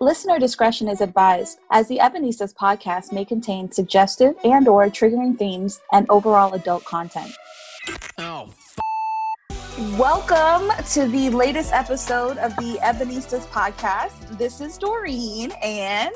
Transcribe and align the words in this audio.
Listener 0.00 0.38
discretion 0.38 0.88
is 0.88 1.00
advised, 1.00 1.60
as 1.70 1.86
the 1.86 1.98
Ebenistas 1.98 2.52
podcast 2.54 3.12
may 3.12 3.24
contain 3.24 3.70
suggestive 3.70 4.34
and 4.42 4.66
or 4.66 4.88
triggering 4.90 5.38
themes 5.38 5.80
and 5.92 6.06
overall 6.10 6.52
adult 6.54 6.84
content. 6.84 7.32
Oh, 8.18 8.48
Welcome 9.96 10.70
to 10.90 11.06
the 11.08 11.30
latest 11.30 11.72
episode 11.72 12.36
of 12.36 12.54
the 12.56 12.78
Ebenistas 12.82 13.46
podcast. 13.46 14.36
This 14.36 14.60
is 14.60 14.76
Doreen 14.76 15.50
and 15.62 16.12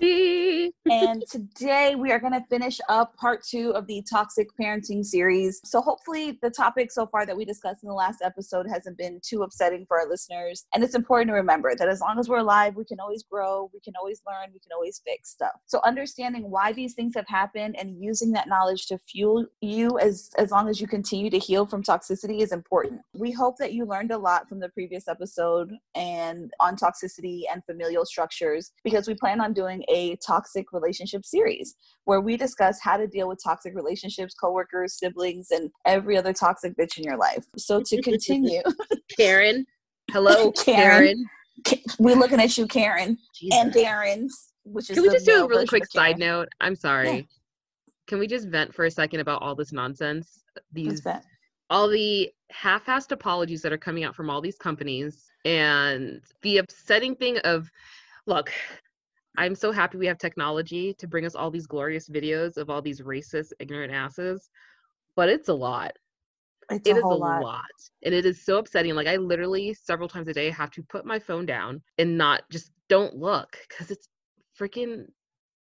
and 0.00 1.24
today 1.28 1.94
we 1.96 2.12
are 2.12 2.20
going 2.20 2.32
to 2.32 2.44
finish 2.48 2.78
up 2.88 3.16
part 3.16 3.42
two 3.44 3.70
of 3.70 3.86
the 3.86 4.04
toxic 4.08 4.48
parenting 4.60 5.04
series. 5.04 5.60
So, 5.64 5.80
hopefully, 5.80 6.38
the 6.40 6.50
topic 6.50 6.92
so 6.92 7.06
far 7.06 7.26
that 7.26 7.36
we 7.36 7.44
discussed 7.44 7.82
in 7.82 7.88
the 7.88 7.94
last 7.94 8.22
episode 8.22 8.66
hasn't 8.68 8.96
been 8.96 9.20
too 9.24 9.42
upsetting 9.42 9.86
for 9.86 9.98
our 9.98 10.08
listeners. 10.08 10.66
And 10.72 10.84
it's 10.84 10.94
important 10.94 11.28
to 11.30 11.34
remember 11.34 11.74
that 11.74 11.88
as 11.88 12.00
long 12.00 12.18
as 12.18 12.28
we're 12.28 12.38
alive, 12.38 12.76
we 12.76 12.84
can 12.84 13.00
always 13.00 13.24
grow, 13.24 13.70
we 13.74 13.80
can 13.80 13.94
always 13.98 14.22
learn, 14.26 14.50
we 14.52 14.60
can 14.60 14.70
always 14.72 15.00
fix 15.04 15.30
stuff. 15.30 15.54
So, 15.66 15.80
understanding 15.84 16.50
why 16.50 16.72
these 16.72 16.94
things 16.94 17.14
have 17.16 17.26
happened 17.26 17.76
and 17.78 18.00
using 18.00 18.32
that 18.32 18.48
knowledge 18.48 18.86
to 18.86 18.98
fuel 18.98 19.46
you 19.60 19.98
as, 19.98 20.30
as 20.38 20.50
long 20.52 20.68
as 20.68 20.80
you 20.80 20.86
continue 20.86 21.30
to 21.30 21.38
heal 21.38 21.66
from 21.66 21.82
toxicity 21.82 22.40
is 22.40 22.52
important. 22.52 23.00
We 23.14 23.32
hope 23.32 23.56
that 23.58 23.72
you 23.72 23.84
learned 23.84 24.12
a 24.12 24.18
lot 24.18 24.48
from 24.48 24.60
the 24.60 24.68
previous 24.68 25.08
episode 25.08 25.72
and 25.94 26.52
on 26.60 26.76
toxicity 26.76 27.42
and 27.52 27.64
familial 27.64 28.04
structures 28.04 28.70
because 28.84 29.08
we 29.08 29.14
plan 29.14 29.40
on 29.40 29.52
doing 29.52 29.84
a 29.88 30.16
toxic 30.16 30.72
relationship 30.72 31.24
series 31.24 31.74
where 32.04 32.20
we 32.20 32.36
discuss 32.36 32.78
how 32.82 32.96
to 32.96 33.06
deal 33.06 33.28
with 33.28 33.40
toxic 33.42 33.74
relationships, 33.74 34.34
coworkers, 34.34 34.98
siblings, 34.98 35.48
and 35.50 35.70
every 35.86 36.16
other 36.16 36.32
toxic 36.32 36.76
bitch 36.76 36.98
in 36.98 37.04
your 37.04 37.16
life. 37.16 37.44
So 37.56 37.82
to 37.84 38.02
continue, 38.02 38.62
Karen, 39.16 39.66
hello, 40.10 40.52
Karen. 40.64 41.26
Karen. 41.64 41.84
We 41.98 42.14
looking 42.14 42.40
at 42.40 42.56
you, 42.56 42.66
Karen, 42.66 43.18
Jesus. 43.34 43.58
and 43.58 43.72
Darren's. 43.72 44.52
Which 44.64 44.90
is 44.90 44.96
Can 44.96 45.02
we 45.02 45.10
just 45.10 45.26
do 45.26 45.44
a 45.44 45.48
really 45.48 45.66
quick 45.66 45.86
side 45.86 46.18
note? 46.18 46.48
I'm 46.60 46.76
sorry. 46.76 47.10
Yeah. 47.10 47.22
Can 48.06 48.18
we 48.18 48.26
just 48.26 48.48
vent 48.48 48.74
for 48.74 48.84
a 48.84 48.90
second 48.90 49.20
about 49.20 49.42
all 49.42 49.54
this 49.54 49.72
nonsense? 49.72 50.44
These 50.72 51.02
all 51.70 51.88
the 51.88 52.30
half-assed 52.50 53.12
apologies 53.12 53.62
that 53.62 53.72
are 53.72 53.78
coming 53.78 54.04
out 54.04 54.16
from 54.16 54.30
all 54.30 54.40
these 54.40 54.56
companies 54.56 55.30
and 55.44 56.22
the 56.42 56.58
upsetting 56.58 57.14
thing 57.14 57.38
of 57.38 57.70
look 58.26 58.50
I'm 59.38 59.54
so 59.54 59.70
happy 59.70 59.98
we 59.98 60.06
have 60.06 60.18
technology 60.18 60.92
to 60.94 61.06
bring 61.06 61.24
us 61.24 61.36
all 61.36 61.48
these 61.48 61.68
glorious 61.68 62.08
videos 62.08 62.56
of 62.56 62.68
all 62.68 62.82
these 62.82 63.00
racist, 63.00 63.52
ignorant 63.60 63.94
asses, 63.94 64.50
but 65.14 65.28
it's 65.28 65.48
a 65.48 65.54
lot. 65.54 65.92
It's 66.70 66.88
it 66.88 66.96
a, 66.96 66.98
is 66.98 67.04
a 67.04 67.06
lot. 67.06 67.42
lot. 67.42 67.62
And 68.02 68.12
it 68.12 68.26
is 68.26 68.44
so 68.44 68.58
upsetting. 68.58 68.94
Like, 68.96 69.06
I 69.06 69.16
literally 69.16 69.72
several 69.74 70.08
times 70.08 70.26
a 70.26 70.34
day 70.34 70.50
have 70.50 70.72
to 70.72 70.82
put 70.82 71.06
my 71.06 71.20
phone 71.20 71.46
down 71.46 71.80
and 71.98 72.18
not 72.18 72.42
just 72.50 72.72
don't 72.88 73.14
look 73.14 73.56
because 73.68 73.92
it's 73.92 74.08
freaking. 74.58 75.06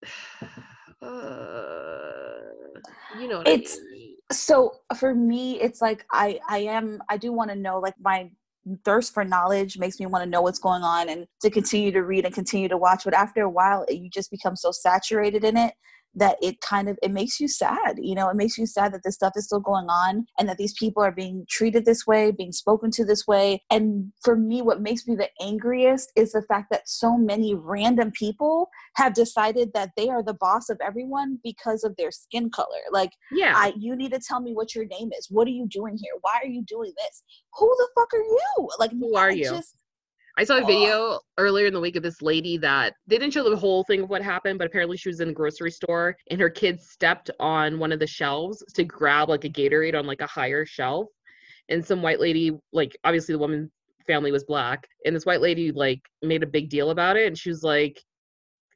Uh, 1.01 2.15
you 3.19 3.27
know 3.27 3.43
it's 3.45 3.77
I 3.77 3.91
mean. 3.91 4.15
so 4.31 4.71
for 4.97 5.13
me 5.13 5.59
it's 5.61 5.81
like 5.81 6.05
i 6.11 6.39
i 6.49 6.59
am 6.59 6.99
i 7.09 7.17
do 7.17 7.31
want 7.31 7.51
to 7.51 7.55
know 7.55 7.79
like 7.79 7.93
my 7.99 8.31
thirst 8.83 9.13
for 9.13 9.23
knowledge 9.23 9.77
makes 9.77 9.99
me 9.99 10.05
want 10.05 10.23
to 10.23 10.29
know 10.29 10.41
what's 10.41 10.59
going 10.59 10.83
on 10.83 11.09
and 11.09 11.27
to 11.41 11.49
continue 11.49 11.91
to 11.91 12.01
read 12.01 12.25
and 12.25 12.33
continue 12.33 12.67
to 12.67 12.77
watch. 12.77 13.03
But 13.05 13.13
after 13.13 13.41
a 13.41 13.49
while 13.49 13.85
you 13.89 14.09
just 14.09 14.31
become 14.31 14.55
so 14.55 14.71
saturated 14.71 15.43
in 15.43 15.57
it 15.57 15.73
that 16.15 16.37
it 16.41 16.61
kind 16.61 16.89
of 16.89 16.97
it 17.01 17.11
makes 17.11 17.39
you 17.39 17.47
sad 17.47 17.95
you 17.97 18.15
know 18.15 18.29
it 18.29 18.35
makes 18.35 18.57
you 18.57 18.65
sad 18.65 18.93
that 18.93 19.01
this 19.03 19.15
stuff 19.15 19.33
is 19.35 19.45
still 19.45 19.59
going 19.59 19.87
on 19.87 20.25
and 20.37 20.47
that 20.47 20.57
these 20.57 20.73
people 20.73 21.03
are 21.03 21.11
being 21.11 21.45
treated 21.49 21.85
this 21.85 22.05
way 22.07 22.31
being 22.31 22.51
spoken 22.51 22.91
to 22.91 23.05
this 23.05 23.27
way. 23.27 23.61
And 23.69 24.11
for 24.23 24.35
me 24.35 24.61
what 24.61 24.81
makes 24.81 25.07
me 25.07 25.15
the 25.15 25.29
angriest 25.41 26.11
is 26.15 26.31
the 26.31 26.43
fact 26.43 26.67
that 26.71 26.87
so 26.87 27.17
many 27.17 27.55
random 27.55 28.11
people 28.11 28.69
have 28.95 29.13
decided 29.13 29.71
that 29.73 29.91
they 29.97 30.09
are 30.09 30.23
the 30.23 30.33
boss 30.33 30.69
of 30.69 30.79
everyone 30.85 31.39
because 31.43 31.83
of 31.83 31.95
their 31.97 32.11
skin 32.11 32.49
color. 32.49 32.81
Like 32.91 33.11
yeah. 33.31 33.53
I, 33.55 33.73
you 33.77 33.95
need 33.95 34.13
to 34.13 34.19
tell 34.19 34.41
me 34.41 34.53
what 34.53 34.75
your 34.75 34.85
name 34.85 35.11
is. 35.17 35.27
What 35.29 35.47
are 35.47 35.51
you 35.51 35.67
doing 35.67 35.97
here? 35.97 36.13
Why 36.21 36.39
are 36.43 36.47
you 36.47 36.63
doing 36.67 36.93
this? 36.97 37.23
Who 37.57 37.67
the 37.77 37.89
fuck 37.95 38.13
are 38.13 38.19
you? 38.19 38.69
Like 38.79 38.91
who 38.91 39.15
are 39.15 39.31
you? 39.31 39.45
just, 39.45 39.75
I 40.37 40.43
saw 40.43 40.57
a 40.57 40.65
video 40.65 41.21
earlier 41.37 41.65
in 41.65 41.73
the 41.73 41.79
week 41.79 41.95
of 41.95 42.03
this 42.03 42.21
lady 42.21 42.57
that 42.57 42.95
they 43.07 43.17
didn't 43.17 43.33
show 43.33 43.49
the 43.49 43.55
whole 43.55 43.85
thing 43.85 44.01
of 44.01 44.09
what 44.09 44.21
happened, 44.21 44.59
but 44.59 44.67
apparently 44.67 44.97
she 44.97 45.07
was 45.07 45.21
in 45.21 45.29
the 45.29 45.33
grocery 45.33 45.71
store 45.71 46.17
and 46.29 46.41
her 46.41 46.49
kids 46.49 46.89
stepped 46.89 47.31
on 47.39 47.79
one 47.79 47.93
of 47.93 47.99
the 47.99 48.07
shelves 48.07 48.61
to 48.73 48.83
grab 48.83 49.29
like 49.29 49.45
a 49.45 49.49
Gatorade 49.49 49.97
on 49.97 50.05
like 50.05 50.19
a 50.19 50.27
higher 50.27 50.65
shelf. 50.65 51.07
And 51.69 51.83
some 51.83 52.01
white 52.01 52.19
lady, 52.19 52.51
like 52.73 52.97
obviously 53.05 53.33
the 53.33 53.39
woman 53.39 53.71
family 54.05 54.33
was 54.33 54.43
black, 54.43 54.87
and 55.05 55.15
this 55.15 55.25
white 55.25 55.39
lady 55.39 55.71
like 55.71 56.01
made 56.21 56.43
a 56.43 56.47
big 56.47 56.69
deal 56.69 56.89
about 56.89 57.15
it. 57.15 57.27
And 57.27 57.37
she 57.37 57.49
was 57.49 57.63
like, 57.63 58.03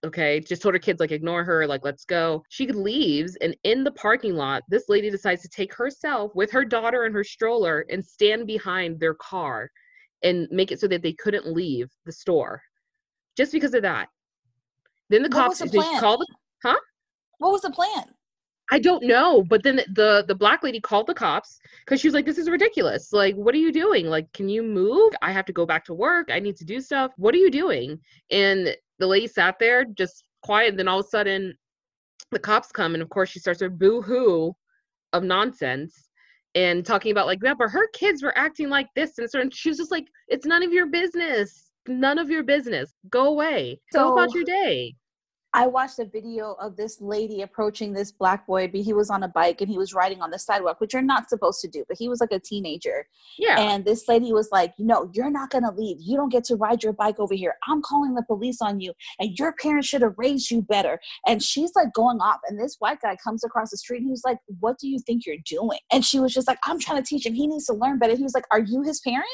okay 0.06 0.40
just 0.40 0.62
told 0.62 0.74
her 0.74 0.80
kids 0.80 1.02
like 1.02 1.12
ignore 1.12 1.44
her 1.44 1.68
like 1.68 1.84
let's 1.84 2.06
go 2.06 2.42
she 2.48 2.68
leaves 2.68 3.36
and 3.42 3.54
in 3.66 3.84
the 3.84 3.92
parking 3.92 4.34
lot 4.34 4.64
this 4.70 4.88
lady 4.88 5.10
decides 5.10 5.42
to 5.42 5.50
take 5.50 5.74
herself 5.74 6.34
with 6.36 6.50
her 6.50 6.64
daughter 6.64 7.04
and 7.04 7.14
her 7.14 7.22
stroller 7.22 7.86
and 7.90 8.06
stand 8.06 8.48
behind 8.48 8.98
their 8.98 9.14
car 9.16 9.70
and 10.24 10.48
make 10.52 10.72
it 10.72 10.80
so 10.80 10.88
that 10.88 11.02
they 11.02 11.14
couldn't 11.14 11.48
leave 11.48 11.90
the 12.06 12.12
store 12.12 12.62
just 13.38 13.52
because 13.52 13.74
of 13.74 13.82
that. 13.84 14.10
Then 15.10 15.24
the 15.24 15.30
cops 15.30 15.60
the 15.60 15.70
called 16.00 16.22
the 16.22 16.28
huh? 16.64 16.80
What 17.40 17.52
was 17.52 17.62
the 17.62 17.72
plan? 17.72 18.06
I 18.72 18.78
don't 18.78 19.04
know, 19.04 19.44
but 19.50 19.64
then 19.64 19.78
the 19.96 20.24
the 20.28 20.36
black 20.36 20.62
lady 20.62 20.80
called 20.80 21.08
the 21.08 21.14
cops 21.14 21.60
because 21.80 22.00
she 22.00 22.08
was 22.08 22.14
like, 22.14 22.26
"This 22.26 22.38
is 22.38 22.50
ridiculous! 22.50 23.12
Like, 23.12 23.36
what 23.36 23.56
are 23.56 23.60
you 23.60 23.72
doing? 23.72 24.06
Like, 24.08 24.32
can 24.34 24.48
you 24.48 24.62
move? 24.62 25.14
I 25.22 25.32
have 25.32 25.46
to 25.46 25.54
go 25.54 25.66
back 25.66 25.84
to 25.86 25.94
work. 25.94 26.30
I 26.32 26.40
need 26.40 26.56
to 26.58 26.66
do 26.66 26.80
stuff. 26.80 27.12
What 27.18 27.34
are 27.34 27.40
you 27.40 27.50
doing?" 27.50 28.00
And 28.30 28.76
the 29.00 29.08
lady 29.08 29.26
sat 29.28 29.58
there 29.60 29.86
just 29.86 30.24
quiet. 30.44 30.70
And 30.70 30.80
then 30.80 30.88
all 30.88 31.00
of 31.00 31.06
a 31.06 31.10
sudden, 31.10 31.58
the 32.32 32.40
cops 32.40 32.72
come, 32.72 32.94
and 32.94 33.02
of 33.02 33.10
course, 33.10 33.30
she 33.30 33.40
starts 33.40 33.62
her 33.62 33.70
boo 33.70 34.02
hoo 34.02 34.54
of 35.14 35.24
nonsense 35.24 36.09
and 36.60 36.86
talking 36.86 37.12
about 37.12 37.26
like 37.26 37.40
that, 37.40 37.58
but 37.58 37.70
her 37.70 37.88
kids 37.94 38.22
were 38.22 38.38
acting 38.38 38.70
like 38.70 38.88
this 38.96 39.18
and 39.18 39.30
so 39.30 39.40
and 39.40 39.54
she 39.54 39.70
was 39.70 39.78
just 39.78 39.92
like, 39.92 40.08
it's 40.28 40.46
none 40.46 40.62
of 40.62 40.74
your 40.74 40.88
business. 40.88 41.72
None 41.88 42.20
of 42.20 42.30
your 42.30 42.44
business. 42.44 42.94
Go 43.10 43.28
away. 43.28 43.80
So, 43.92 44.10
Go 44.10 44.14
about 44.14 44.34
your 44.36 44.44
day. 44.44 44.94
I 45.54 45.66
watched 45.66 45.98
a 45.98 46.06
video 46.06 46.56
of 46.60 46.78
this 46.78 47.02
lady 47.02 47.42
approaching 47.42 47.94
this 47.94 48.12
black 48.12 48.46
boy, 48.46 48.68
but 48.68 48.82
he 48.82 48.94
was 48.94 49.10
on 49.10 49.24
a 49.24 49.28
bike 49.28 49.62
and 49.62 49.70
he 49.70 49.78
was 49.80 49.94
riding 49.94 50.22
on 50.22 50.30
the 50.30 50.38
sidewalk, 50.38 50.80
which 50.80 50.94
you're 50.94 51.02
not 51.02 51.28
supposed 51.28 51.60
to 51.62 51.68
do, 51.68 51.84
but 51.88 51.98
he 51.98 52.08
was 52.08 52.22
like 52.22 52.32
a 52.32 52.40
teenager. 52.40 53.08
Yeah. 53.38 53.60
And 53.60 53.84
this 53.84 54.08
lady 54.08 54.32
was 54.32 54.50
like, 54.52 54.74
No, 54.78 55.10
you're 55.14 55.32
not 55.32 55.50
going 55.50 55.64
to 55.64 55.72
leave. 55.72 55.98
You 56.00 56.18
don't 56.18 56.32
get 56.32 56.44
to 56.46 56.56
ride 56.56 56.84
your 56.84 56.94
bike 56.94 57.20
over 57.20 57.34
here. 57.34 57.56
I'm 57.68 57.82
calling 57.82 58.14
the 58.14 58.24
police 58.24 58.62
on 58.62 58.80
you, 58.80 58.94
and 59.20 59.38
your 59.40 59.54
parents 59.54 59.88
should 59.88 60.04
have 60.04 60.14
raised 60.18 60.52
you 60.52 60.62
better. 60.62 61.00
And 61.26 61.42
she's 61.42 61.74
like 61.76 61.94
going 61.94 62.20
off. 62.20 62.40
And 62.48 62.60
this 62.60 62.76
white 62.80 63.02
guy 63.02 63.16
comes 63.24 63.44
across 63.44 63.72
the 63.72 63.78
street 63.78 63.98
and 63.98 64.08
he 64.08 64.12
was 64.12 64.24
like, 64.24 64.38
What 64.60 64.78
do 64.78 64.88
you 64.88 65.00
think 65.00 65.26
you're 65.26 65.38
doing? 65.46 65.80
And 65.92 66.06
she 66.06 66.20
was 66.20 66.34
just 66.34 66.48
like, 66.48 66.60
I'm 66.66 66.80
trying 66.80 67.02
to 67.02 67.08
teach 67.08 67.26
him. 67.26 67.34
He 67.34 67.48
needs 67.48 67.66
to 67.66 67.74
learn 67.74 67.98
better. 67.98 68.16
He 68.16 68.24
was 68.24 68.36
like, 68.36 68.46
Are 68.52 68.60
you 68.60 68.84
his 68.84 69.00
parent? 69.00 69.26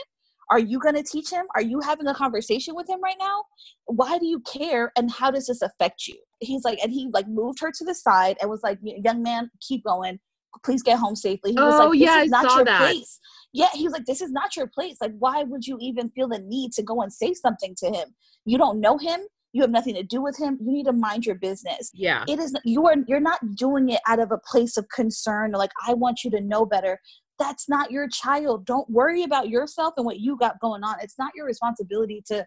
Are 0.50 0.60
you 0.60 0.80
going 0.80 0.96
to 0.96 1.04
teach 1.04 1.32
him? 1.32 1.46
Are 1.56 1.62
you 1.62 1.80
having 1.80 2.08
a 2.08 2.14
conversation 2.14 2.76
with 2.76 2.90
him 2.90 3.02
right 3.02 3.16
now? 3.20 3.44
Why 3.86 4.18
do 4.18 4.26
you 4.26 4.42
care? 4.42 4.92
And 4.98 5.12
how 5.12 5.32
does 5.32 5.48
this 5.48 5.62
affect 5.62 6.08
you? 6.08 6.16
He's 6.40 6.64
like, 6.64 6.80
and 6.84 6.92
he 6.92 7.10
like 7.14 7.28
moved 7.28 7.60
her 7.62 7.72
to 7.72 7.86
the 7.86 7.96
side 7.96 8.38
and 8.42 8.50
was 8.50 8.64
like, 8.64 8.80
young 8.82 9.24
man, 9.24 9.50
keep 9.62 9.84
going. 9.84 10.20
Please 10.64 10.84
get 10.84 11.00
home 11.00 11.16
safely. 11.16 11.52
He 11.52 11.60
was 11.60 11.80
oh, 11.80 11.90
like, 11.90 12.00
yeah, 12.00 12.22
is 12.22 12.30
not 12.30 12.56
your 12.56 12.66
that. 12.66 12.80
place. 12.80 13.20
Yeah, 13.52 13.68
he 13.74 13.84
was 13.84 13.94
like, 13.94 14.06
this 14.06 14.22
is 14.22 14.32
not 14.32 14.56
your 14.56 14.68
place. 14.68 14.98
Like, 15.02 15.14
why 15.20 15.44
would 15.44 15.66
you 15.66 15.78
even 15.82 16.10
feel 16.12 16.28
the 16.28 16.40
need 16.40 16.72
to 16.74 16.84
go 16.84 17.02
and 17.02 17.12
say 17.12 17.34
something 17.34 17.76
to 17.80 17.88
him? 17.88 18.16
You 18.46 18.58
don't 18.58 18.80
know 18.80 18.98
him 18.98 19.22
you 19.56 19.62
have 19.62 19.72
nothing 19.72 19.96
to 19.96 20.04
do 20.04 20.22
with 20.22 20.38
him 20.38 20.58
you 20.60 20.74
need 20.74 20.86
to 20.86 20.92
mind 20.92 21.26
your 21.26 21.36
business 21.36 21.90
yeah 21.94 22.26
it 22.28 22.40
is 22.40 22.54
you 22.66 22.86
are 22.86 22.96
you're 23.08 23.22
not 23.22 23.40
doing 23.56 23.88
it 23.88 24.02
out 24.06 24.20
of 24.20 24.32
a 24.32 24.38
place 24.38 24.76
of 24.76 24.86
concern 24.90 25.54
like 25.54 25.72
i 25.88 25.94
want 25.94 26.26
you 26.26 26.30
to 26.30 26.42
know 26.42 26.66
better 26.66 27.00
that's 27.38 27.68
not 27.68 27.92
your 27.92 28.08
child. 28.08 28.66
Don't 28.66 28.90
worry 28.90 29.24
about 29.24 29.50
yourself 29.50 29.94
and 29.98 30.06
what 30.06 30.20
you 30.20 30.38
got 30.38 30.60
going 30.60 30.84
on. 30.84 30.96
It's 31.02 31.18
not 31.18 31.34
your 31.36 31.46
responsibility 31.46 32.24
to 32.28 32.46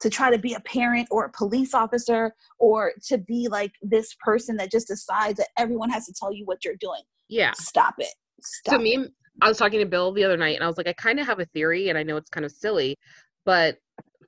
to 0.00 0.08
try 0.08 0.30
to 0.30 0.38
be 0.38 0.54
a 0.54 0.60
parent 0.60 1.08
or 1.10 1.24
a 1.24 1.30
police 1.32 1.74
officer 1.74 2.32
or 2.60 2.92
to 3.04 3.18
be 3.18 3.48
like 3.48 3.72
this 3.82 4.14
person 4.24 4.56
that 4.56 4.70
just 4.70 4.86
decides 4.86 5.38
that 5.38 5.48
everyone 5.58 5.90
has 5.90 6.06
to 6.06 6.12
tell 6.12 6.32
you 6.32 6.44
what 6.46 6.64
you're 6.64 6.76
doing. 6.78 7.00
Yeah. 7.28 7.50
Stop 7.56 7.94
it. 7.98 8.14
Stop 8.40 8.76
to 8.76 8.78
me 8.80 9.08
i 9.40 9.48
was 9.48 9.58
talking 9.58 9.80
to 9.80 9.86
bill 9.86 10.12
the 10.12 10.24
other 10.24 10.36
night 10.36 10.54
and 10.54 10.64
i 10.64 10.66
was 10.66 10.76
like 10.76 10.88
i 10.88 10.92
kind 10.94 11.18
of 11.20 11.26
have 11.26 11.40
a 11.40 11.44
theory 11.46 11.88
and 11.88 11.98
i 11.98 12.02
know 12.02 12.16
it's 12.16 12.30
kind 12.30 12.46
of 12.46 12.52
silly 12.52 12.96
but 13.44 13.76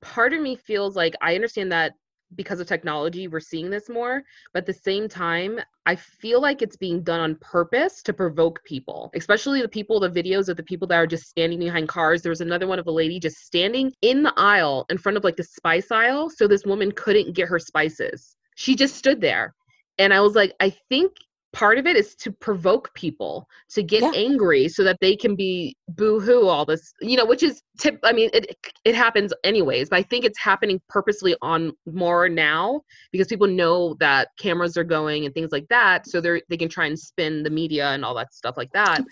part 0.01 0.33
of 0.33 0.41
me 0.41 0.57
feels 0.57 0.97
like 0.97 1.15
i 1.21 1.35
understand 1.35 1.71
that 1.71 1.93
because 2.37 2.61
of 2.61 2.67
technology 2.67 3.29
we're 3.29 3.41
seeing 3.41 3.71
this 3.71 3.89
more 3.89 4.23
but 4.53 4.61
at 4.61 4.67
the 4.67 4.73
same 4.73 5.09
time 5.09 5.59
i 5.87 5.97
feel 5.97 6.41
like 6.41 6.63
it's 6.63 6.77
being 6.77 7.03
done 7.03 7.21
on 7.21 7.35
purpose 7.41 8.03
to 8.03 8.13
provoke 8.13 8.63
people 8.65 9.11
especially 9.15 9.63
the 9.63 9.69
people 9.69 10.01
the 10.01 10.09
videos 10.11 10.49
of 10.49 10.57
the 10.57 10.63
people 10.63 10.87
that 10.87 10.97
are 10.97 11.07
just 11.07 11.29
standing 11.29 11.59
behind 11.59 11.89
cars. 11.89 12.23
There 12.23 12.31
was 12.31 12.41
another 12.41 12.67
one 12.67 12.79
of 12.79 12.87
a 12.87 12.91
lady 12.91 13.19
just 13.19 13.39
standing 13.39 13.93
in 14.03 14.23
the 14.23 14.33
aisle 14.37 14.87
in 14.91 14.99
front 14.99 15.19
of 15.19 15.25
like 15.25 15.37
the 15.37 15.45
spice 15.45 15.91
aisle 15.91 16.31
so 16.31 16.47
this 16.47 16.65
woman 16.65 16.93
couldn't 16.93 17.35
get 17.35 17.49
her 17.49 17.59
spices. 17.59 18.37
She 18.57 18.75
just 18.75 18.97
stood 18.97 19.21
there. 19.21 19.55
And 19.99 20.15
i 20.15 20.21
was 20.21 20.35
like 20.35 20.55
i 20.61 20.71
think 20.89 21.13
part 21.53 21.79
of 21.79 21.87
it 21.87 21.97
is 21.97 22.15
to 22.15 22.31
provoke 22.31 22.93
people 22.95 23.49
to 23.71 23.83
get 23.83 24.03
Yeah. 24.03 24.13
angry 24.15 24.69
so 24.69 24.85
that 24.85 24.99
they 25.01 25.17
can 25.17 25.35
be 25.35 25.77
boo-hoo 25.89 26.47
all 26.47 26.65
this 26.65 26.93
you 27.01 27.17
know 27.17 27.25
which 27.25 27.43
is 27.43 27.63
tip 27.79 27.99
i 28.05 28.13
mean 28.13 28.31
it 28.33 28.57
it 28.85 28.95
happens 28.95 29.33
anyways 29.43 29.89
but 29.89 29.99
i 29.99 30.03
think 30.03 30.25
it's 30.25 30.39
happening 30.39 30.81
purposely 30.89 31.35
on 31.43 31.73
more 31.87 32.29
now 32.29 32.81
because 33.11 33.27
people 33.27 33.49
know 33.49 33.95
that 33.99 34.29
cameras 34.39 34.77
are 34.77 34.85
going 34.85 35.25
and 35.25 35.35
things 35.35 35.51
like 35.51 35.67
that 35.69 36.07
so 36.07 36.21
they're 36.21 36.41
they 36.49 36.57
can 36.57 36.69
try 36.69 36.87
and 36.87 36.99
spin 36.99 37.43
the 37.43 37.51
media 37.51 37.89
and 37.89 38.05
all 38.05 38.15
that 38.15 38.33
stuff 38.33 38.57
like 38.57 38.71
that 38.73 38.99
yeah, 39.01 39.05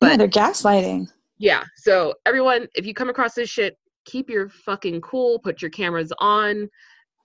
but 0.00 0.16
they're 0.16 0.28
gaslighting. 0.28 1.06
yeah 1.38 1.62
so 1.76 2.14
everyone 2.24 2.66
if 2.74 2.86
you 2.86 2.94
come 2.94 3.10
across 3.10 3.34
this 3.34 3.50
shit 3.50 3.76
keep 4.06 4.30
your 4.30 4.48
fucking 4.48 5.00
cool 5.02 5.38
put 5.40 5.60
your 5.60 5.70
cameras 5.70 6.12
on 6.18 6.68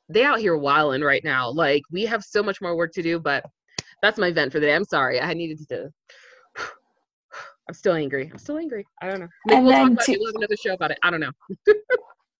they 0.10 0.24
out 0.24 0.40
here 0.40 0.58
wilding 0.58 1.02
right 1.02 1.24
now 1.24 1.50
like 1.50 1.82
we 1.92 2.06
have 2.06 2.22
so 2.24 2.44
much 2.44 2.60
more 2.62 2.76
work 2.76 2.92
to 2.92 3.02
do 3.02 3.18
but 3.20 3.46
that's 4.02 4.18
my 4.18 4.32
vent 4.32 4.52
for 4.52 4.60
the 4.60 4.68
day. 4.68 4.76
I'm 4.76 4.86
sorry. 4.86 5.20
I 5.20 5.34
needed 5.34 5.60
to 5.70 5.90
i'm 7.68 7.74
still 7.74 7.94
angry. 7.96 8.30
I'm 8.32 8.38
still 8.38 8.58
angry. 8.58 8.86
I 9.02 9.10
don't 9.10 9.20
know. 9.20 9.28
Maybe 9.46 9.58
And 9.58 9.66
we'll, 9.66 9.74
talk 9.74 9.84
then 9.84 9.92
about 9.94 10.06
to- 10.06 10.12
it. 10.14 10.18
we'll 10.20 10.28
have 10.28 10.36
another 10.36 10.56
show 10.56 10.74
about 10.74 10.92
it. 10.92 11.00
I 11.04 11.10
don't 11.12 11.20
know. 11.20 11.32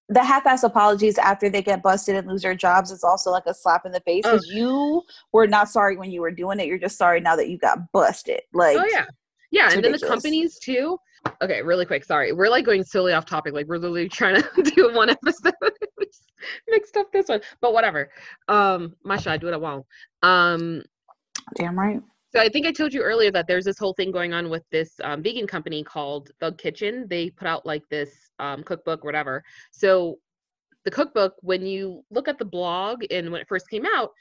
The 0.10 0.24
half-ass 0.24 0.64
apologies 0.64 1.18
after 1.18 1.50
they 1.50 1.62
get 1.62 1.84
busted 1.84 2.16
and 2.16 2.30
lose 2.30 2.42
their 2.42 2.56
jobs 2.56 2.92
is 2.92 3.04
also 3.04 3.30
like 3.30 3.44
a 3.46 3.54
slap 3.54 3.86
in 3.86 3.92
the 3.92 4.00
face 4.00 4.24
Oh. 4.26 4.32
because 4.32 4.48
you 4.48 5.02
were 5.34 5.48
not 5.48 5.68
sorry 5.68 5.98
when 5.98 6.10
you 6.12 6.22
were 6.22 6.32
doing 6.32 6.62
it. 6.62 6.68
You're 6.68 6.78
just 6.78 6.98
sorry 6.98 7.20
now 7.20 7.36
that 7.36 7.50
you 7.50 7.58
got 7.58 7.80
busted. 7.92 8.40
Like, 8.54 8.78
oh 8.80 8.86
yeah. 8.90 9.04
Yeah 9.52 9.70
and 9.74 9.84
then 9.84 9.92
the 9.92 10.00
companies 10.00 10.60
too. 10.60 10.98
Okay 11.42 11.62
really 11.62 11.86
quick. 11.86 12.06
Sorry. 12.06 12.32
We're 12.32 12.48
like 12.48 12.64
going 12.64 12.86
solely 12.86 13.12
off 13.12 13.26
topic. 13.26 13.54
Like 13.54 13.68
we're 13.68 13.80
literally 13.80 14.08
trying 14.08 14.42
to 14.42 14.62
do 14.76 14.94
one 14.94 15.10
episode. 15.10 15.52
Mixed 16.70 16.96
up 16.96 17.12
this 17.12 17.28
one. 17.28 17.42
But 17.60 17.74
whatever. 17.74 18.10
Um 18.48 18.96
masha 19.04 19.32
i 19.32 19.36
do 19.38 19.48
what 19.48 19.56
i 19.56 19.58
want. 19.58 19.86
Um 20.24 20.84
damn 21.56 21.78
right. 21.78 22.02
So 22.34 22.42
I 22.42 22.50
think 22.50 22.68
I 22.68 22.72
told 22.72 22.94
you 22.94 23.02
earlier 23.02 23.32
that 23.32 23.48
there's 23.48 23.66
this 23.66 23.80
whole 23.80 23.94
thing 23.94 24.12
going 24.12 24.34
on 24.34 24.50
with 24.50 24.64
this 24.70 24.92
um, 25.04 25.24
vegan 25.24 25.48
company 25.48 25.84
called 25.84 26.30
Thug 26.40 26.58
Kitchen. 26.58 27.08
They 27.10 27.30
put 27.30 27.48
out 27.48 27.66
like 27.66 27.84
this 27.90 28.30
um, 28.40 28.64
cookbook, 28.64 29.04
whatever. 29.04 29.44
So 29.72 30.20
the 30.84 30.92
cookbook, 30.92 31.36
when 31.42 31.66
you 31.66 32.04
look 32.12 32.28
at 32.28 32.38
the 32.38 32.46
blog 32.46 33.04
and 33.12 33.32
when 33.32 33.42
it 33.42 33.48
first 33.48 33.70
came 33.70 33.86
out, 33.86 34.12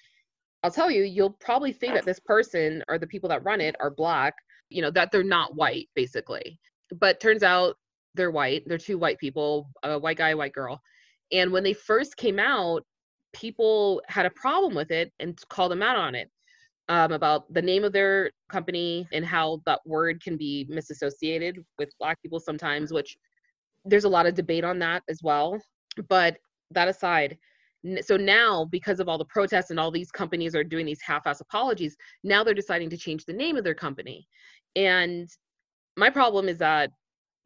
I'll 0.63 0.71
tell 0.71 0.91
you, 0.91 1.03
you'll 1.03 1.37
probably 1.41 1.73
think 1.73 1.95
that 1.95 2.05
this 2.05 2.21
person 2.21 2.83
or 2.89 2.99
the 2.99 3.07
people 3.07 3.29
that 3.29 3.45
run 3.45 3.61
it 3.61 3.77
are 3.81 3.91
black. 3.91 4.35
You 4.69 4.83
know 4.83 4.91
that 4.93 5.13
they're 5.13 5.23
not 5.23 5.55
white, 5.55 5.89
basically. 5.95 6.59
But 6.99 7.21
turns 7.21 7.43
out 7.43 7.77
they're 8.15 8.31
white. 8.31 8.63
They're 8.67 8.79
two 8.79 8.99
white 8.99 9.19
people, 9.19 9.69
a 9.83 9.99
white 9.99 10.17
guy, 10.17 10.31
a 10.31 10.37
white 10.37 10.53
girl. 10.53 10.81
And 11.33 11.53
when 11.53 11.65
they 11.65 11.73
first 11.73 12.17
came 12.17 12.39
out, 12.39 12.85
people 13.33 14.01
had 14.09 14.27
a 14.27 14.31
problem 14.31 14.75
with 14.75 14.91
it 14.91 15.13
and 15.21 15.39
called 15.51 15.71
them 15.71 15.83
out 15.83 15.97
on 15.97 16.15
it 16.15 16.31
um, 16.89 17.13
about 17.13 17.53
the 17.53 17.63
name 17.63 17.85
of 17.85 17.93
their 17.93 18.31
company 18.49 19.09
and 19.13 19.25
how 19.25 19.61
that 19.67 19.81
word 19.85 20.23
can 20.23 20.37
be 20.37 20.67
misassociated 20.71 21.65
with 21.79 21.91
black 21.99 22.21
people 22.23 22.39
sometimes 22.39 22.93
which 22.93 23.17
there's 23.85 24.05
a 24.05 24.09
lot 24.09 24.27
of 24.27 24.35
debate 24.35 24.65
on 24.65 24.79
that 24.81 25.03
as 25.09 25.21
well. 25.23 25.61
But 26.09 26.39
that 26.73 26.89
aside 26.89 27.39
so 28.01 28.17
now 28.17 28.65
because 28.65 28.99
of 28.99 29.09
all 29.09 29.19
the 29.19 29.25
protests 29.27 29.71
and 29.71 29.79
all 29.79 29.93
these 29.93 30.11
companies 30.11 30.57
are 30.57 30.65
doing 30.65 30.85
these 30.85 31.01
half-ass 31.01 31.41
apologies 31.41 31.97
now 32.25 32.43
they're 32.43 32.55
deciding 32.55 32.91
to 32.91 32.97
change 32.97 33.25
the 33.25 33.33
name 33.33 33.57
of 33.57 33.65
their 33.65 33.75
company. 33.75 34.27
And 34.75 35.29
my 35.97 36.11
problem 36.11 36.49
is 36.49 36.59
that 36.59 36.91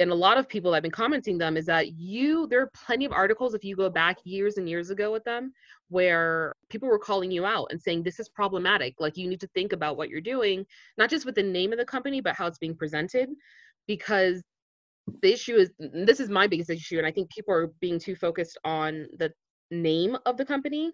and 0.00 0.10
a 0.10 0.14
lot 0.14 0.38
of 0.38 0.48
people 0.48 0.74
i've 0.74 0.82
been 0.82 0.90
commenting 0.90 1.36
them 1.36 1.56
is 1.56 1.66
that 1.66 1.92
you 1.92 2.46
there 2.46 2.62
are 2.62 2.70
plenty 2.74 3.04
of 3.04 3.12
articles 3.12 3.54
if 3.54 3.64
you 3.64 3.76
go 3.76 3.90
back 3.90 4.16
years 4.24 4.56
and 4.56 4.68
years 4.68 4.90
ago 4.90 5.12
with 5.12 5.24
them 5.24 5.52
where 5.90 6.54
people 6.70 6.88
were 6.88 6.98
calling 6.98 7.30
you 7.30 7.44
out 7.44 7.68
and 7.70 7.80
saying 7.80 8.02
this 8.02 8.18
is 8.18 8.28
problematic. 8.28 8.94
Like 8.98 9.16
you 9.16 9.28
need 9.28 9.40
to 9.40 9.48
think 9.48 9.72
about 9.72 9.96
what 9.96 10.08
you're 10.08 10.20
doing 10.20 10.64
not 10.96 11.10
just 11.10 11.26
with 11.26 11.34
the 11.34 11.42
name 11.42 11.72
of 11.72 11.78
the 11.78 11.84
company 11.84 12.20
but 12.20 12.34
how 12.34 12.46
it's 12.46 12.58
being 12.58 12.76
presented 12.76 13.28
because 13.86 14.42
the 15.22 15.32
issue 15.32 15.56
is 15.56 15.70
this 15.78 16.20
is 16.20 16.28
my 16.28 16.46
biggest 16.46 16.70
issue 16.70 16.98
and 16.98 17.06
i 17.06 17.10
think 17.10 17.28
people 17.30 17.52
are 17.52 17.68
being 17.80 17.98
too 17.98 18.14
focused 18.14 18.56
on 18.64 19.06
the 19.18 19.32
name 19.70 20.16
of 20.26 20.36
the 20.36 20.44
company. 20.44 20.92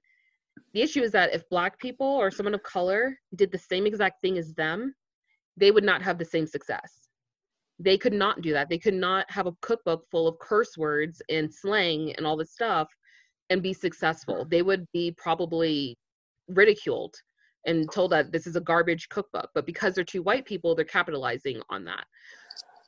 The 0.72 0.82
issue 0.82 1.02
is 1.02 1.12
that 1.12 1.34
if 1.34 1.48
black 1.48 1.78
people 1.78 2.06
or 2.06 2.30
someone 2.30 2.54
of 2.54 2.62
color 2.62 3.18
did 3.34 3.52
the 3.52 3.58
same 3.58 3.86
exact 3.86 4.20
thing 4.22 4.38
as 4.38 4.54
them 4.54 4.94
they 5.58 5.70
would 5.70 5.84
not 5.84 6.02
have 6.02 6.18
the 6.18 6.24
same 6.24 6.46
success. 6.46 7.08
They 7.78 7.96
could 7.96 8.12
not 8.12 8.42
do 8.42 8.52
that. 8.52 8.68
They 8.68 8.78
could 8.78 8.94
not 8.94 9.30
have 9.30 9.46
a 9.46 9.54
cookbook 9.62 10.04
full 10.10 10.28
of 10.28 10.38
curse 10.38 10.76
words 10.76 11.22
and 11.30 11.52
slang 11.52 12.12
and 12.16 12.26
all 12.26 12.36
this 12.36 12.52
stuff 12.52 12.88
and 13.50 13.62
be 13.62 13.72
successful. 13.72 14.36
Mm-hmm. 14.36 14.48
They 14.50 14.62
would 14.62 14.86
be 14.92 15.14
probably 15.16 15.96
ridiculed 16.48 17.14
and 17.66 17.90
told 17.90 18.12
that 18.12 18.30
this 18.30 18.46
is 18.46 18.54
a 18.54 18.60
garbage 18.60 19.08
cookbook 19.08 19.50
but 19.52 19.66
because 19.66 19.92
they're 19.92 20.04
two 20.04 20.22
white 20.22 20.44
people 20.44 20.74
they're 20.74 20.84
capitalizing 20.84 21.60
on 21.70 21.84
that. 21.84 22.04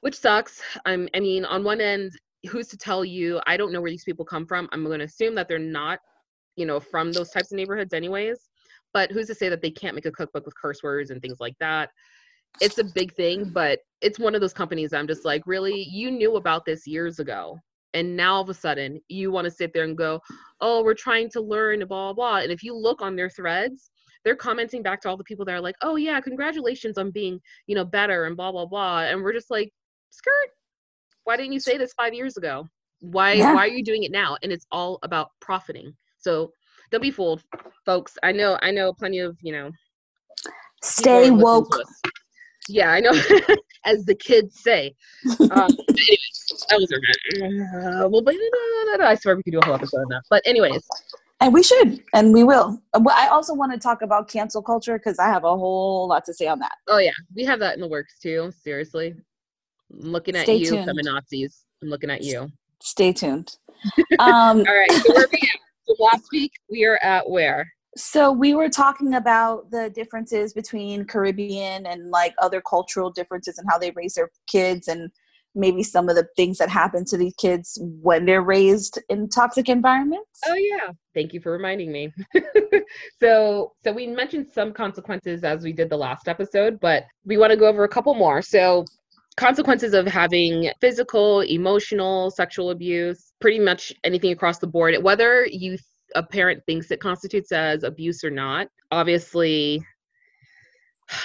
Which 0.00 0.18
sucks. 0.18 0.60
I'm, 0.86 1.08
i 1.14 1.20
mean 1.20 1.44
on 1.44 1.64
one 1.64 1.80
end 1.80 2.12
who's 2.48 2.68
to 2.68 2.76
tell 2.76 3.04
you? 3.04 3.40
I 3.46 3.56
don't 3.56 3.72
know 3.72 3.80
where 3.80 3.90
these 3.90 4.04
people 4.04 4.24
come 4.24 4.46
from. 4.46 4.68
I'm 4.70 4.84
going 4.84 5.00
to 5.00 5.06
assume 5.06 5.34
that 5.34 5.48
they're 5.48 5.58
not 5.58 5.98
you 6.56 6.66
know 6.66 6.80
from 6.80 7.12
those 7.12 7.30
types 7.30 7.52
of 7.52 7.56
neighborhoods 7.56 7.92
anyways 7.92 8.48
but 8.94 9.12
who's 9.12 9.26
to 9.26 9.34
say 9.34 9.48
that 9.50 9.60
they 9.60 9.70
can't 9.70 9.94
make 9.94 10.06
a 10.06 10.10
cookbook 10.10 10.46
with 10.46 10.54
curse 10.56 10.82
words 10.82 11.10
and 11.10 11.20
things 11.20 11.40
like 11.40 11.54
that? 11.60 11.90
It's 12.60 12.78
a 12.78 12.84
big 12.84 13.14
thing 13.14 13.50
but 13.52 13.80
it's 14.00 14.18
one 14.18 14.34
of 14.34 14.40
those 14.40 14.52
companies 14.52 14.92
i'm 14.92 15.08
just 15.08 15.24
like 15.24 15.42
really? 15.46 15.82
You 15.82 16.10
knew 16.10 16.36
about 16.36 16.64
this 16.64 16.86
years 16.86 17.18
ago 17.18 17.58
and 17.94 18.16
now 18.16 18.34
all 18.34 18.42
of 18.42 18.48
a 18.48 18.54
sudden 18.54 19.00
you 19.08 19.30
want 19.30 19.44
to 19.44 19.50
sit 19.50 19.72
there 19.72 19.84
and 19.84 19.96
go 19.96 20.20
oh 20.60 20.82
we're 20.82 20.94
trying 20.94 21.28
to 21.30 21.40
learn 21.40 21.78
blah 21.80 22.12
blah 22.12 22.12
blah. 22.12 22.36
And 22.42 22.52
if 22.52 22.62
you 22.62 22.74
look 22.76 23.00
on 23.02 23.16
their 23.16 23.30
threads 23.30 23.90
they're 24.24 24.36
commenting 24.36 24.82
back 24.82 25.00
to 25.02 25.08
all 25.08 25.16
the 25.16 25.24
people 25.24 25.44
that 25.44 25.52
are 25.54 25.60
like 25.60 25.76
oh 25.82 25.96
yeah 25.96 26.20
congratulations 26.20 26.98
on 26.98 27.10
being 27.10 27.40
you 27.66 27.74
know 27.74 27.84
better 27.84 28.24
and 28.26 28.36
blah 28.36 28.52
blah 28.52 28.66
blah. 28.66 29.00
And 29.02 29.22
we're 29.22 29.32
just 29.32 29.50
like 29.50 29.72
skirt. 30.10 30.50
Why 31.24 31.36
didn't 31.36 31.52
you 31.52 31.60
say 31.60 31.76
this 31.78 31.92
five 31.94 32.14
years 32.14 32.36
ago? 32.36 32.66
Why 33.00 33.34
Yeah. 33.36 33.54
why 33.54 33.60
are 33.60 33.68
you 33.68 33.84
doing 33.84 34.02
it 34.04 34.10
now? 34.12 34.36
And 34.42 34.50
it's 34.52 34.66
all 34.72 34.98
about 35.02 35.30
profiting. 35.40 35.94
So 36.18 36.52
don't 36.90 37.02
be 37.02 37.10
fooled 37.10 37.42
folks. 37.84 38.16
I 38.22 38.32
know 38.32 38.58
i 38.62 38.70
know 38.70 38.92
plenty 38.92 39.18
of 39.18 39.36
you 39.42 39.52
know 39.52 39.70
Stay 40.82 41.28
are 41.28 41.32
listening 41.32 41.38
to 41.38 41.44
woke. 41.44 41.82
yeah 42.68 42.90
i 42.92 43.00
know 43.00 43.12
as 43.84 44.04
the 44.04 44.14
kids 44.14 44.60
say 44.60 44.94
um, 45.40 45.48
but 45.50 45.98
anyways 45.98 46.64
that 46.68 46.78
was 46.78 46.92
our 46.92 48.04
uh, 48.04 48.08
well, 48.08 48.22
but, 48.22 48.34
i 49.00 49.14
swear 49.14 49.36
we 49.36 49.42
could 49.42 49.52
do 49.52 49.58
a 49.58 49.64
whole 49.64 49.74
episode 49.74 49.98
on 50.00 50.08
that 50.10 50.22
but 50.30 50.42
anyways 50.46 50.86
And 51.40 51.54
we 51.54 51.62
should, 51.62 52.02
and 52.14 52.34
we 52.34 52.42
will. 52.42 52.82
I 52.94 53.28
also 53.28 53.54
want 53.54 53.70
to 53.72 53.78
talk 53.78 54.02
about 54.02 54.28
cancel 54.28 54.60
culture 54.60 54.98
because 54.98 55.20
I 55.20 55.26
have 55.28 55.44
a 55.44 55.56
whole 55.56 56.08
lot 56.08 56.24
to 56.24 56.34
say 56.34 56.48
on 56.48 56.58
that. 56.58 56.72
oh 56.88 56.98
yeah 56.98 57.12
we 57.36 57.44
have 57.44 57.60
that 57.60 57.74
in 57.76 57.80
the 57.80 57.86
works 57.86 58.18
too 58.20 58.50
seriously 58.60 59.14
I'm 59.92 60.10
looking 60.10 60.34
at 60.34 60.42
Stay 60.42 60.56
you 60.56 60.70
tuned. 60.70 60.88
feminazis 60.88 61.62
i'm 61.80 61.90
looking 61.90 62.10
at 62.10 62.22
you 62.24 62.50
Stay 62.82 63.12
tuned. 63.12 63.56
Um, 64.18 64.58
all 64.66 64.76
right 64.80 64.90
so 64.90 65.14
where 65.14 65.24
are 65.26 65.28
we 65.32 65.38
at? 65.38 65.60
so 65.86 65.94
last 66.02 66.24
week 66.32 66.50
we 66.68 66.84
are 66.84 66.98
at 67.04 67.30
where 67.30 67.70
so 67.96 68.30
we 68.30 68.54
were 68.54 68.68
talking 68.68 69.14
about 69.14 69.70
the 69.70 69.90
differences 69.90 70.52
between 70.52 71.04
Caribbean 71.04 71.86
and 71.86 72.10
like 72.10 72.34
other 72.40 72.60
cultural 72.60 73.10
differences 73.10 73.58
and 73.58 73.66
how 73.70 73.78
they 73.78 73.92
raise 73.92 74.14
their 74.14 74.30
kids 74.46 74.88
and 74.88 75.10
maybe 75.54 75.82
some 75.82 76.08
of 76.08 76.14
the 76.14 76.26
things 76.36 76.58
that 76.58 76.68
happen 76.68 77.04
to 77.06 77.16
these 77.16 77.34
kids 77.34 77.78
when 77.82 78.26
they're 78.26 78.42
raised 78.42 79.00
in 79.08 79.28
toxic 79.28 79.68
environments. 79.68 80.40
Oh 80.46 80.54
yeah. 80.54 80.92
Thank 81.14 81.32
you 81.32 81.40
for 81.40 81.50
reminding 81.52 81.90
me. 81.90 82.12
so 83.20 83.72
so 83.82 83.92
we 83.92 84.06
mentioned 84.06 84.48
some 84.52 84.72
consequences 84.72 85.44
as 85.44 85.64
we 85.64 85.72
did 85.72 85.90
the 85.90 85.96
last 85.96 86.28
episode, 86.28 86.78
but 86.80 87.04
we 87.24 87.38
want 87.38 87.50
to 87.50 87.56
go 87.56 87.66
over 87.66 87.84
a 87.84 87.88
couple 87.88 88.14
more. 88.14 88.42
So 88.42 88.84
consequences 89.36 89.94
of 89.94 90.06
having 90.06 90.70
physical, 90.80 91.40
emotional, 91.40 92.30
sexual 92.30 92.70
abuse, 92.70 93.32
pretty 93.40 93.58
much 93.58 93.92
anything 94.04 94.32
across 94.32 94.58
the 94.58 94.66
board, 94.66 94.94
whether 95.02 95.46
you 95.46 95.78
a 96.14 96.22
parent 96.22 96.62
thinks 96.66 96.90
it 96.90 97.00
constitutes 97.00 97.52
as 97.52 97.82
abuse 97.82 98.24
or 98.24 98.30
not. 98.30 98.68
Obviously, 98.90 99.82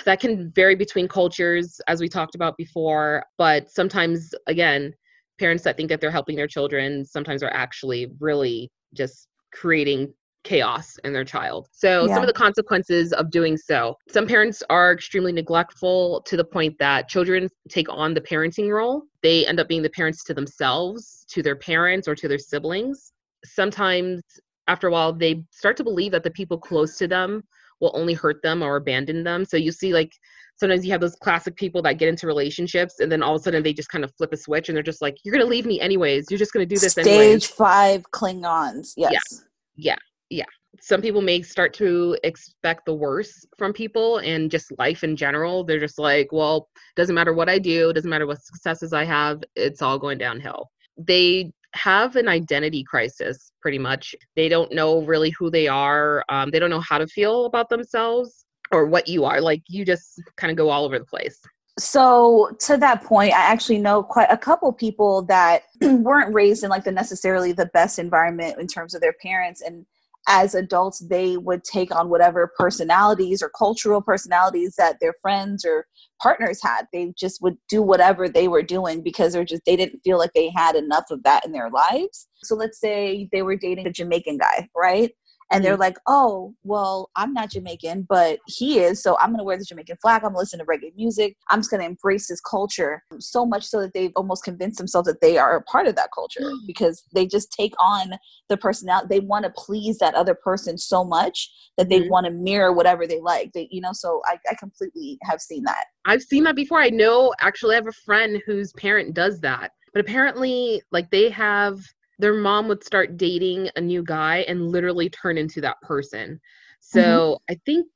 that 0.05 0.19
can 0.19 0.51
vary 0.51 0.75
between 0.75 1.07
cultures 1.07 1.79
as 1.87 1.99
we 1.99 2.07
talked 2.07 2.35
about 2.35 2.55
before, 2.57 3.23
but 3.37 3.69
sometimes 3.69 4.33
again, 4.47 4.93
parents 5.39 5.63
that 5.63 5.75
think 5.77 5.89
that 5.89 5.99
they're 5.99 6.11
helping 6.11 6.35
their 6.35 6.47
children 6.47 7.03
sometimes 7.05 7.43
are 7.43 7.51
actually 7.53 8.07
really 8.19 8.71
just 8.93 9.27
creating 9.51 10.13
chaos 10.43 10.97
in 11.03 11.13
their 11.13 11.23
child. 11.23 11.67
So, 11.71 12.07
Yeah. 12.07 12.13
some 12.13 12.23
of 12.23 12.27
the 12.27 12.33
consequences 12.33 13.13
of 13.13 13.31
doing 13.31 13.55
so 13.57 13.95
some 14.09 14.27
parents 14.27 14.61
are 14.69 14.91
extremely 14.91 15.31
neglectful 15.31 16.21
to 16.25 16.37
the 16.37 16.43
point 16.43 16.77
that 16.79 17.07
children 17.07 17.47
take 17.69 17.87
on 17.89 18.13
the 18.13 18.21
parenting 18.21 18.69
role. 18.69 19.03
They 19.21 19.45
end 19.47 19.59
up 19.59 19.67
being 19.67 19.81
the 19.81 19.89
parents 19.89 20.23
to 20.25 20.33
themselves, 20.33 21.25
to 21.29 21.41
their 21.41 21.55
parents, 21.55 22.07
or 22.07 22.15
to 22.15 22.27
their 22.27 22.37
siblings. 22.37 23.13
Sometimes, 23.45 24.21
after 24.67 24.87
a 24.87 24.91
while, 24.91 25.13
they 25.13 25.43
start 25.51 25.77
to 25.77 25.83
believe 25.83 26.11
that 26.11 26.23
the 26.23 26.31
people 26.31 26.57
close 26.57 26.97
to 26.97 27.07
them 27.07 27.43
will 27.81 27.91
only 27.93 28.13
hurt 28.13 28.41
them 28.43 28.61
or 28.61 28.77
abandon 28.77 29.23
them. 29.23 29.45
So, 29.45 29.57
you 29.57 29.71
see, 29.71 29.93
like, 29.93 30.11
sometimes 30.55 30.85
you 30.85 30.91
have 30.91 31.01
those 31.01 31.15
classic 31.15 31.55
people 31.55 31.81
that 31.81 31.97
get 31.97 32.09
into 32.09 32.27
relationships 32.27 32.99
and 32.99 33.11
then 33.11 33.23
all 33.23 33.35
of 33.35 33.41
a 33.41 33.43
sudden 33.43 33.63
they 33.63 33.73
just 33.73 33.89
kind 33.89 34.03
of 34.03 34.13
flip 34.15 34.33
a 34.33 34.37
switch 34.37 34.69
and 34.69 34.75
they're 34.75 34.83
just 34.83 35.01
like, 35.01 35.17
You're 35.23 35.33
going 35.33 35.45
to 35.45 35.49
leave 35.49 35.65
me 35.65 35.79
anyways. 35.79 36.29
You're 36.29 36.37
just 36.37 36.53
going 36.53 36.67
to 36.67 36.75
do 36.75 36.79
this 36.79 36.93
Stage 36.93 37.07
anyways. 37.07 37.47
five 37.47 38.03
Klingons. 38.13 38.93
Yes. 38.97 39.43
Yeah. 39.75 39.95
Yeah. 40.29 40.45
Some 40.81 41.01
people 41.01 41.21
may 41.21 41.41
start 41.41 41.73
to 41.75 42.17
expect 42.23 42.85
the 42.85 42.95
worst 42.95 43.47
from 43.57 43.73
people 43.73 44.17
and 44.19 44.49
just 44.49 44.73
life 44.79 45.03
in 45.03 45.15
general. 45.15 45.63
They're 45.63 45.79
just 45.79 45.99
like, 45.99 46.31
well, 46.31 46.69
doesn't 46.95 47.13
matter 47.13 47.33
what 47.33 47.47
I 47.47 47.59
do, 47.59 47.93
doesn't 47.93 48.09
matter 48.09 48.25
what 48.25 48.41
successes 48.41 48.91
I 48.91 49.05
have, 49.05 49.43
it's 49.55 49.81
all 49.83 49.99
going 49.99 50.17
downhill. 50.17 50.71
They 50.97 51.51
have 51.73 52.15
an 52.15 52.27
identity 52.27 52.83
crisis 52.83 53.51
pretty 53.61 53.79
much. 53.79 54.15
They 54.35 54.49
don't 54.49 54.71
know 54.73 55.01
really 55.03 55.31
who 55.31 55.49
they 55.49 55.67
are. 55.67 56.23
Um, 56.29 56.51
they 56.51 56.59
don't 56.59 56.69
know 56.69 56.79
how 56.79 56.97
to 56.97 57.07
feel 57.07 57.45
about 57.45 57.69
themselves 57.69 58.45
or 58.71 58.85
what 58.85 59.07
you 59.07 59.25
are. 59.25 59.41
Like 59.41 59.63
you 59.67 59.85
just 59.85 60.21
kind 60.37 60.51
of 60.51 60.57
go 60.57 60.69
all 60.69 60.85
over 60.85 60.99
the 60.99 61.05
place. 61.05 61.39
So 61.79 62.55
to 62.61 62.77
that 62.77 63.03
point, 63.03 63.33
I 63.33 63.41
actually 63.41 63.79
know 63.79 64.03
quite 64.03 64.27
a 64.29 64.37
couple 64.37 64.71
people 64.71 65.23
that 65.23 65.63
weren't 65.81 66.33
raised 66.33 66.63
in 66.63 66.69
like 66.69 66.83
the 66.83 66.91
necessarily 66.91 67.51
the 67.51 67.65
best 67.67 67.97
environment 67.97 68.59
in 68.59 68.67
terms 68.67 68.93
of 68.93 69.01
their 69.01 69.13
parents 69.13 69.61
and 69.61 69.85
as 70.27 70.55
adults 70.55 70.99
they 71.09 71.37
would 71.37 71.63
take 71.63 71.93
on 71.93 72.09
whatever 72.09 72.51
personalities 72.57 73.41
or 73.41 73.49
cultural 73.49 74.01
personalities 74.01 74.75
that 74.77 74.97
their 75.01 75.13
friends 75.21 75.65
or 75.65 75.85
partners 76.21 76.61
had. 76.61 76.87
They 76.93 77.13
just 77.17 77.41
would 77.41 77.57
do 77.67 77.81
whatever 77.81 78.29
they 78.29 78.47
were 78.47 78.63
doing 78.63 79.03
because 79.03 79.33
they're 79.33 79.43
just 79.43 79.63
they 79.65 79.75
didn't 79.75 80.01
feel 80.03 80.17
like 80.17 80.33
they 80.33 80.51
had 80.55 80.75
enough 80.75 81.05
of 81.11 81.23
that 81.23 81.45
in 81.45 81.51
their 81.51 81.69
lives. 81.69 82.27
So 82.43 82.55
let's 82.55 82.79
say 82.79 83.27
they 83.31 83.41
were 83.41 83.55
dating 83.55 83.87
a 83.87 83.91
jamaican 83.91 84.37
guy 84.37 84.69
right 84.75 85.11
and 85.53 85.63
they're 85.63 85.73
mm-hmm. 85.73 85.81
like, 85.81 85.97
"Oh, 86.07 86.53
well, 86.63 87.09
I'm 87.15 87.33
not 87.33 87.51
Jamaican, 87.51 88.07
but 88.09 88.39
he 88.47 88.79
is, 88.79 89.01
so 89.01 89.17
I'm 89.19 89.31
gonna 89.31 89.43
wear 89.43 89.57
the 89.57 89.65
Jamaican 89.65 89.97
flag. 90.01 90.23
I'm 90.23 90.29
gonna 90.29 90.39
listen 90.39 90.59
to 90.59 90.65
reggae 90.65 90.95
music. 90.95 91.37
I'm 91.49 91.59
just 91.59 91.71
gonna 91.71 91.85
embrace 91.85 92.27
his 92.27 92.41
culture 92.41 93.03
so 93.19 93.45
much 93.45 93.65
so 93.65 93.81
that 93.81 93.93
they've 93.93 94.11
almost 94.15 94.43
convinced 94.43 94.77
themselves 94.77 95.07
that 95.07 95.21
they 95.21 95.37
are 95.37 95.55
a 95.57 95.61
part 95.63 95.87
of 95.87 95.95
that 95.95 96.09
culture 96.13 96.51
because 96.67 97.03
they 97.13 97.25
just 97.25 97.51
take 97.51 97.73
on 97.79 98.13
the 98.49 98.57
personality. 98.57 99.07
They 99.09 99.19
want 99.19 99.45
to 99.45 99.51
please 99.55 99.97
that 99.99 100.15
other 100.15 100.35
person 100.35 100.77
so 100.77 101.03
much 101.03 101.49
that 101.77 101.89
they 101.89 102.01
mm-hmm. 102.01 102.09
want 102.09 102.25
to 102.25 102.31
mirror 102.31 102.73
whatever 102.73 103.07
they 103.07 103.19
like. 103.19 103.53
They, 103.53 103.67
you 103.71 103.81
know, 103.81 103.93
so 103.93 104.21
I, 104.25 104.37
I 104.49 104.55
completely 104.55 105.17
have 105.23 105.41
seen 105.41 105.63
that. 105.63 105.85
I've 106.05 106.23
seen 106.23 106.43
that 106.43 106.55
before. 106.55 106.79
I 106.79 106.89
know 106.89 107.33
actually 107.39 107.75
I 107.75 107.77
have 107.77 107.87
a 107.87 107.91
friend 107.91 108.41
whose 108.45 108.73
parent 108.73 109.13
does 109.13 109.39
that. 109.41 109.71
But 109.93 110.01
apparently, 110.01 110.81
like 110.91 111.11
they 111.11 111.29
have 111.29 111.79
their 112.19 112.33
mom 112.33 112.67
would 112.67 112.83
start 112.83 113.17
dating 113.17 113.69
a 113.75 113.81
new 113.81 114.03
guy 114.03 114.39
and 114.47 114.71
literally 114.71 115.09
turn 115.09 115.37
into 115.37 115.61
that 115.61 115.81
person. 115.81 116.39
So 116.79 117.01
mm-hmm. 117.01 117.53
I 117.53 117.59
think 117.65 117.87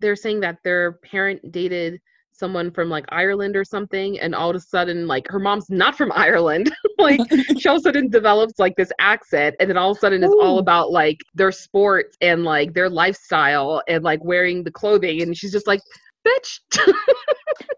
they're 0.00 0.16
saying 0.16 0.40
that 0.40 0.58
their 0.64 0.92
parent 0.92 1.52
dated 1.52 2.00
someone 2.32 2.70
from 2.70 2.88
like 2.88 3.04
Ireland 3.08 3.56
or 3.56 3.64
something, 3.64 4.18
and 4.20 4.34
all 4.34 4.50
of 4.50 4.56
a 4.56 4.60
sudden, 4.60 5.06
like 5.06 5.26
her 5.28 5.38
mom's 5.38 5.68
not 5.70 5.96
from 5.96 6.12
Ireland. 6.14 6.72
like 6.98 7.20
she 7.58 7.68
all 7.68 7.76
of 7.76 7.80
a 7.80 7.82
sudden 7.82 8.08
develops 8.08 8.58
like 8.58 8.76
this 8.76 8.92
accent, 9.00 9.56
and 9.60 9.68
then 9.68 9.76
all 9.76 9.90
of 9.90 9.96
a 9.96 10.00
sudden 10.00 10.22
it's 10.22 10.32
Ooh. 10.32 10.40
all 10.40 10.58
about 10.58 10.90
like 10.90 11.18
their 11.34 11.52
sports 11.52 12.16
and 12.20 12.44
like 12.44 12.74
their 12.74 12.88
lifestyle 12.88 13.82
and 13.88 14.04
like 14.04 14.22
wearing 14.24 14.62
the 14.62 14.70
clothing, 14.70 15.22
and 15.22 15.36
she's 15.36 15.52
just 15.52 15.66
like, 15.66 15.80
bitch. 16.26 16.60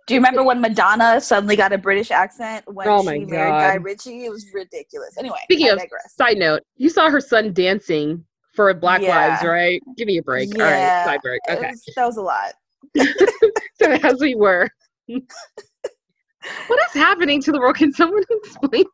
Do 0.06 0.14
you 0.14 0.20
remember 0.20 0.42
when 0.42 0.60
Madonna 0.60 1.20
suddenly 1.20 1.56
got 1.56 1.72
a 1.72 1.78
British 1.78 2.10
accent 2.10 2.64
when 2.66 2.88
oh 2.88 3.02
she 3.02 3.24
married 3.24 3.50
Guy 3.50 3.74
Ritchie? 3.74 4.24
It 4.24 4.30
was 4.30 4.46
ridiculous. 4.52 5.16
Anyway, 5.18 5.38
speaking 5.44 5.68
of 5.68 5.80
side 6.08 6.36
note, 6.36 6.62
you 6.76 6.88
saw 6.88 7.10
her 7.10 7.20
son 7.20 7.52
dancing 7.52 8.24
for 8.54 8.72
Black 8.74 9.02
yeah. 9.02 9.28
Lives, 9.28 9.44
right? 9.44 9.80
Give 9.96 10.06
me 10.06 10.18
a 10.18 10.22
break. 10.22 10.50
Yeah. 10.56 10.64
All 10.64 10.70
right, 10.70 11.04
side 11.04 11.20
break. 11.22 11.40
Okay, 11.48 11.70
was, 11.70 11.92
that 11.96 12.06
was 12.06 12.16
a 12.16 12.22
lot. 12.22 12.52
so 13.80 13.90
as 14.02 14.20
we 14.20 14.34
were, 14.34 14.68
what 15.06 16.80
is 16.88 16.94
happening 16.94 17.40
to 17.42 17.52
the 17.52 17.58
world? 17.58 17.76
Can 17.76 17.92
someone 17.92 18.22
explain? 18.30 18.84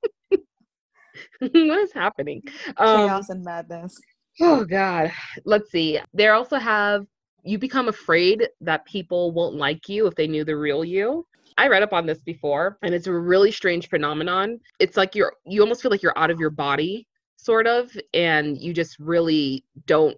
what 1.41 1.79
is 1.79 1.93
happening? 1.93 2.43
Um, 2.77 3.09
Chaos 3.09 3.29
and 3.31 3.45
madness. 3.45 3.99
Oh 4.41 4.65
God. 4.65 5.13
Let's 5.45 5.71
see. 5.71 6.01
They 6.13 6.29
also 6.29 6.59
have 6.59 7.07
you 7.47 7.59
become 7.59 7.89
afraid 7.89 8.49
that 8.61 8.85
people 8.85 9.31
won't 9.31 9.55
like 9.55 9.89
you 9.89 10.07
if 10.09 10.15
they 10.17 10.27
knew 10.27 10.45
the 10.45 10.57
real 10.57 10.85
you. 10.85 11.25
I 11.57 11.69
read 11.69 11.83
up 11.83 11.93
on 11.93 12.05
this 12.05 12.19
before 12.19 12.77
and 12.83 12.93
it's 12.95 13.07
a 13.07 13.13
really 13.13 13.53
strange 13.53 13.89
phenomenon. 13.89 14.59
It's 14.81 14.97
like 14.97 15.15
you're 15.15 15.33
you 15.47 15.61
almost 15.63 15.81
feel 15.81 15.91
like 15.91 16.03
you're 16.03 16.19
out 16.19 16.31
of 16.31 16.41
your 16.41 16.51
body 16.51 17.07
sort 17.37 17.67
of 17.67 17.97
and 18.13 18.59
you 18.59 18.73
just 18.75 18.99
really 18.99 19.65
don't 19.87 20.17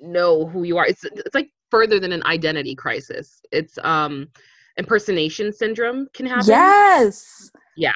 know 0.00 0.46
who 0.46 0.62
you 0.62 0.78
are. 0.78 0.86
It's 0.86 1.04
it's 1.04 1.34
like 1.34 1.50
further 1.70 1.98
than 1.98 2.12
an 2.12 2.22
identity 2.24 2.74
crisis. 2.76 3.40
It's 3.50 3.76
um 3.82 4.28
impersonation 4.78 5.52
syndrome 5.52 6.06
can 6.14 6.26
happen. 6.26 6.46
Yes. 6.48 7.50
Yeah. 7.76 7.92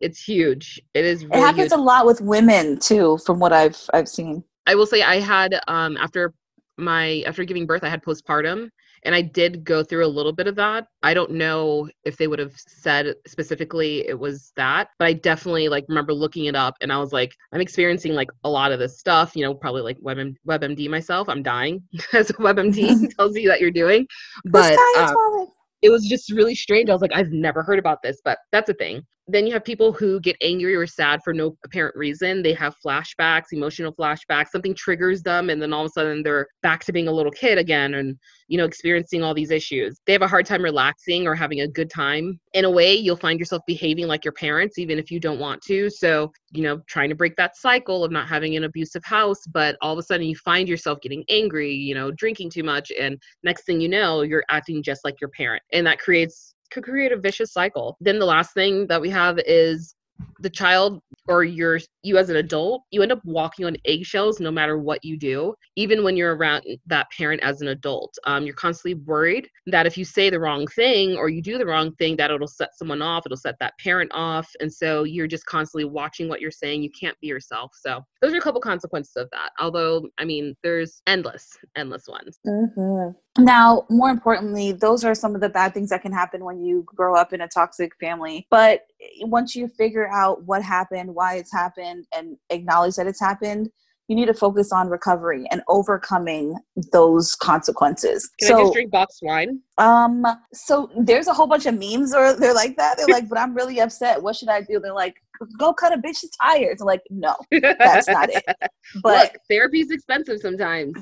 It's 0.00 0.22
huge. 0.22 0.82
It 0.94 1.04
is 1.04 1.24
really 1.24 1.38
It 1.38 1.42
happens 1.42 1.72
huge. 1.72 1.78
a 1.78 1.82
lot 1.82 2.06
with 2.06 2.20
women 2.20 2.78
too 2.78 3.18
from 3.24 3.38
what 3.38 3.52
I've 3.52 3.80
I've 3.94 4.08
seen. 4.08 4.42
I 4.66 4.74
will 4.74 4.86
say 4.86 5.02
I 5.02 5.20
had 5.20 5.60
um 5.68 5.96
after 5.96 6.34
my 6.76 7.22
after 7.26 7.44
giving 7.44 7.66
birth 7.66 7.84
i 7.84 7.88
had 7.88 8.02
postpartum 8.02 8.68
and 9.04 9.14
i 9.14 9.20
did 9.20 9.64
go 9.64 9.82
through 9.84 10.04
a 10.04 10.08
little 10.08 10.32
bit 10.32 10.46
of 10.46 10.56
that. 10.56 10.86
I 11.02 11.12
don't 11.12 11.32
know 11.32 11.88
if 12.04 12.16
they 12.16 12.26
would 12.26 12.38
have 12.38 12.54
said 12.56 13.14
specifically 13.26 14.06
it 14.08 14.18
was 14.18 14.52
that 14.56 14.88
but 14.98 15.06
i 15.06 15.12
definitely 15.12 15.68
like 15.68 15.84
remember 15.88 16.14
looking 16.14 16.46
it 16.46 16.56
up 16.56 16.74
and 16.80 16.92
i 16.92 16.98
was 16.98 17.12
like 17.12 17.34
i'm 17.52 17.60
experiencing 17.60 18.14
like 18.14 18.30
a 18.44 18.50
lot 18.50 18.72
of 18.72 18.78
this 18.78 18.98
stuff 18.98 19.36
you 19.36 19.44
know 19.44 19.54
probably 19.54 19.82
like 19.82 19.98
web 20.00 20.18
webmd 20.48 20.88
myself. 20.88 21.28
I'm 21.28 21.42
dying 21.42 21.82
as 22.12 22.30
webmd 22.32 23.10
tells 23.16 23.36
you 23.36 23.48
that 23.48 23.60
you're 23.60 23.70
doing. 23.70 24.06
But 24.46 24.78
um, 24.98 25.48
it 25.82 25.90
was 25.90 26.06
just 26.06 26.30
really 26.32 26.54
strange. 26.54 26.88
I 26.88 26.92
was 26.92 27.02
like 27.02 27.14
i've 27.14 27.30
never 27.30 27.62
heard 27.62 27.78
about 27.78 28.02
this 28.02 28.20
but 28.24 28.38
that's 28.52 28.70
a 28.70 28.74
thing 28.74 29.04
then 29.26 29.46
you 29.46 29.52
have 29.54 29.64
people 29.64 29.92
who 29.92 30.20
get 30.20 30.36
angry 30.42 30.74
or 30.74 30.86
sad 30.86 31.20
for 31.24 31.32
no 31.32 31.56
apparent 31.64 31.96
reason. 31.96 32.42
They 32.42 32.52
have 32.54 32.76
flashbacks, 32.84 33.52
emotional 33.52 33.92
flashbacks. 33.94 34.48
Something 34.48 34.74
triggers 34.74 35.22
them, 35.22 35.48
and 35.48 35.62
then 35.62 35.72
all 35.72 35.84
of 35.84 35.86
a 35.86 35.90
sudden 35.90 36.22
they're 36.22 36.46
back 36.62 36.84
to 36.84 36.92
being 36.92 37.08
a 37.08 37.12
little 37.12 37.32
kid 37.32 37.56
again 37.56 37.94
and, 37.94 38.18
you 38.48 38.58
know, 38.58 38.66
experiencing 38.66 39.22
all 39.22 39.32
these 39.32 39.50
issues. 39.50 39.98
They 40.06 40.12
have 40.12 40.22
a 40.22 40.28
hard 40.28 40.44
time 40.44 40.62
relaxing 40.62 41.26
or 41.26 41.34
having 41.34 41.62
a 41.62 41.68
good 41.68 41.88
time. 41.88 42.38
In 42.52 42.66
a 42.66 42.70
way, 42.70 42.94
you'll 42.94 43.16
find 43.16 43.38
yourself 43.38 43.62
behaving 43.66 44.06
like 44.06 44.24
your 44.24 44.32
parents, 44.32 44.78
even 44.78 44.98
if 44.98 45.10
you 45.10 45.18
don't 45.18 45.40
want 45.40 45.62
to. 45.62 45.88
So, 45.88 46.30
you 46.50 46.62
know, 46.62 46.82
trying 46.86 47.08
to 47.08 47.14
break 47.14 47.34
that 47.36 47.56
cycle 47.56 48.04
of 48.04 48.12
not 48.12 48.28
having 48.28 48.56
an 48.56 48.64
abusive 48.64 49.04
house, 49.04 49.40
but 49.46 49.76
all 49.80 49.94
of 49.94 49.98
a 49.98 50.02
sudden 50.02 50.26
you 50.26 50.36
find 50.36 50.68
yourself 50.68 51.00
getting 51.00 51.24
angry, 51.30 51.72
you 51.72 51.94
know, 51.94 52.10
drinking 52.10 52.50
too 52.50 52.62
much. 52.62 52.92
And 53.00 53.18
next 53.42 53.64
thing 53.64 53.80
you 53.80 53.88
know, 53.88 54.20
you're 54.20 54.44
acting 54.50 54.82
just 54.82 55.02
like 55.04 55.18
your 55.20 55.30
parent. 55.30 55.62
And 55.72 55.86
that 55.86 55.98
creates 55.98 56.53
could 56.74 56.84
create 56.84 57.12
a 57.12 57.16
vicious 57.16 57.52
cycle. 57.52 57.96
Then 58.00 58.18
the 58.18 58.26
last 58.26 58.52
thing 58.52 58.86
that 58.88 59.00
we 59.00 59.10
have 59.10 59.38
is 59.46 59.94
the 60.40 60.50
child 60.50 61.00
or 61.26 61.42
your 61.42 61.78
you 62.02 62.18
as 62.18 62.28
an 62.28 62.36
adult 62.36 62.82
you 62.90 63.02
end 63.02 63.10
up 63.10 63.20
walking 63.24 63.64
on 63.64 63.76
eggshells 63.84 64.40
no 64.40 64.50
matter 64.50 64.78
what 64.78 65.04
you 65.04 65.16
do 65.16 65.54
even 65.76 66.04
when 66.04 66.16
you're 66.16 66.36
around 66.36 66.64
that 66.86 67.10
parent 67.16 67.42
as 67.42 67.60
an 67.62 67.68
adult 67.68 68.16
um, 68.26 68.44
you're 68.44 68.54
constantly 68.54 68.94
worried 69.04 69.48
that 69.66 69.86
if 69.86 69.96
you 69.96 70.04
say 70.04 70.30
the 70.30 70.38
wrong 70.38 70.66
thing 70.68 71.16
or 71.16 71.28
you 71.28 71.42
do 71.42 71.58
the 71.58 71.66
wrong 71.66 71.92
thing 71.96 72.16
that 72.16 72.30
it'll 72.30 72.46
set 72.46 72.76
someone 72.76 73.02
off 73.02 73.24
it'll 73.26 73.36
set 73.36 73.56
that 73.58 73.74
parent 73.78 74.10
off 74.14 74.48
and 74.60 74.72
so 74.72 75.04
you're 75.04 75.26
just 75.26 75.46
constantly 75.46 75.84
watching 75.84 76.28
what 76.28 76.40
you're 76.40 76.50
saying 76.50 76.82
you 76.82 76.90
can't 76.98 77.18
be 77.20 77.26
yourself 77.26 77.72
so 77.74 78.00
those 78.20 78.32
are 78.32 78.38
a 78.38 78.42
couple 78.42 78.60
consequences 78.60 79.16
of 79.16 79.28
that 79.30 79.50
although 79.58 80.06
i 80.18 80.24
mean 80.24 80.54
there's 80.62 81.02
endless 81.06 81.56
endless 81.76 82.06
ones 82.06 82.38
mm-hmm. 82.46 83.10
Now 83.38 83.84
more 83.90 84.10
importantly 84.10 84.70
those 84.70 85.04
are 85.04 85.14
some 85.14 85.34
of 85.34 85.40
the 85.40 85.48
bad 85.48 85.74
things 85.74 85.90
that 85.90 86.02
can 86.02 86.12
happen 86.12 86.44
when 86.44 86.62
you 86.62 86.84
grow 86.86 87.16
up 87.16 87.32
in 87.32 87.40
a 87.40 87.48
toxic 87.48 87.92
family 87.98 88.46
but 88.50 88.86
once 89.20 89.54
you 89.54 89.68
figure 89.68 90.08
out 90.08 90.44
what 90.44 90.62
happened, 90.62 91.14
why 91.14 91.36
it's 91.36 91.52
happened, 91.52 92.06
and 92.16 92.36
acknowledge 92.50 92.96
that 92.96 93.06
it's 93.06 93.20
happened, 93.20 93.70
you 94.08 94.16
need 94.16 94.26
to 94.26 94.34
focus 94.34 94.70
on 94.70 94.88
recovery 94.88 95.46
and 95.50 95.62
overcoming 95.66 96.56
those 96.92 97.34
consequences. 97.34 98.30
Can 98.38 98.48
so, 98.48 98.58
I 98.58 98.62
just 98.62 98.72
drink 98.74 98.90
box 98.90 99.18
wine? 99.22 99.60
Um, 99.78 100.26
so 100.52 100.90
there's 100.98 101.26
a 101.26 101.32
whole 101.32 101.46
bunch 101.46 101.64
of 101.64 101.78
memes 101.78 102.14
or 102.14 102.34
they're 102.34 102.52
like 102.52 102.76
that. 102.76 102.98
They're 102.98 103.06
like, 103.06 103.30
but 103.30 103.38
I'm 103.38 103.54
really 103.54 103.80
upset. 103.80 104.22
What 104.22 104.36
should 104.36 104.50
I 104.50 104.60
do? 104.60 104.78
They're 104.78 104.92
like, 104.92 105.16
go 105.58 105.72
cut 105.72 105.94
a 105.94 105.96
bitch's 105.96 106.30
tires. 106.40 106.82
I'm 106.82 106.86
like, 106.86 107.00
no, 107.08 107.34
that's 107.50 108.08
not 108.08 108.28
it. 108.30 108.44
But 109.02 109.32
Look, 109.32 109.42
therapy's 109.48 109.90
expensive 109.90 110.38
sometimes. 110.40 110.94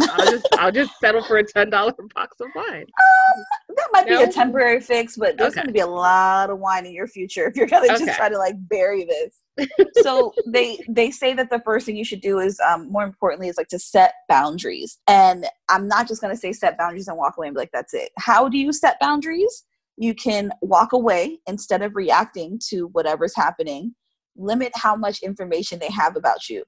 I'll 0.00 0.30
just 0.30 0.48
I'll 0.58 0.72
just 0.72 0.98
settle 1.00 1.22
for 1.22 1.38
a 1.38 1.44
ten 1.44 1.70
dollar 1.70 1.92
box 2.14 2.36
of 2.40 2.48
wine. 2.54 2.84
Um, 2.84 3.44
that 3.76 3.88
might 3.92 4.08
no? 4.08 4.18
be 4.18 4.24
a 4.24 4.32
temporary 4.32 4.80
fix, 4.80 5.16
but 5.16 5.36
there's 5.36 5.52
okay. 5.52 5.60
going 5.60 5.66
to 5.66 5.72
be 5.72 5.80
a 5.80 5.86
lot 5.86 6.50
of 6.50 6.58
wine 6.58 6.86
in 6.86 6.92
your 6.92 7.06
future 7.06 7.46
if 7.48 7.56
you're 7.56 7.66
going 7.66 7.86
to 7.88 7.94
okay. 7.94 8.04
just 8.04 8.16
try 8.16 8.28
to 8.28 8.38
like 8.38 8.54
bury 8.68 9.04
this. 9.04 9.68
so 10.02 10.32
they 10.46 10.78
they 10.88 11.10
say 11.10 11.34
that 11.34 11.50
the 11.50 11.60
first 11.64 11.86
thing 11.86 11.96
you 11.96 12.04
should 12.04 12.20
do 12.20 12.38
is 12.38 12.60
um, 12.68 12.90
more 12.90 13.04
importantly 13.04 13.48
is 13.48 13.56
like 13.56 13.68
to 13.68 13.78
set 13.78 14.14
boundaries. 14.28 14.98
And 15.06 15.46
I'm 15.68 15.88
not 15.88 16.08
just 16.08 16.20
going 16.20 16.34
to 16.34 16.40
say 16.40 16.52
set 16.52 16.78
boundaries 16.78 17.08
and 17.08 17.16
walk 17.16 17.36
away 17.36 17.48
and 17.48 17.54
be 17.54 17.60
like 17.60 17.72
that's 17.72 17.94
it. 17.94 18.10
How 18.18 18.48
do 18.48 18.58
you 18.58 18.72
set 18.72 18.98
boundaries? 19.00 19.64
You 19.96 20.14
can 20.14 20.52
walk 20.60 20.92
away 20.92 21.40
instead 21.46 21.82
of 21.82 21.96
reacting 21.96 22.60
to 22.68 22.88
whatever's 22.88 23.34
happening. 23.34 23.94
Limit 24.36 24.72
how 24.74 24.94
much 24.94 25.22
information 25.22 25.78
they 25.78 25.90
have 25.90 26.16
about 26.16 26.50
you. 26.50 26.64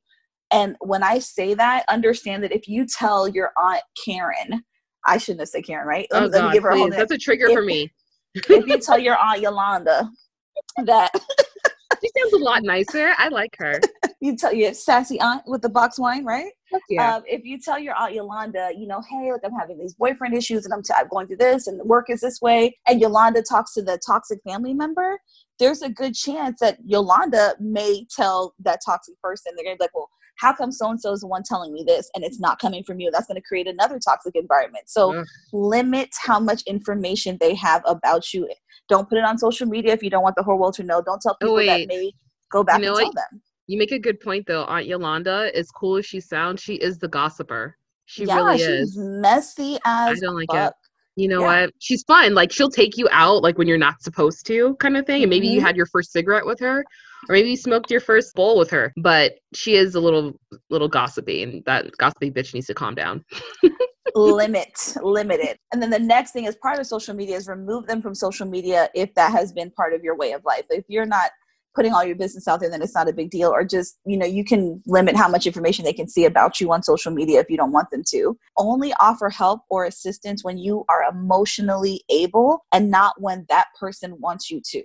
And 0.51 0.77
when 0.81 1.03
I 1.03 1.19
say 1.19 1.55
that, 1.55 1.85
understand 1.89 2.43
that 2.43 2.53
if 2.53 2.69
you 2.69 2.87
tell 2.87 3.29
your 3.29 3.53
aunt 3.57 3.83
Karen 4.05 4.65
I 5.09 5.19
shouldn't 5.19 5.41
have 5.41 5.49
said 5.49 5.65
Karen, 5.65 5.87
right? 5.87 6.07
Let, 6.11 6.23
oh, 6.23 6.27
let 6.27 6.33
God, 6.33 6.47
me 6.49 6.53
give 6.53 6.63
her 6.65 6.71
please. 6.71 6.77
a 6.77 6.83
whole. 6.83 6.91
That's 6.91 7.13
a 7.13 7.19
trigger 7.19 7.47
if, 7.47 7.53
for 7.53 7.63
me. 7.63 7.93
if 8.35 8.67
you 8.67 8.79
tell 8.79 8.99
your 8.99 9.17
aunt 9.17 9.41
Yolanda 9.41 10.11
that 10.85 11.11
she 11.15 12.11
sounds 12.17 12.35
a 12.35 12.39
lot 12.39 12.63
nicer. 12.63 13.15
I 13.17 13.29
like 13.29 13.57
her. 13.59 13.81
you 14.21 14.37
tell 14.37 14.53
your 14.53 14.75
sassy 14.75 15.19
aunt 15.21 15.43
with 15.47 15.63
the 15.63 15.69
box 15.69 15.99
wine, 15.99 16.25
right? 16.25 16.53
yeah. 16.91 17.17
Um, 17.17 17.23
if 17.27 17.45
you 17.45 17.59
tell 17.59 17.79
your 17.79 17.95
aunt 17.95 18.15
Yolanda, 18.15 18.71
you 18.77 18.87
know, 18.87 19.03
hey, 19.09 19.33
look, 19.33 19.41
I'm 19.45 19.53
having 19.53 19.79
these 19.79 19.95
boyfriend 19.95 20.35
issues 20.35 20.65
and 20.65 20.75
I'm, 20.75 20.83
t- 20.83 20.93
I'm 20.95 21.09
going 21.09 21.27
through 21.27 21.39
this 21.39 21.67
and 21.67 21.81
work 21.83 22.11
is 22.11 22.21
this 22.21 22.41
way, 22.41 22.77
and 22.87 23.01
Yolanda 23.01 23.43
talks 23.43 23.73
to 23.75 23.83
the 23.83 23.99
toxic 24.07 24.41
family 24.47 24.75
member, 24.75 25.19
there's 25.59 25.83
a 25.83 25.89
good 25.89 26.15
chance 26.15 26.61
that 26.61 26.79
Yolanda 26.85 27.55
may 27.59 28.07
tell 28.15 28.55
that 28.61 28.81
toxic 28.85 29.21
person. 29.23 29.53
They're 29.57 29.65
gonna 29.65 29.77
be 29.77 29.85
like, 29.85 29.95
well, 29.95 30.11
how 30.39 30.53
come 30.53 30.73
so 30.73 30.91
and 30.91 31.01
so 31.01 31.13
is 31.13 31.21
the 31.21 31.27
one 31.27 31.43
telling 31.43 31.73
me 31.73 31.85
this 31.87 32.11
and 32.15 32.25
it's 32.25 32.41
not 32.41 32.59
coming 32.59 32.83
from 32.85 33.01
you? 33.01 33.11
That's 33.11 33.27
going 33.27 33.41
to 33.41 33.47
create 33.47 33.67
another 33.67 33.99
toxic 33.99 34.35
environment. 34.37 34.85
So 34.89 35.15
yeah. 35.15 35.25
limit 35.53 36.11
how 36.25 36.41
much 36.41 36.63
information 36.63 37.37
they 37.41 37.55
have 37.55 37.83
about 37.87 38.33
you. 38.33 38.49
Don't 38.89 39.09
put 39.09 39.19
it 39.19 39.25
on 39.25 39.37
social 39.37 39.67
media 39.67 39.93
if 39.93 40.03
you 40.03 40.11
don't 40.11 40.23
want 40.23 40.37
the 40.37 40.43
whole 40.43 40.59
world 40.59 40.75
to 40.75 40.83
know. 40.83 41.03
Don't 41.03 41.21
tell 41.21 41.37
people 41.37 41.57
oh, 41.57 41.67
that 41.67 41.89
may 41.89 42.13
go 42.51 42.65
back 42.65 42.79
you 42.79 42.87
know 42.87 42.97
and 42.97 43.05
tell 43.05 43.13
them. 43.13 43.43
You 43.67 43.79
make 43.79 43.93
a 43.93 43.99
good 43.99 44.21
point 44.21 44.47
though. 44.47 44.65
Aunt 44.65 44.87
Yolanda, 44.87 45.51
as 45.55 45.71
cool 45.71 45.97
as 45.97 46.07
she 46.07 46.21
sounds, 46.21 46.63
she 46.63 46.75
is 46.75 46.99
the 46.99 47.09
gossiper. 47.09 47.77
She 48.07 48.25
yeah, 48.25 48.37
really 48.37 48.63
is. 48.63 48.97
messy 48.97 49.75
as 49.85 50.23
I 50.23 50.27
don't 50.27 50.37
like 50.37 50.51
fuck. 50.51 50.71
it 50.71 50.88
you 51.19 51.27
know 51.27 51.41
yeah. 51.41 51.63
what? 51.63 51.75
She's 51.81 52.05
fun 52.05 52.35
like 52.35 52.53
she'll 52.53 52.71
take 52.71 52.97
you 52.97 53.09
out 53.11 53.43
like 53.43 53.59
when 53.59 53.67
you're 53.67 53.77
not 53.77 54.01
supposed 54.03 54.47
to 54.47 54.77
kind 54.77 54.97
of 54.97 55.05
thing 55.05 55.23
and 55.23 55.31
maybe 55.31 55.49
mm-hmm. 55.49 55.57
you 55.57 55.61
had 55.61 55.77
your 55.77 55.87
first 55.87 56.13
cigarette 56.13 56.47
with 56.47 56.61
her 56.61 56.85
or 57.29 57.33
maybe 57.33 57.51
you 57.51 57.57
smoked 57.57 57.91
your 57.91 58.01
first 58.01 58.35
bowl 58.37 58.57
with 58.57 58.71
her 58.71 58.93
but 58.97 59.33
she 59.53 59.75
is 59.75 59.97
a 59.97 60.01
little 60.01 60.39
little 60.71 60.89
gossipy 60.89 61.43
and 61.43 61.65
that 61.65 61.91
gossipy 61.99 62.31
bitch 62.31 62.55
needs 62.55 62.67
to 62.67 62.75
calm 62.75 62.95
down. 62.95 63.25
Limit 64.15 64.95
limited. 65.03 65.59
And 65.73 65.83
then 65.83 65.91
the 65.91 65.99
next 65.99 66.31
thing 66.31 66.45
is 66.45 66.57
part 66.57 66.79
of 66.79 66.87
social 66.87 67.15
media 67.15 67.37
is 67.37 67.49
remove 67.49 67.87
them 67.87 68.01
from 68.01 68.15
social 68.15 68.47
media 68.47 68.89
if 68.95 69.13
that 69.15 69.33
has 69.33 69.53
been 69.53 69.71
part 69.73 69.93
of 69.93 70.03
your 70.03 70.17
way 70.17 70.33
of 70.33 70.45
life. 70.45 70.65
If 70.71 70.85
you're 70.89 71.05
not 71.05 71.31
putting 71.75 71.93
all 71.93 72.05
your 72.05 72.17
business 72.17 72.49
out 72.49 72.61
there 72.61 72.71
then 72.71 72.83
it's 72.83 72.95
not 72.95 73.09
a 73.09 73.13
big 73.13 73.31
deal 73.31 73.51
or 73.51 73.65
just 73.65 73.99
you 74.05 74.17
know 74.17 74.27
you 74.27 74.45
can 74.45 74.83
limit 74.87 75.17
how 75.17 75.29
much 75.29 75.47
information 75.47 75.85
they 75.85 75.93
can 75.93 76.09
see 76.09 76.25
about 76.25 76.61
you 76.61 76.73
on 76.73 76.83
social 76.83 77.13
media 77.13 77.41
if 77.41 77.51
you 77.51 77.57
don't 77.57 77.73
want 77.73 77.91
them 77.91 78.03
to 78.07 78.37
only 78.57 78.93
offer 79.01 79.29
help 79.29 79.61
or 79.69 79.85
assistance 79.85 80.45
when 80.45 80.59
you 80.59 80.85
are 80.89 81.05
emotionally 81.05 82.03
able 82.11 82.65
and 82.73 82.91
not 82.91 83.15
when 83.21 83.45
that 83.49 83.67
person 83.79 84.17
wants 84.19 84.51
you 84.51 84.61
to 84.65 84.83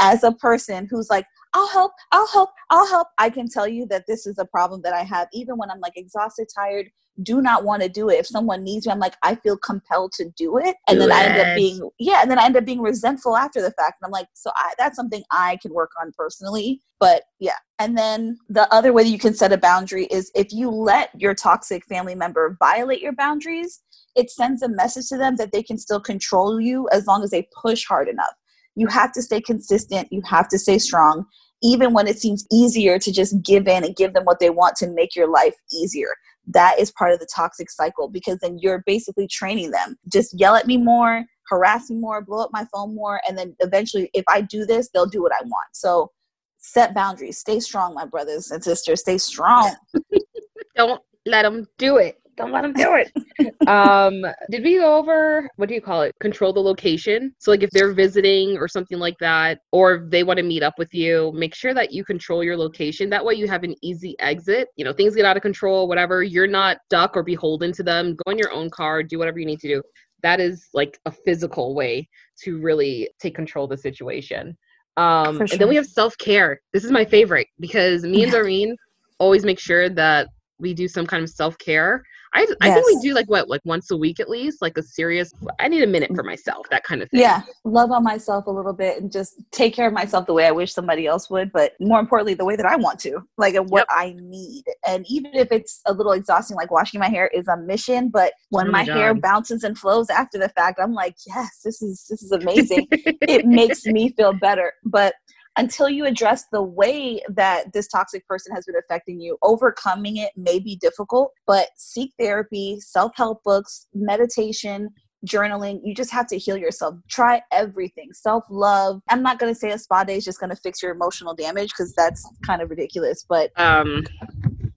as 0.00 0.24
a 0.24 0.32
person 0.32 0.86
who's 0.90 1.10
like 1.10 1.26
I'll 1.54 1.68
help, 1.68 1.92
I'll 2.12 2.28
help, 2.28 2.50
I'll 2.70 2.88
help. 2.88 3.08
I 3.18 3.28
can 3.28 3.48
tell 3.48 3.68
you 3.68 3.86
that 3.88 4.06
this 4.06 4.26
is 4.26 4.38
a 4.38 4.44
problem 4.44 4.80
that 4.84 4.94
I 4.94 5.02
have, 5.02 5.28
even 5.32 5.58
when 5.58 5.70
I'm 5.70 5.80
like 5.80 5.96
exhausted, 5.96 6.48
tired, 6.54 6.88
do 7.22 7.42
not 7.42 7.64
want 7.64 7.82
to 7.82 7.88
do 7.88 8.08
it. 8.08 8.18
If 8.18 8.26
someone 8.26 8.62
needs 8.62 8.86
me, 8.86 8.92
I'm 8.92 8.98
like, 8.98 9.16
I 9.22 9.34
feel 9.34 9.56
compelled 9.58 10.12
to 10.12 10.30
do 10.36 10.58
it. 10.58 10.76
And 10.88 10.96
do 10.96 11.00
then 11.00 11.10
it. 11.10 11.14
I 11.14 11.24
end 11.24 11.40
up 11.40 11.56
being, 11.56 11.90
yeah, 11.98 12.22
and 12.22 12.30
then 12.30 12.38
I 12.38 12.46
end 12.46 12.56
up 12.56 12.64
being 12.64 12.80
resentful 12.80 13.36
after 13.36 13.60
the 13.60 13.72
fact. 13.72 13.98
And 14.00 14.06
I'm 14.06 14.12
like, 14.12 14.28
so 14.34 14.50
I, 14.56 14.72
that's 14.78 14.96
something 14.96 15.22
I 15.30 15.58
can 15.60 15.74
work 15.74 15.90
on 16.00 16.12
personally. 16.16 16.80
But 16.98 17.24
yeah. 17.38 17.56
And 17.78 17.98
then 17.98 18.38
the 18.48 18.72
other 18.72 18.92
way 18.92 19.02
that 19.02 19.10
you 19.10 19.18
can 19.18 19.34
set 19.34 19.52
a 19.52 19.58
boundary 19.58 20.06
is 20.06 20.30
if 20.34 20.52
you 20.52 20.70
let 20.70 21.10
your 21.20 21.34
toxic 21.34 21.84
family 21.86 22.14
member 22.14 22.56
violate 22.58 23.00
your 23.00 23.12
boundaries, 23.12 23.82
it 24.14 24.30
sends 24.30 24.62
a 24.62 24.68
message 24.68 25.08
to 25.08 25.18
them 25.18 25.36
that 25.36 25.52
they 25.52 25.62
can 25.62 25.78
still 25.78 26.00
control 26.00 26.60
you 26.60 26.88
as 26.92 27.06
long 27.06 27.22
as 27.22 27.30
they 27.30 27.48
push 27.60 27.84
hard 27.86 28.08
enough. 28.08 28.34
You 28.74 28.86
have 28.86 29.12
to 29.12 29.22
stay 29.22 29.40
consistent, 29.40 30.08
you 30.10 30.22
have 30.24 30.48
to 30.48 30.58
stay 30.58 30.78
strong, 30.78 31.26
even 31.62 31.92
when 31.92 32.06
it 32.06 32.18
seems 32.18 32.46
easier 32.50 32.98
to 32.98 33.12
just 33.12 33.42
give 33.42 33.68
in 33.68 33.84
and 33.84 33.96
give 33.96 34.14
them 34.14 34.24
what 34.24 34.38
they 34.38 34.50
want 34.50 34.76
to 34.76 34.86
make 34.88 35.14
your 35.14 35.28
life 35.28 35.54
easier. 35.72 36.08
That 36.46 36.78
is 36.78 36.90
part 36.90 37.12
of 37.12 37.20
the 37.20 37.28
toxic 37.34 37.70
cycle 37.70 38.08
because 38.08 38.38
then 38.38 38.58
you're 38.58 38.82
basically 38.84 39.28
training 39.28 39.70
them. 39.70 39.96
Just 40.08 40.38
yell 40.38 40.56
at 40.56 40.66
me 40.66 40.76
more, 40.76 41.24
harass 41.48 41.90
me 41.90 41.96
more, 41.96 42.20
blow 42.20 42.42
up 42.42 42.50
my 42.52 42.66
phone 42.72 42.94
more, 42.94 43.20
and 43.28 43.38
then 43.38 43.54
eventually, 43.60 44.10
if 44.14 44.24
I 44.28 44.40
do 44.40 44.64
this, 44.64 44.88
they'll 44.92 45.06
do 45.06 45.22
what 45.22 45.32
I 45.32 45.42
want. 45.42 45.68
So 45.72 46.10
set 46.58 46.94
boundaries. 46.94 47.38
Stay 47.38 47.60
strong, 47.60 47.94
my 47.94 48.06
brothers 48.06 48.50
and 48.50 48.62
sisters. 48.62 49.00
Stay 49.00 49.18
strong. 49.18 49.74
Don't 50.76 51.02
let 51.26 51.42
them 51.42 51.66
do 51.78 51.98
it. 51.98 52.21
Don't 52.42 52.50
let 52.50 52.62
them 52.62 52.72
do 52.72 52.96
it. 52.96 53.54
um, 53.68 54.26
did 54.50 54.64
we 54.64 54.78
go 54.78 54.98
over 54.98 55.48
what 55.56 55.68
do 55.68 55.76
you 55.76 55.80
call 55.80 56.02
it? 56.02 56.12
Control 56.20 56.52
the 56.52 56.60
location. 56.60 57.32
So 57.38 57.52
like 57.52 57.62
if 57.62 57.70
they're 57.70 57.92
visiting 57.92 58.58
or 58.58 58.66
something 58.66 58.98
like 58.98 59.16
that, 59.20 59.60
or 59.70 60.08
they 60.10 60.24
want 60.24 60.38
to 60.38 60.42
meet 60.42 60.64
up 60.64 60.74
with 60.76 60.92
you, 60.92 61.30
make 61.36 61.54
sure 61.54 61.72
that 61.72 61.92
you 61.92 62.04
control 62.04 62.42
your 62.42 62.56
location. 62.56 63.08
That 63.10 63.24
way 63.24 63.34
you 63.34 63.46
have 63.46 63.62
an 63.62 63.76
easy 63.80 64.16
exit. 64.18 64.68
You 64.74 64.84
know, 64.84 64.92
things 64.92 65.14
get 65.14 65.24
out 65.24 65.36
of 65.36 65.42
control, 65.42 65.86
whatever. 65.86 66.24
You're 66.24 66.48
not 66.48 66.78
stuck 66.86 67.16
or 67.16 67.22
beholden 67.22 67.70
to 67.74 67.84
them. 67.84 68.16
Go 68.26 68.32
in 68.32 68.38
your 68.38 68.50
own 68.50 68.70
car, 68.70 69.04
do 69.04 69.20
whatever 69.20 69.38
you 69.38 69.46
need 69.46 69.60
to 69.60 69.68
do. 69.68 69.82
That 70.24 70.40
is 70.40 70.68
like 70.74 70.98
a 71.06 71.12
physical 71.12 71.76
way 71.76 72.08
to 72.42 72.60
really 72.60 73.08
take 73.20 73.36
control 73.36 73.66
of 73.66 73.70
the 73.70 73.76
situation. 73.78 74.58
Um, 74.96 75.36
sure. 75.36 75.46
and 75.52 75.60
then 75.60 75.68
we 75.68 75.76
have 75.76 75.86
self 75.86 76.18
care. 76.18 76.60
This 76.72 76.84
is 76.84 76.90
my 76.90 77.04
favorite 77.04 77.46
because 77.60 78.02
me 78.02 78.24
and 78.24 78.32
Doreen 78.32 78.76
always 79.20 79.44
make 79.44 79.60
sure 79.60 79.88
that 79.88 80.26
we 80.62 80.72
do 80.72 80.88
some 80.88 81.06
kind 81.06 81.22
of 81.22 81.28
self 81.28 81.58
care. 81.58 82.02
I, 82.34 82.46
I 82.62 82.68
yes. 82.68 82.74
think 82.74 82.86
we 83.02 83.08
do 83.08 83.14
like 83.14 83.28
what 83.28 83.50
like 83.50 83.60
once 83.64 83.90
a 83.90 83.96
week 83.96 84.18
at 84.18 84.30
least 84.30 84.62
like 84.62 84.78
a 84.78 84.82
serious 84.82 85.34
I 85.60 85.68
need 85.68 85.82
a 85.82 85.86
minute 85.86 86.10
mm. 86.10 86.16
for 86.16 86.22
myself 86.22 86.66
that 86.70 86.82
kind 86.82 87.02
of 87.02 87.10
thing. 87.10 87.20
Yeah, 87.20 87.42
love 87.64 87.90
on 87.90 88.02
myself 88.02 88.46
a 88.46 88.50
little 88.50 88.72
bit 88.72 89.02
and 89.02 89.12
just 89.12 89.34
take 89.50 89.74
care 89.74 89.86
of 89.86 89.92
myself 89.92 90.26
the 90.26 90.32
way 90.32 90.46
I 90.46 90.50
wish 90.50 90.72
somebody 90.72 91.06
else 91.06 91.28
would, 91.28 91.52
but 91.52 91.72
more 91.78 92.00
importantly 92.00 92.32
the 92.32 92.46
way 92.46 92.56
that 92.56 92.64
I 92.64 92.76
want 92.76 92.98
to, 93.00 93.20
like 93.36 93.54
what 93.56 93.80
yep. 93.80 93.86
I 93.90 94.16
need. 94.18 94.64
And 94.86 95.04
even 95.10 95.34
if 95.34 95.52
it's 95.52 95.82
a 95.84 95.92
little 95.92 96.12
exhausting, 96.12 96.56
like 96.56 96.70
washing 96.70 97.00
my 97.00 97.10
hair 97.10 97.28
is 97.34 97.48
a 97.48 97.56
mission, 97.58 98.08
but 98.08 98.32
when 98.48 98.68
oh 98.68 98.70
my, 98.70 98.84
my 98.84 98.94
hair 98.94 99.14
bounces 99.14 99.62
and 99.62 99.76
flows 99.76 100.08
after 100.08 100.38
the 100.38 100.48
fact, 100.48 100.80
I'm 100.82 100.94
like, 100.94 101.16
yes, 101.26 101.60
this 101.62 101.82
is 101.82 102.06
this 102.08 102.22
is 102.22 102.32
amazing. 102.32 102.88
it 102.90 103.44
makes 103.44 103.84
me 103.84 104.10
feel 104.16 104.32
better. 104.32 104.72
But 104.84 105.14
until 105.56 105.88
you 105.88 106.06
address 106.06 106.46
the 106.50 106.62
way 106.62 107.20
that 107.28 107.72
this 107.72 107.88
toxic 107.88 108.26
person 108.26 108.54
has 108.54 108.64
been 108.64 108.76
affecting 108.76 109.20
you, 109.20 109.36
overcoming 109.42 110.16
it 110.16 110.32
may 110.36 110.58
be 110.58 110.76
difficult, 110.76 111.32
but 111.46 111.68
seek 111.76 112.12
therapy, 112.18 112.78
self 112.80 113.12
help 113.16 113.42
books, 113.44 113.86
meditation, 113.94 114.88
journaling. 115.26 115.80
You 115.84 115.94
just 115.94 116.10
have 116.10 116.26
to 116.28 116.38
heal 116.38 116.56
yourself. 116.56 116.96
Try 117.08 117.42
everything. 117.52 118.12
Self 118.12 118.44
love. 118.50 119.02
I'm 119.08 119.22
not 119.22 119.38
going 119.38 119.52
to 119.52 119.58
say 119.58 119.70
a 119.70 119.78
spa 119.78 120.04
day 120.04 120.16
is 120.16 120.24
just 120.24 120.40
going 120.40 120.50
to 120.50 120.56
fix 120.56 120.82
your 120.82 120.92
emotional 120.92 121.34
damage 121.34 121.70
because 121.70 121.92
that's 121.94 122.26
kind 122.46 122.62
of 122.62 122.70
ridiculous, 122.70 123.24
but. 123.28 123.50
Um, 123.56 124.04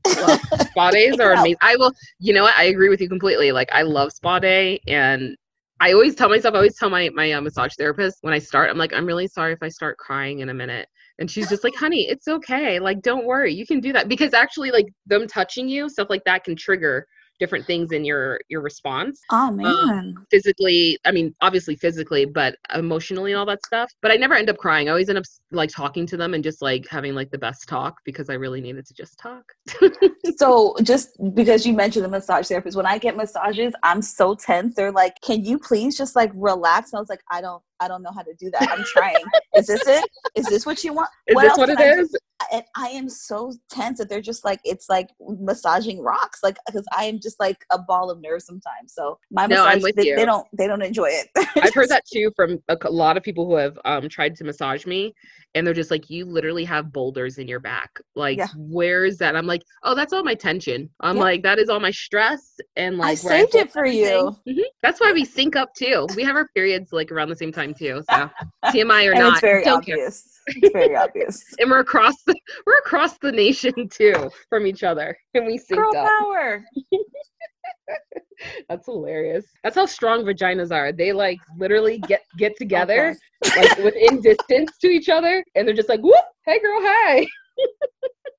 well, 0.05 0.39
spa 0.71 0.91
days 0.91 1.19
are 1.19 1.33
amazing. 1.33 1.57
I 1.61 1.75
will, 1.77 1.93
you 2.19 2.33
know 2.33 2.43
what? 2.43 2.55
I 2.57 2.65
agree 2.65 2.89
with 2.89 3.01
you 3.01 3.09
completely. 3.09 3.51
Like, 3.51 3.69
I 3.71 3.81
love 3.83 4.11
spa 4.11 4.39
day 4.39 4.79
and 4.87 5.35
I 5.79 5.93
always 5.93 6.15
tell 6.15 6.29
myself, 6.29 6.53
I 6.53 6.57
always 6.57 6.77
tell 6.77 6.89
my 6.89 7.09
my 7.13 7.31
uh, 7.33 7.41
massage 7.41 7.73
therapist 7.75 8.19
when 8.21 8.33
I 8.33 8.39
start, 8.39 8.69
I'm 8.69 8.77
like, 8.77 8.93
I'm 8.93 9.05
really 9.05 9.27
sorry 9.27 9.53
if 9.53 9.61
I 9.61 9.69
start 9.69 9.97
crying 9.97 10.39
in 10.39 10.49
a 10.49 10.53
minute. 10.53 10.87
And 11.19 11.29
she's 11.29 11.49
just 11.49 11.63
like, 11.63 11.75
honey, 11.79 12.07
it's 12.09 12.27
okay. 12.27 12.79
Like, 12.79 13.01
don't 13.01 13.25
worry. 13.25 13.53
You 13.53 13.65
can 13.65 13.79
do 13.79 13.93
that. 13.93 14.07
Because 14.07 14.33
actually, 14.33 14.71
like, 14.71 14.87
them 15.05 15.27
touching 15.27 15.67
you, 15.67 15.89
stuff 15.89 16.09
like 16.09 16.23
that 16.25 16.43
can 16.43 16.55
trigger 16.55 17.07
different 17.39 17.65
things 17.65 17.91
in 17.91 18.05
your 18.05 18.39
your 18.49 18.61
response 18.61 19.21
oh 19.31 19.47
um, 19.47 19.57
man 19.57 19.67
um, 19.67 20.25
physically 20.31 20.97
i 21.05 21.11
mean 21.11 21.33
obviously 21.41 21.75
physically 21.75 22.25
but 22.25 22.55
emotionally 22.73 23.31
and 23.31 23.39
all 23.39 23.45
that 23.45 23.63
stuff 23.65 23.91
but 24.01 24.11
i 24.11 24.15
never 24.15 24.35
end 24.35 24.49
up 24.49 24.57
crying 24.57 24.87
i 24.87 24.91
always 24.91 25.09
end 25.09 25.17
up 25.17 25.25
like 25.51 25.69
talking 25.69 26.05
to 26.05 26.17
them 26.17 26.33
and 26.33 26.43
just 26.43 26.61
like 26.61 26.85
having 26.89 27.13
like 27.13 27.29
the 27.31 27.37
best 27.37 27.67
talk 27.67 27.95
because 28.05 28.29
i 28.29 28.33
really 28.33 28.61
needed 28.61 28.85
to 28.85 28.93
just 28.93 29.17
talk 29.17 29.43
so 30.37 30.75
just 30.83 31.09
because 31.33 31.65
you 31.65 31.73
mentioned 31.73 32.05
the 32.05 32.09
massage 32.09 32.47
therapist 32.47 32.77
when 32.77 32.85
i 32.85 32.97
get 32.97 33.17
massages 33.17 33.73
i'm 33.83 34.01
so 34.01 34.35
tense 34.35 34.75
they're 34.75 34.91
like 34.91 35.15
can 35.21 35.43
you 35.43 35.59
please 35.59 35.97
just 35.97 36.15
like 36.15 36.31
relax 36.35 36.93
and 36.93 36.97
i 36.97 37.01
was 37.01 37.09
like 37.09 37.21
i 37.31 37.41
don't 37.41 37.61
I 37.79 37.87
don't 37.87 38.01
know 38.01 38.11
how 38.11 38.21
to 38.21 38.33
do 38.39 38.49
that. 38.51 38.69
I'm 38.71 38.83
trying. 38.85 39.23
is 39.55 39.67
this 39.67 39.85
it? 39.85 40.09
Is 40.35 40.45
this 40.45 40.65
what 40.65 40.83
you 40.83 40.93
want? 40.93 41.09
Is 41.27 41.35
what 41.35 41.43
this 41.43 41.57
what 41.57 41.69
it 41.69 41.77
I 41.77 41.99
is? 41.99 42.09
Do? 42.09 42.17
And 42.51 42.63
I 42.75 42.87
am 42.89 43.09
so 43.09 43.53
tense 43.69 43.99
that 43.99 44.09
they're 44.09 44.21
just 44.21 44.45
like 44.45 44.59
it's 44.63 44.89
like 44.89 45.09
massaging 45.19 46.01
rocks, 46.01 46.39
like 46.43 46.57
because 46.65 46.85
I 46.95 47.05
am 47.05 47.19
just 47.19 47.39
like 47.39 47.65
a 47.71 47.79
ball 47.79 48.09
of 48.09 48.21
nerves 48.21 48.45
sometimes. 48.45 48.93
So 48.93 49.19
my 49.31 49.45
no, 49.45 49.65
massage, 49.65 49.83
they, 49.95 50.15
they, 50.15 50.25
don't 50.25 50.47
they 50.57 50.67
don't 50.67 50.81
enjoy 50.81 51.09
it. 51.09 51.29
I've 51.55 51.73
heard 51.73 51.89
that 51.89 52.03
too 52.11 52.31
from 52.35 52.59
a, 52.69 52.77
lot 52.89 53.17
of 53.17 53.23
people 53.23 53.45
who 53.45 53.55
have 53.55 53.77
um, 53.85 54.07
tried 54.09 54.35
to 54.35 54.43
massage 54.43 54.85
me, 54.85 55.13
and 55.53 55.65
they're 55.65 55.73
just 55.73 55.91
like, 55.91 56.09
you 56.09 56.25
literally 56.25 56.65
have 56.65 56.91
boulders 56.91 57.37
in 57.37 57.47
your 57.47 57.59
back. 57.59 57.89
Like, 58.15 58.37
yeah. 58.37 58.47
where 58.57 59.05
is 59.05 59.17
that? 59.19 59.35
I'm 59.35 59.47
like, 59.47 59.63
oh, 59.83 59.95
that's 59.95 60.13
all 60.13 60.23
my 60.23 60.35
tension. 60.35 60.89
I'm 61.01 61.17
yeah. 61.17 61.23
like, 61.23 61.43
that 61.43 61.59
is 61.59 61.69
all 61.69 61.79
my 61.79 61.91
stress, 61.91 62.55
and 62.75 62.97
like, 62.97 63.11
I 63.11 63.15
saved 63.15 63.55
I 63.55 63.59
it 63.59 63.71
for 63.71 63.85
you. 63.85 64.35
Mm-hmm. 64.47 64.59
That's 64.81 64.99
why 64.99 65.11
we 65.13 65.25
sync 65.25 65.55
up 65.55 65.73
too. 65.75 66.07
We 66.15 66.23
have 66.23 66.35
our 66.35 66.47
periods 66.49 66.91
like 66.93 67.11
around 67.11 67.29
the 67.29 67.35
same 67.35 67.51
time 67.51 67.73
too. 67.73 68.03
So 68.09 68.29
TMI 68.65 69.11
or 69.11 69.15
not, 69.15 69.33
it's 69.33 69.41
very 69.41 69.65
obvious. 69.65 70.34
It's 70.47 70.73
very 70.73 70.95
obvious. 70.95 71.43
and 71.59 71.69
we're 71.69 71.79
across 71.79 72.15
the 72.25 72.35
we're 72.65 72.77
across 72.79 73.17
the 73.17 73.31
nation 73.31 73.73
too 73.89 74.29
from 74.49 74.65
each 74.65 74.83
other, 74.83 75.17
and 75.33 75.45
we 75.45 75.57
sync 75.57 75.79
Girl 75.79 75.95
up. 75.95 76.07
power. 76.07 76.63
That's 78.69 78.85
hilarious. 78.85 79.45
That's 79.63 79.75
how 79.75 79.85
strong 79.85 80.23
vaginas 80.23 80.71
are. 80.71 80.91
They 80.91 81.13
like 81.13 81.39
literally 81.57 81.99
get 81.99 82.23
get 82.37 82.57
together 82.57 83.15
okay. 83.45 83.61
like 83.61 83.77
within 83.79 84.21
distance 84.21 84.71
to 84.81 84.87
each 84.87 85.09
other, 85.09 85.43
and 85.55 85.67
they're 85.67 85.75
just 85.75 85.89
like, 85.89 86.01
"Whoop! 86.01 86.25
Hey, 86.45 86.59
girl, 86.59 86.79
hi." 86.81 87.25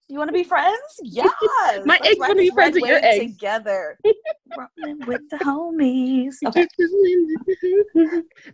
You 0.08 0.18
want 0.18 0.28
to 0.28 0.32
be 0.32 0.44
friends? 0.44 0.78
Yes. 1.02 1.28
My 1.84 1.98
eggs 2.04 2.18
want 2.20 2.30
to 2.30 2.36
be 2.36 2.50
friends 2.50 2.74
with 2.74 2.88
your 2.88 3.04
eggs 3.04 3.32
together. 3.32 3.98
with 4.04 5.20
the 5.30 5.36
homies. 5.38 6.36
Okay. 6.46 6.66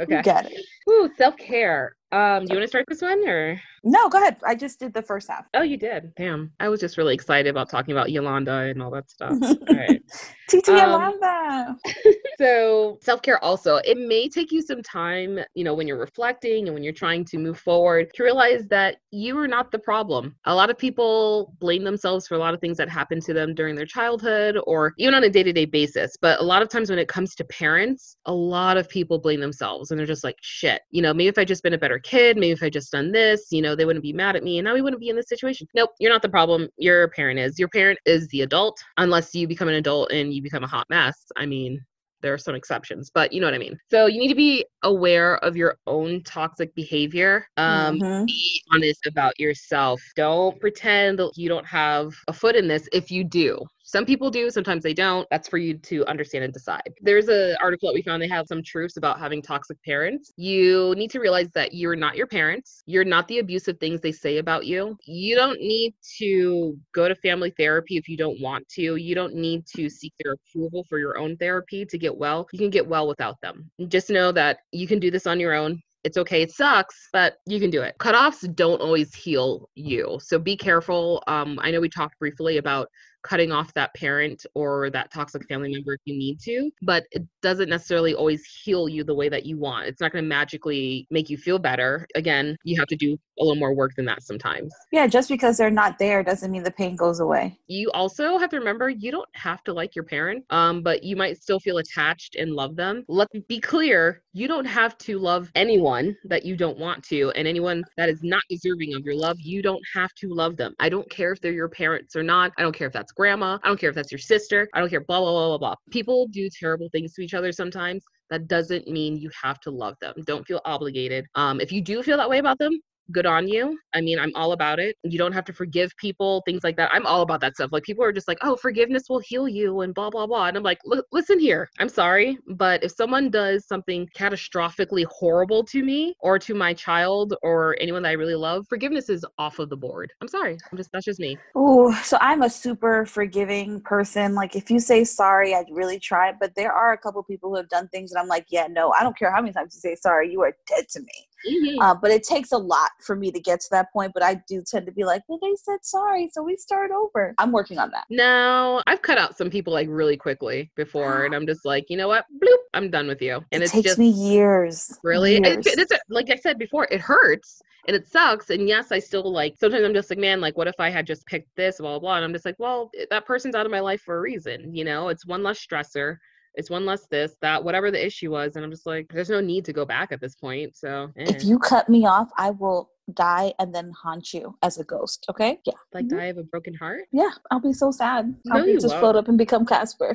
okay. 0.00 0.22
Got 0.22 0.46
it. 0.46 0.64
Ooh, 0.90 1.10
self 1.16 1.36
care. 1.36 1.96
Um, 2.12 2.44
do 2.44 2.52
you 2.52 2.58
want 2.58 2.64
to 2.64 2.68
start 2.68 2.84
this 2.88 3.00
one 3.00 3.26
or? 3.26 3.60
No, 3.84 4.08
go 4.08 4.18
ahead. 4.18 4.36
I 4.46 4.54
just 4.54 4.78
did 4.78 4.92
the 4.92 5.02
first 5.02 5.28
half. 5.28 5.46
Oh, 5.54 5.62
you 5.62 5.76
did. 5.76 6.14
Damn. 6.14 6.52
I 6.60 6.68
was 6.68 6.78
just 6.78 6.96
really 6.98 7.14
excited 7.14 7.48
about 7.48 7.68
talking 7.68 7.92
about 7.92 8.12
Yolanda 8.12 8.52
and 8.52 8.80
all 8.80 8.90
that 8.92 9.10
stuff. 9.10 9.36
all 9.42 9.56
right. 9.74 10.00
TT 10.48 10.68
um, 10.68 10.76
Yolanda. 10.76 11.76
so 12.38 12.98
self 13.02 13.22
care 13.22 13.42
also, 13.42 13.76
it 13.76 13.98
may 13.98 14.28
take 14.28 14.52
you 14.52 14.62
some 14.62 14.82
time, 14.82 15.40
you 15.54 15.64
know, 15.64 15.74
when 15.74 15.88
you're 15.88 15.98
reflecting 15.98 16.68
and 16.68 16.74
when 16.74 16.84
you're 16.84 16.92
trying 16.92 17.24
to 17.24 17.38
move 17.38 17.58
forward 17.58 18.12
to 18.14 18.22
realize 18.22 18.68
that 18.68 18.98
you 19.10 19.36
are 19.38 19.48
not 19.48 19.72
the 19.72 19.78
problem. 19.78 20.36
A 20.44 20.54
lot 20.54 20.70
of 20.70 20.78
people 20.78 21.54
blame 21.58 21.82
themselves 21.82 22.28
for 22.28 22.36
a 22.36 22.38
lot 22.38 22.54
of 22.54 22.60
things 22.60 22.76
that 22.76 22.88
happened 22.88 23.22
to 23.22 23.34
them 23.34 23.52
during 23.52 23.74
their 23.74 23.86
childhood 23.86 24.58
or 24.66 24.94
even 24.98 25.14
on 25.14 25.24
a 25.24 25.30
day 25.30 25.42
to 25.42 25.52
day 25.52 25.64
basis. 25.64 26.16
But 26.20 26.40
a 26.40 26.44
lot 26.44 26.62
of 26.62 26.68
times 26.68 26.88
when 26.88 27.00
it 27.00 27.08
comes 27.08 27.34
to 27.36 27.44
parents, 27.44 28.16
a 28.26 28.32
lot 28.32 28.76
of 28.76 28.88
people 28.88 29.18
blame 29.18 29.40
themselves 29.40 29.90
and 29.90 29.98
they're 29.98 30.06
just 30.06 30.24
like, 30.24 30.36
shit, 30.40 30.71
you 30.90 31.02
know, 31.02 31.12
maybe 31.12 31.28
if 31.28 31.38
I'd 31.38 31.48
just 31.48 31.62
been 31.62 31.74
a 31.74 31.78
better 31.78 31.98
kid, 31.98 32.36
maybe 32.36 32.52
if 32.52 32.62
I 32.62 32.70
just 32.70 32.92
done 32.92 33.12
this, 33.12 33.46
you 33.50 33.62
know, 33.62 33.74
they 33.74 33.84
wouldn't 33.84 34.02
be 34.02 34.12
mad 34.12 34.36
at 34.36 34.42
me 34.42 34.58
and 34.58 34.64
now 34.64 34.74
we 34.74 34.82
wouldn't 34.82 35.00
be 35.00 35.08
in 35.08 35.16
this 35.16 35.28
situation. 35.28 35.66
Nope, 35.74 35.90
you're 35.98 36.12
not 36.12 36.22
the 36.22 36.28
problem. 36.28 36.68
Your 36.76 37.08
parent 37.08 37.38
is. 37.38 37.58
Your 37.58 37.68
parent 37.68 37.98
is 38.06 38.28
the 38.28 38.42
adult 38.42 38.82
unless 38.96 39.34
you 39.34 39.46
become 39.46 39.68
an 39.68 39.74
adult 39.74 40.12
and 40.12 40.32
you 40.32 40.42
become 40.42 40.64
a 40.64 40.68
hot 40.68 40.86
mess. 40.90 41.24
I 41.36 41.46
mean, 41.46 41.84
there 42.22 42.32
are 42.32 42.38
some 42.38 42.54
exceptions, 42.54 43.10
but 43.12 43.32
you 43.32 43.40
know 43.40 43.46
what 43.48 43.54
I 43.54 43.58
mean. 43.58 43.76
So 43.90 44.06
you 44.06 44.18
need 44.18 44.28
to 44.28 44.34
be 44.34 44.64
aware 44.82 45.36
of 45.38 45.56
your 45.56 45.76
own 45.86 46.22
toxic 46.22 46.74
behavior. 46.74 47.46
Um, 47.56 47.98
mm-hmm. 47.98 48.24
Be 48.24 48.62
honest 48.72 49.06
about 49.06 49.38
yourself. 49.38 50.00
Don't 50.16 50.58
pretend 50.60 51.20
you 51.34 51.48
don't 51.48 51.66
have 51.66 52.14
a 52.28 52.32
foot 52.32 52.56
in 52.56 52.68
this 52.68 52.88
if 52.92 53.10
you 53.10 53.24
do. 53.24 53.58
Some 53.92 54.06
people 54.06 54.30
do, 54.30 54.48
sometimes 54.48 54.82
they 54.82 54.94
don't. 54.94 55.28
That's 55.30 55.46
for 55.46 55.58
you 55.58 55.76
to 55.76 56.06
understand 56.06 56.44
and 56.44 56.52
decide. 56.54 56.94
There's 57.02 57.28
an 57.28 57.56
article 57.60 57.90
that 57.90 57.94
we 57.94 58.00
found 58.00 58.22
they 58.22 58.28
have 58.28 58.46
some 58.46 58.62
truths 58.62 58.96
about 58.96 59.20
having 59.20 59.42
toxic 59.42 59.76
parents. 59.84 60.32
You 60.38 60.94
need 60.96 61.10
to 61.10 61.20
realize 61.20 61.50
that 61.50 61.74
you're 61.74 61.94
not 61.94 62.16
your 62.16 62.26
parents. 62.26 62.82
You're 62.86 63.04
not 63.04 63.28
the 63.28 63.40
abusive 63.40 63.78
things 63.80 64.00
they 64.00 64.10
say 64.10 64.38
about 64.38 64.64
you. 64.64 64.96
You 65.04 65.36
don't 65.36 65.60
need 65.60 65.94
to 66.20 66.74
go 66.94 67.06
to 67.06 67.14
family 67.16 67.52
therapy 67.58 67.98
if 67.98 68.08
you 68.08 68.16
don't 68.16 68.40
want 68.40 68.66
to. 68.70 68.96
You 68.96 69.14
don't 69.14 69.34
need 69.34 69.66
to 69.76 69.90
seek 69.90 70.14
their 70.24 70.36
approval 70.36 70.86
for 70.88 70.98
your 70.98 71.18
own 71.18 71.36
therapy 71.36 71.84
to 71.84 71.98
get 71.98 72.16
well. 72.16 72.48
You 72.50 72.58
can 72.58 72.70
get 72.70 72.88
well 72.88 73.06
without 73.06 73.42
them. 73.42 73.70
Just 73.88 74.08
know 74.08 74.32
that 74.32 74.60
you 74.72 74.86
can 74.86 75.00
do 75.00 75.10
this 75.10 75.26
on 75.26 75.38
your 75.38 75.52
own 75.52 75.82
it's 76.04 76.16
okay. 76.18 76.42
It 76.42 76.50
sucks, 76.50 77.08
but 77.12 77.36
you 77.46 77.60
can 77.60 77.70
do 77.70 77.82
it. 77.82 77.94
Cutoffs 77.98 78.52
don't 78.56 78.80
always 78.80 79.14
heal 79.14 79.68
you. 79.76 80.18
So 80.20 80.38
be 80.38 80.56
careful. 80.56 81.22
Um, 81.28 81.60
I 81.62 81.70
know 81.70 81.80
we 81.80 81.88
talked 81.88 82.18
briefly 82.18 82.56
about 82.56 82.88
cutting 83.22 83.52
off 83.52 83.72
that 83.74 83.94
parent 83.94 84.44
or 84.54 84.90
that 84.90 85.12
toxic 85.12 85.46
family 85.48 85.72
member 85.72 85.94
if 85.94 86.00
you 86.04 86.16
need 86.16 86.40
to, 86.40 86.70
but 86.82 87.04
it 87.12 87.22
doesn't 87.40 87.68
necessarily 87.68 88.14
always 88.14 88.44
heal 88.44 88.88
you 88.88 89.04
the 89.04 89.14
way 89.14 89.28
that 89.28 89.46
you 89.46 89.58
want. 89.58 89.86
It's 89.86 90.00
not 90.00 90.12
going 90.12 90.24
to 90.24 90.28
magically 90.28 91.06
make 91.10 91.30
you 91.30 91.36
feel 91.36 91.58
better. 91.58 92.06
Again, 92.14 92.56
you 92.64 92.78
have 92.78 92.88
to 92.88 92.96
do 92.96 93.16
a 93.38 93.44
little 93.44 93.56
more 93.56 93.74
work 93.74 93.92
than 93.96 94.04
that 94.06 94.22
sometimes. 94.22 94.72
Yeah, 94.92 95.06
just 95.06 95.28
because 95.28 95.56
they're 95.56 95.70
not 95.70 95.98
there 95.98 96.22
doesn't 96.22 96.50
mean 96.50 96.62
the 96.62 96.70
pain 96.70 96.96
goes 96.96 97.20
away. 97.20 97.58
You 97.66 97.90
also 97.92 98.38
have 98.38 98.50
to 98.50 98.58
remember 98.58 98.88
you 98.88 99.10
don't 99.10 99.28
have 99.34 99.62
to 99.64 99.72
like 99.72 99.94
your 99.94 100.04
parent, 100.04 100.44
um, 100.50 100.82
but 100.82 101.02
you 101.02 101.16
might 101.16 101.42
still 101.42 101.60
feel 101.60 101.78
attached 101.78 102.36
and 102.36 102.52
love 102.52 102.76
them. 102.76 103.04
Let's 103.08 103.32
be 103.48 103.60
clear, 103.60 104.21
you 104.32 104.48
don't 104.48 104.64
have 104.64 104.96
to 104.98 105.18
love 105.18 105.50
anyone 105.54 106.16
that 106.24 106.44
you 106.44 106.56
don't 106.56 106.78
want 106.78 107.04
to, 107.04 107.30
and 107.32 107.46
anyone 107.46 107.84
that 107.96 108.08
is 108.08 108.22
not 108.22 108.42
deserving 108.48 108.94
of 108.94 109.04
your 109.04 109.14
love, 109.14 109.36
you 109.38 109.62
don't 109.62 109.82
have 109.94 110.12
to 110.14 110.28
love 110.28 110.56
them. 110.56 110.74
I 110.80 110.88
don't 110.88 111.08
care 111.10 111.32
if 111.32 111.40
they're 111.40 111.52
your 111.52 111.68
parents 111.68 112.16
or 112.16 112.22
not. 112.22 112.52
I 112.56 112.62
don't 112.62 112.74
care 112.74 112.86
if 112.86 112.92
that's 112.92 113.12
grandma. 113.12 113.58
I 113.62 113.68
don't 113.68 113.78
care 113.78 113.90
if 113.90 113.94
that's 113.94 114.10
your 114.10 114.18
sister. 114.18 114.68
I 114.72 114.80
don't 114.80 114.88
care, 114.88 115.00
blah, 115.00 115.20
blah, 115.20 115.30
blah, 115.30 115.48
blah, 115.48 115.58
blah. 115.58 115.74
People 115.90 116.28
do 116.28 116.48
terrible 116.58 116.88
things 116.92 117.12
to 117.14 117.22
each 117.22 117.34
other 117.34 117.52
sometimes. 117.52 118.04
That 118.30 118.48
doesn't 118.48 118.88
mean 118.88 119.18
you 119.18 119.30
have 119.42 119.60
to 119.60 119.70
love 119.70 119.96
them. 120.00 120.14
Don't 120.24 120.46
feel 120.46 120.62
obligated. 120.64 121.26
Um, 121.34 121.60
if 121.60 121.70
you 121.70 121.82
do 121.82 122.02
feel 122.02 122.16
that 122.16 122.30
way 122.30 122.38
about 122.38 122.58
them, 122.58 122.72
good 123.10 123.26
on 123.26 123.48
you. 123.48 123.78
I 123.94 124.00
mean, 124.00 124.18
I'm 124.18 124.32
all 124.34 124.52
about 124.52 124.78
it. 124.78 124.96
You 125.02 125.18
don't 125.18 125.32
have 125.32 125.44
to 125.46 125.52
forgive 125.52 125.90
people, 125.96 126.42
things 126.46 126.62
like 126.64 126.76
that. 126.76 126.90
I'm 126.92 127.06
all 127.06 127.22
about 127.22 127.40
that 127.40 127.54
stuff. 127.54 127.70
Like 127.72 127.82
people 127.82 128.04
are 128.04 128.12
just 128.12 128.28
like, 128.28 128.38
"Oh, 128.42 128.56
forgiveness 128.56 129.04
will 129.08 129.20
heal 129.20 129.48
you," 129.48 129.80
and 129.80 129.94
blah 129.94 130.10
blah 130.10 130.26
blah. 130.26 130.46
And 130.46 130.56
I'm 130.56 130.62
like, 130.62 130.78
listen 131.10 131.38
here. 131.38 131.68
I'm 131.78 131.88
sorry, 131.88 132.38
but 132.46 132.82
if 132.84 132.92
someone 132.92 133.30
does 133.30 133.66
something 133.66 134.08
catastrophically 134.16 135.04
horrible 135.06 135.64
to 135.64 135.82
me 135.82 136.14
or 136.20 136.38
to 136.38 136.54
my 136.54 136.72
child 136.74 137.34
or 137.42 137.76
anyone 137.80 138.02
that 138.02 138.10
I 138.10 138.12
really 138.12 138.34
love, 138.34 138.66
forgiveness 138.68 139.08
is 139.08 139.24
off 139.38 139.58
of 139.58 139.68
the 139.68 139.76
board. 139.76 140.12
I'm 140.20 140.28
sorry. 140.28 140.58
I'm 140.70 140.78
just 140.78 140.90
that's 140.92 141.04
just 141.04 141.20
me. 141.20 141.36
Oh, 141.54 141.92
so 142.02 142.16
I'm 142.20 142.42
a 142.42 142.50
super 142.50 143.06
forgiving 143.06 143.80
person. 143.80 144.34
Like 144.34 144.56
if 144.56 144.70
you 144.70 144.78
say 144.78 145.04
sorry, 145.04 145.54
I'd 145.54 145.66
really 145.70 145.98
try. 145.98 146.32
But 146.32 146.54
there 146.54 146.72
are 146.72 146.92
a 146.92 146.98
couple 146.98 147.22
people 147.22 147.50
who 147.50 147.56
have 147.56 147.68
done 147.68 147.88
things 147.88 148.12
and 148.12 148.20
I'm 148.20 148.28
like, 148.28 148.46
yeah, 148.50 148.66
no, 148.68 148.92
I 148.98 149.02
don't 149.02 149.16
care 149.18 149.32
how 149.32 149.40
many 149.40 149.52
times 149.52 149.74
you 149.74 149.80
say 149.80 149.96
sorry. 149.96 150.30
You 150.30 150.42
are 150.42 150.56
dead 150.68 150.88
to 150.90 151.00
me. 151.00 151.28
Mm-hmm. 151.46 151.80
Uh, 151.80 151.94
but 151.94 152.10
it 152.10 152.22
takes 152.22 152.52
a 152.52 152.58
lot 152.58 152.90
for 153.00 153.16
me 153.16 153.30
to 153.32 153.40
get 153.40 153.60
to 153.60 153.66
that 153.72 153.92
point. 153.92 154.12
But 154.14 154.22
I 154.22 154.42
do 154.48 154.62
tend 154.62 154.86
to 154.86 154.92
be 154.92 155.04
like, 155.04 155.22
well, 155.28 155.38
they 155.40 155.54
said 155.56 155.78
sorry, 155.82 156.28
so 156.32 156.42
we 156.42 156.56
start 156.56 156.90
over. 156.90 157.34
I'm 157.38 157.52
working 157.52 157.78
on 157.78 157.90
that. 157.90 158.04
No, 158.10 158.82
I've 158.86 159.02
cut 159.02 159.18
out 159.18 159.36
some 159.36 159.50
people 159.50 159.72
like 159.72 159.88
really 159.90 160.16
quickly 160.16 160.70
before, 160.76 161.24
and 161.24 161.34
I'm 161.34 161.46
just 161.46 161.64
like, 161.64 161.86
you 161.88 161.96
know 161.96 162.08
what? 162.08 162.24
Bloop, 162.42 162.58
I'm 162.74 162.90
done 162.90 163.06
with 163.06 163.22
you. 163.22 163.44
And 163.52 163.62
it 163.62 163.64
it's 163.64 163.72
takes 163.72 163.88
just 163.88 163.98
me 163.98 164.08
years. 164.08 164.98
Really, 165.02 165.38
years. 165.38 165.66
It's, 165.66 165.92
it's, 165.92 166.02
like 166.08 166.30
I 166.30 166.36
said 166.36 166.58
before, 166.58 166.86
it 166.90 167.00
hurts 167.00 167.60
and 167.88 167.96
it 167.96 168.06
sucks. 168.08 168.50
And 168.50 168.68
yes, 168.68 168.92
I 168.92 168.98
still 168.98 169.30
like 169.30 169.56
sometimes 169.58 169.84
I'm 169.84 169.94
just 169.94 170.10
like, 170.10 170.18
man, 170.18 170.40
like 170.40 170.56
what 170.56 170.68
if 170.68 170.78
I 170.78 170.90
had 170.90 171.06
just 171.06 171.26
picked 171.26 171.54
this, 171.56 171.78
blah 171.78 171.90
blah. 171.90 171.98
blah. 171.98 172.16
And 172.16 172.24
I'm 172.24 172.32
just 172.32 172.44
like, 172.44 172.58
well, 172.58 172.90
that 173.10 173.26
person's 173.26 173.54
out 173.54 173.66
of 173.66 173.72
my 173.72 173.80
life 173.80 174.02
for 174.02 174.16
a 174.18 174.20
reason. 174.20 174.74
You 174.74 174.84
know, 174.84 175.08
it's 175.08 175.26
one 175.26 175.42
less 175.42 175.64
stressor 175.64 176.16
it's 176.54 176.70
one 176.70 176.84
less 176.84 177.06
this, 177.06 177.34
that, 177.40 177.62
whatever 177.62 177.90
the 177.90 178.04
issue 178.04 178.30
was. 178.30 178.56
And 178.56 178.64
I'm 178.64 178.70
just 178.70 178.86
like, 178.86 179.10
there's 179.12 179.30
no 179.30 179.40
need 179.40 179.64
to 179.66 179.72
go 179.72 179.84
back 179.84 180.12
at 180.12 180.20
this 180.20 180.34
point. 180.34 180.76
So 180.76 181.10
eh. 181.16 181.24
if 181.28 181.44
you 181.44 181.58
cut 181.58 181.88
me 181.88 182.06
off, 182.06 182.28
I 182.36 182.50
will 182.50 182.90
die 183.14 183.52
and 183.58 183.74
then 183.74 183.92
haunt 184.00 184.32
you 184.32 184.56
as 184.62 184.78
a 184.78 184.84
ghost. 184.84 185.26
Okay? 185.30 185.58
Yeah. 185.64 185.72
Like 185.92 186.06
mm-hmm. 186.06 186.16
die 186.16 186.26
of 186.26 186.38
a 186.38 186.44
broken 186.44 186.74
heart? 186.74 187.02
Yeah. 187.12 187.30
I'll 187.50 187.60
be 187.60 187.72
so 187.72 187.90
sad. 187.90 188.34
No, 188.44 188.56
I'll 188.56 188.64
be 188.64 188.74
just 188.74 188.88
won't. 188.88 189.00
float 189.00 189.16
up 189.16 189.28
and 189.28 189.38
become 189.38 189.64
Casper. 189.64 190.14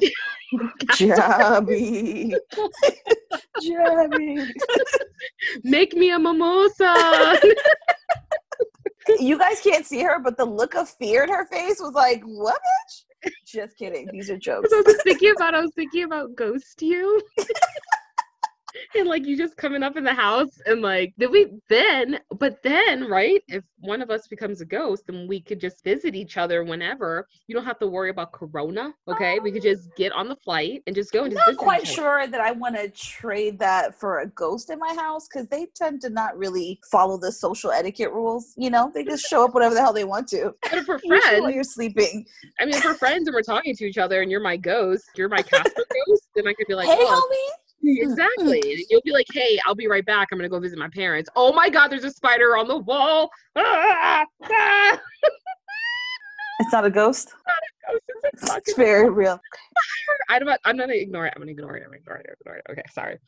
Jabby. 0.91 2.33
Jabby. 3.63 4.47
Make 5.63 5.93
me 5.93 6.11
a 6.11 6.19
mimosa. 6.19 7.39
you 9.19 9.37
guys 9.39 9.59
can't 9.61 9.85
see 9.85 10.01
her, 10.03 10.19
but 10.19 10.37
the 10.37 10.45
look 10.45 10.75
of 10.75 10.89
fear 10.89 11.23
in 11.23 11.29
her 11.29 11.47
face 11.47 11.79
was 11.79 11.93
like, 11.93 12.21
what 12.23 12.55
bitch? 12.55 13.03
Just 13.45 13.77
kidding. 13.77 14.07
These 14.11 14.29
are 14.29 14.37
jokes. 14.37 14.69
I 14.73 14.83
was 14.85 15.01
thinking 15.03 15.31
about 15.35 15.55
I 15.55 15.61
was 15.61 15.71
thinking 15.75 16.03
about 16.03 16.35
ghost 16.35 16.81
you. 16.81 17.21
and 18.95 19.07
like 19.07 19.25
you 19.25 19.37
just 19.37 19.57
coming 19.57 19.83
up 19.83 19.97
in 19.97 20.03
the 20.03 20.13
house 20.13 20.59
and 20.65 20.81
like 20.81 21.13
did 21.17 21.31
we 21.31 21.47
then 21.69 22.19
but 22.39 22.61
then 22.63 23.07
right 23.07 23.41
if 23.47 23.63
one 23.79 24.01
of 24.01 24.09
us 24.09 24.27
becomes 24.27 24.61
a 24.61 24.65
ghost 24.65 25.03
then 25.07 25.27
we 25.27 25.39
could 25.39 25.59
just 25.59 25.83
visit 25.83 26.15
each 26.15 26.37
other 26.37 26.63
whenever. 26.63 27.27
You 27.47 27.55
don't 27.55 27.65
have 27.65 27.79
to 27.79 27.87
worry 27.87 28.09
about 28.09 28.31
corona 28.31 28.93
okay? 29.07 29.39
We 29.39 29.51
could 29.51 29.61
just 29.61 29.95
get 29.95 30.11
on 30.11 30.27
the 30.27 30.35
flight 30.35 30.83
and 30.87 30.95
just 30.95 31.11
go 31.11 31.23
and 31.23 31.33
I'm 31.33 31.37
just 31.37 31.47
not 31.47 31.57
quite 31.57 31.87
sure 31.87 32.27
that 32.27 32.41
i 32.41 32.51
want 32.51 32.75
to 32.75 32.89
trade 32.89 33.59
that 33.59 33.99
for 33.99 34.19
a 34.19 34.27
ghost 34.27 34.69
in 34.69 34.79
my 34.79 34.93
house 34.95 35.27
because 35.27 35.47
they 35.47 35.67
tend 35.75 36.01
to 36.01 36.09
not 36.09 36.37
really 36.37 36.79
follow 36.91 37.17
the 37.17 37.31
social 37.31 37.71
etiquette 37.71 38.11
rules 38.11 38.53
you 38.57 38.69
know? 38.69 38.91
They 38.93 39.03
just 39.03 39.25
show 39.25 39.45
up 39.45 39.53
whatever 39.53 39.75
the 39.75 39.81
hell 39.81 39.93
they 39.93 40.03
want 40.03 40.27
to. 40.29 40.53
But 40.71 40.85
for 40.85 40.99
friends 41.07 41.41
while 41.41 41.49
you're 41.49 41.63
sleeping. 41.63 42.25
I 42.59 42.65
mean 42.65 42.81
for 42.81 42.93
friends 42.93 43.27
and 43.27 43.33
we're 43.33 43.41
talking 43.41 43.75
to 43.75 43.85
each 43.85 43.97
other 43.97 44.21
and 44.21 44.29
you're 44.29 44.41
my 44.41 44.57
ghost 44.57 45.05
you're 45.15 45.29
my 45.29 45.41
casper 45.41 45.83
ghost 46.07 46.29
then 46.35 46.47
i 46.47 46.53
could 46.53 46.67
be 46.67 46.75
like 46.75 46.87
hey 46.87 46.97
oh, 46.99 47.29
homie 47.31 47.66
Exactly. 47.87 48.85
You'll 48.89 49.01
be 49.03 49.11
like, 49.11 49.27
hey, 49.31 49.59
I'll 49.65 49.75
be 49.75 49.87
right 49.87 50.05
back. 50.05 50.29
I'm 50.31 50.37
going 50.37 50.49
to 50.49 50.53
go 50.53 50.59
visit 50.59 50.77
my 50.77 50.89
parents. 50.89 51.29
Oh 51.35 51.53
my 51.53 51.69
God, 51.69 51.89
there's 51.89 52.03
a 52.03 52.11
spider 52.11 52.57
on 52.57 52.67
the 52.67 52.77
wall. 52.79 53.29
Ah, 53.55 54.25
ah. 54.43 54.99
It's 56.59 56.73
not 56.73 56.85
a 56.85 56.89
ghost. 56.89 57.33
Not 57.45 57.55
a 57.55 57.99
ghost. 58.09 58.33
It's, 58.33 58.55
it's 58.55 58.73
very 58.73 59.09
real. 59.09 59.39
I'm 60.29 60.43
not, 60.43 60.59
I'm 60.65 60.75
not 60.75 60.87
gonna 60.87 60.95
ignore 60.95 61.27
it. 61.27 61.33
I'm 61.35 61.41
gonna 61.41 61.51
ignore 61.51 61.75
it. 61.77 61.83
I'm 61.83 61.89
gonna 61.89 61.97
ignore 61.97 62.17
it. 62.17 62.25
Ignore 62.41 62.55
it. 62.55 62.65
Okay, 62.71 62.81
sorry. 62.91 63.19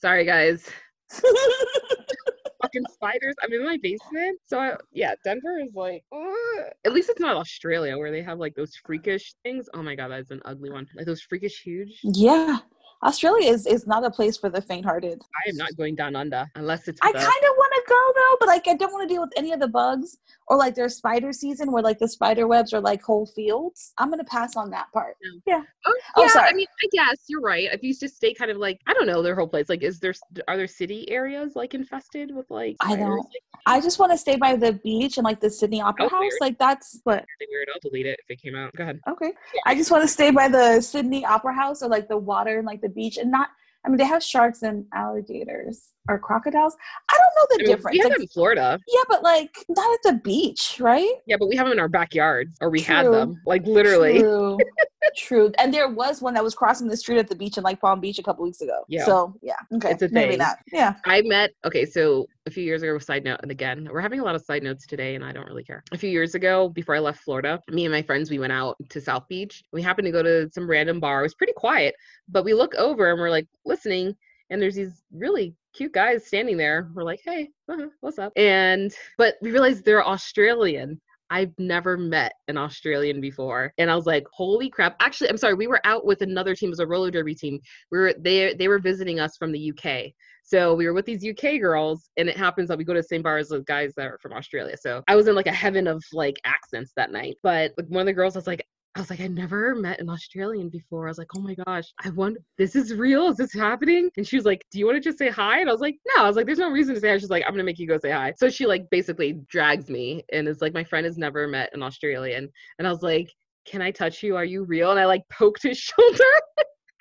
Sorry, 0.00 0.24
guys. 0.24 0.68
Fucking 2.62 2.84
spiders. 2.92 3.34
I'm 3.42 3.52
in 3.52 3.64
my 3.64 3.78
basement. 3.82 4.38
So 4.46 4.58
I, 4.58 4.76
yeah, 4.92 5.14
Denver 5.24 5.58
is 5.60 5.74
like, 5.74 6.04
uh, 6.12 6.68
at 6.84 6.92
least 6.92 7.08
it's 7.08 7.20
not 7.20 7.36
Australia 7.36 7.96
where 7.96 8.12
they 8.12 8.22
have 8.22 8.38
like 8.38 8.54
those 8.54 8.76
freakish 8.84 9.34
things. 9.42 9.66
Oh 9.74 9.82
my 9.82 9.94
god, 9.94 10.08
that's 10.08 10.30
an 10.30 10.42
ugly 10.44 10.70
one. 10.70 10.86
Like 10.94 11.06
those 11.06 11.22
freakish 11.22 11.62
huge. 11.62 12.00
Yeah. 12.02 12.58
Australia 13.02 13.50
is, 13.50 13.66
is 13.66 13.86
not 13.86 14.04
a 14.04 14.10
place 14.10 14.36
for 14.36 14.48
the 14.48 14.62
faint-hearted. 14.62 15.22
I 15.44 15.50
am 15.50 15.56
not 15.56 15.76
going 15.76 15.94
down 15.96 16.14
under 16.14 16.48
unless 16.54 16.86
it's. 16.86 17.00
I 17.02 17.10
kind 17.10 17.24
of 17.24 17.56
want 17.56 17.71
to 17.82 17.88
go 17.88 18.12
though, 18.14 18.36
but 18.40 18.48
like 18.48 18.68
I 18.68 18.74
don't 18.74 18.92
want 18.92 19.08
to 19.08 19.12
deal 19.12 19.22
with 19.22 19.32
any 19.36 19.52
of 19.52 19.60
the 19.60 19.68
bugs 19.68 20.18
or 20.48 20.56
like 20.56 20.74
their 20.74 20.88
spider 20.88 21.32
season 21.32 21.72
where 21.72 21.82
like 21.82 21.98
the 21.98 22.08
spider 22.08 22.46
webs 22.46 22.72
are 22.72 22.80
like 22.80 23.02
whole 23.02 23.26
fields. 23.26 23.92
I'm 23.98 24.10
gonna 24.10 24.24
pass 24.24 24.56
on 24.56 24.70
that 24.70 24.92
part. 24.92 25.16
Yeah. 25.22 25.56
yeah. 25.56 25.62
Oh, 25.86 25.94
oh, 26.16 26.22
yeah. 26.22 26.28
sorry. 26.28 26.48
I 26.48 26.52
mean, 26.54 26.66
I 26.84 26.88
guess 26.92 27.24
you're 27.28 27.40
right. 27.40 27.68
If 27.72 27.82
you 27.82 27.94
just 27.94 28.16
stay 28.16 28.34
kind 28.34 28.50
of 28.50 28.56
like 28.56 28.80
I 28.86 28.94
don't 28.94 29.06
know 29.06 29.22
their 29.22 29.34
whole 29.34 29.48
place. 29.48 29.68
Like, 29.68 29.82
is 29.82 29.98
there 29.98 30.14
are 30.48 30.56
there 30.56 30.66
city 30.66 31.10
areas 31.10 31.56
like 31.56 31.74
infested 31.74 32.34
with 32.34 32.50
like? 32.50 32.76
I 32.80 32.96
don't. 32.96 33.16
Like, 33.16 33.26
I 33.66 33.80
just 33.80 33.98
want 33.98 34.12
to 34.12 34.18
stay 34.18 34.36
by 34.36 34.56
the 34.56 34.72
beach 34.72 35.18
and 35.18 35.24
like 35.24 35.40
the 35.40 35.50
Sydney 35.50 35.80
Opera 35.80 36.06
oh, 36.06 36.08
House. 36.08 36.20
Weird. 36.20 36.32
Like 36.40 36.58
that's 36.58 37.00
what. 37.04 37.24
Weird. 37.50 37.68
I'll 37.72 37.80
delete 37.80 38.06
it 38.06 38.18
if 38.24 38.30
it 38.30 38.42
came 38.42 38.54
out. 38.54 38.74
Go 38.74 38.82
ahead. 38.82 39.00
Okay. 39.08 39.32
I 39.66 39.74
just 39.74 39.90
want 39.90 40.02
to 40.02 40.08
stay 40.08 40.30
by 40.30 40.48
the 40.48 40.80
Sydney 40.80 41.24
Opera 41.24 41.54
House 41.54 41.82
or 41.82 41.88
like 41.88 42.08
the 42.08 42.16
water 42.16 42.58
and 42.58 42.66
like 42.66 42.80
the 42.80 42.88
beach 42.88 43.18
and 43.18 43.30
not 43.30 43.50
I 43.84 43.88
mean, 43.88 43.98
they 43.98 44.04
have 44.04 44.22
sharks 44.22 44.62
and 44.62 44.86
alligators. 44.94 45.88
Are 46.08 46.18
crocodiles? 46.18 46.76
I 47.10 47.16
don't 47.18 47.32
know 47.36 47.46
the 47.50 47.54
I 47.54 47.58
mean, 47.58 47.66
difference. 47.76 47.94
We 47.94 47.98
have 48.00 48.06
Like, 48.10 48.16
them 48.16 48.22
in 48.22 48.28
Florida. 48.28 48.78
yeah, 48.88 49.02
but 49.08 49.22
like 49.22 49.54
not 49.68 49.92
at 49.92 50.00
the 50.02 50.20
beach, 50.22 50.78
right? 50.80 51.08
Yeah, 51.26 51.36
but 51.38 51.48
we 51.48 51.56
have 51.56 51.66
them 51.66 51.72
in 51.72 51.78
our 51.80 51.88
backyard, 51.88 52.52
or 52.60 52.70
we 52.70 52.80
had 52.80 53.06
them, 53.06 53.40
like 53.46 53.66
literally. 53.66 54.18
True. 54.18 54.58
True. 55.16 55.52
And 55.58 55.74
there 55.74 55.88
was 55.88 56.22
one 56.22 56.32
that 56.34 56.44
was 56.44 56.54
crossing 56.54 56.88
the 56.88 56.96
street 56.96 57.18
at 57.18 57.28
the 57.28 57.34
beach 57.34 57.58
in 57.58 57.64
like 57.64 57.80
Palm 57.80 58.00
Beach 58.00 58.18
a 58.18 58.22
couple 58.22 58.44
weeks 58.44 58.60
ago. 58.62 58.82
Yeah. 58.88 59.04
So 59.04 59.34
yeah. 59.42 59.56
Okay. 59.74 59.90
It's 59.90 60.02
a 60.02 60.08
Maybe 60.08 60.30
thing. 60.30 60.38
not. 60.38 60.58
Yeah. 60.72 60.94
I 61.04 61.22
met 61.22 61.50
okay, 61.66 61.84
so 61.84 62.26
a 62.46 62.50
few 62.50 62.64
years 62.64 62.82
ago, 62.82 62.98
side 62.98 63.24
note, 63.24 63.40
and 63.42 63.50
again, 63.50 63.88
we're 63.92 64.00
having 64.00 64.20
a 64.20 64.24
lot 64.24 64.34
of 64.34 64.42
side 64.42 64.62
notes 64.62 64.86
today, 64.86 65.14
and 65.14 65.24
I 65.24 65.32
don't 65.32 65.46
really 65.46 65.64
care. 65.64 65.82
A 65.92 65.98
few 65.98 66.08
years 66.10 66.34
ago, 66.34 66.68
before 66.68 66.94
I 66.96 66.98
left 67.00 67.20
Florida, 67.20 67.60
me 67.68 67.84
and 67.84 67.92
my 67.92 68.02
friends 68.02 68.30
we 68.30 68.38
went 68.38 68.52
out 68.52 68.76
to 68.90 69.00
South 69.00 69.28
Beach. 69.28 69.62
We 69.72 69.82
happened 69.82 70.06
to 70.06 70.12
go 70.12 70.22
to 70.22 70.48
some 70.52 70.68
random 70.68 70.98
bar. 70.98 71.20
It 71.20 71.24
was 71.24 71.34
pretty 71.34 71.52
quiet, 71.56 71.94
but 72.28 72.44
we 72.44 72.54
look 72.54 72.74
over 72.76 73.10
and 73.10 73.20
we're 73.20 73.30
like 73.30 73.46
listening, 73.64 74.14
and 74.50 74.62
there's 74.62 74.76
these 74.76 75.02
really 75.12 75.54
cute 75.72 75.92
guys 75.92 76.26
standing 76.26 76.56
there. 76.56 76.90
We're 76.94 77.04
like, 77.04 77.20
hey, 77.24 77.50
uh-huh, 77.68 77.88
what's 78.00 78.18
up? 78.18 78.32
And 78.36 78.92
but 79.18 79.36
we 79.42 79.50
realized 79.50 79.84
they're 79.84 80.06
Australian. 80.06 81.00
I've 81.30 81.58
never 81.58 81.96
met 81.96 82.34
an 82.48 82.58
Australian 82.58 83.18
before. 83.20 83.72
And 83.78 83.90
I 83.90 83.96
was 83.96 84.04
like, 84.04 84.26
holy 84.32 84.68
crap. 84.68 84.96
Actually, 85.00 85.30
I'm 85.30 85.38
sorry, 85.38 85.54
we 85.54 85.66
were 85.66 85.80
out 85.84 86.04
with 86.04 86.20
another 86.20 86.54
team, 86.54 86.68
was 86.68 86.78
a 86.78 86.86
roller 86.86 87.10
derby 87.10 87.34
team. 87.34 87.58
We 87.90 87.98
were 87.98 88.14
they 88.18 88.54
they 88.54 88.68
were 88.68 88.78
visiting 88.78 89.18
us 89.18 89.36
from 89.38 89.50
the 89.50 89.72
UK. 89.72 90.12
So 90.44 90.74
we 90.74 90.86
were 90.86 90.92
with 90.92 91.06
these 91.06 91.24
UK 91.24 91.60
girls, 91.60 92.10
and 92.16 92.28
it 92.28 92.36
happens 92.36 92.68
that 92.68 92.76
we 92.76 92.84
go 92.84 92.92
to 92.92 93.00
the 93.00 93.04
same 93.04 93.22
bar 93.22 93.38
as 93.38 93.48
the 93.48 93.60
guys 93.60 93.94
that 93.96 94.06
are 94.06 94.18
from 94.20 94.34
Australia. 94.34 94.76
So 94.76 95.02
I 95.08 95.16
was 95.16 95.26
in 95.26 95.34
like 95.34 95.46
a 95.46 95.52
heaven 95.52 95.86
of 95.86 96.02
like 96.12 96.36
accents 96.44 96.92
that 96.96 97.12
night. 97.12 97.36
But 97.42 97.72
one 97.88 98.02
of 98.02 98.06
the 98.06 98.12
girls 98.12 98.34
was 98.34 98.46
like, 98.46 98.66
I 98.94 99.00
was 99.00 99.08
like, 99.08 99.20
I 99.20 99.26
never 99.26 99.74
met 99.74 100.00
an 100.00 100.10
Australian 100.10 100.68
before. 100.68 101.06
I 101.06 101.10
was 101.10 101.16
like, 101.16 101.34
oh 101.34 101.40
my 101.40 101.54
gosh, 101.66 101.92
I 102.04 102.10
want 102.10 102.36
this 102.58 102.76
is 102.76 102.92
real. 102.94 103.28
Is 103.28 103.38
this 103.38 103.52
happening? 103.54 104.10
And 104.18 104.26
she 104.26 104.36
was 104.36 104.44
like, 104.44 104.64
Do 104.70 104.78
you 104.78 104.84
want 104.86 104.96
to 104.96 105.00
just 105.00 105.18
say 105.18 105.30
hi? 105.30 105.60
And 105.60 105.68
I 105.68 105.72
was 105.72 105.80
like, 105.80 105.96
No. 106.14 106.24
I 106.24 106.26
was 106.26 106.36
like, 106.36 106.44
There's 106.44 106.58
no 106.58 106.70
reason 106.70 106.94
to 106.94 107.00
say 107.00 107.08
hi. 107.08 107.18
She's 107.18 107.30
like, 107.30 107.42
I'm 107.46 107.52
gonna 107.52 107.64
make 107.64 107.78
you 107.78 107.88
go 107.88 107.98
say 107.98 108.10
hi. 108.10 108.34
So 108.36 108.50
she 108.50 108.66
like 108.66 108.90
basically 108.90 109.40
drags 109.48 109.88
me 109.88 110.24
and 110.32 110.46
is 110.46 110.60
like, 110.60 110.74
My 110.74 110.84
friend 110.84 111.06
has 111.06 111.16
never 111.16 111.48
met 111.48 111.70
an 111.72 111.82
Australian. 111.82 112.50
And 112.78 112.86
I 112.86 112.90
was 112.90 113.02
like, 113.02 113.32
Can 113.64 113.80
I 113.80 113.90
touch 113.90 114.22
you? 114.22 114.36
Are 114.36 114.44
you 114.44 114.64
real? 114.64 114.90
And 114.90 115.00
I 115.00 115.06
like 115.06 115.22
poked 115.30 115.62
his 115.62 115.78
shoulder. 115.78 116.24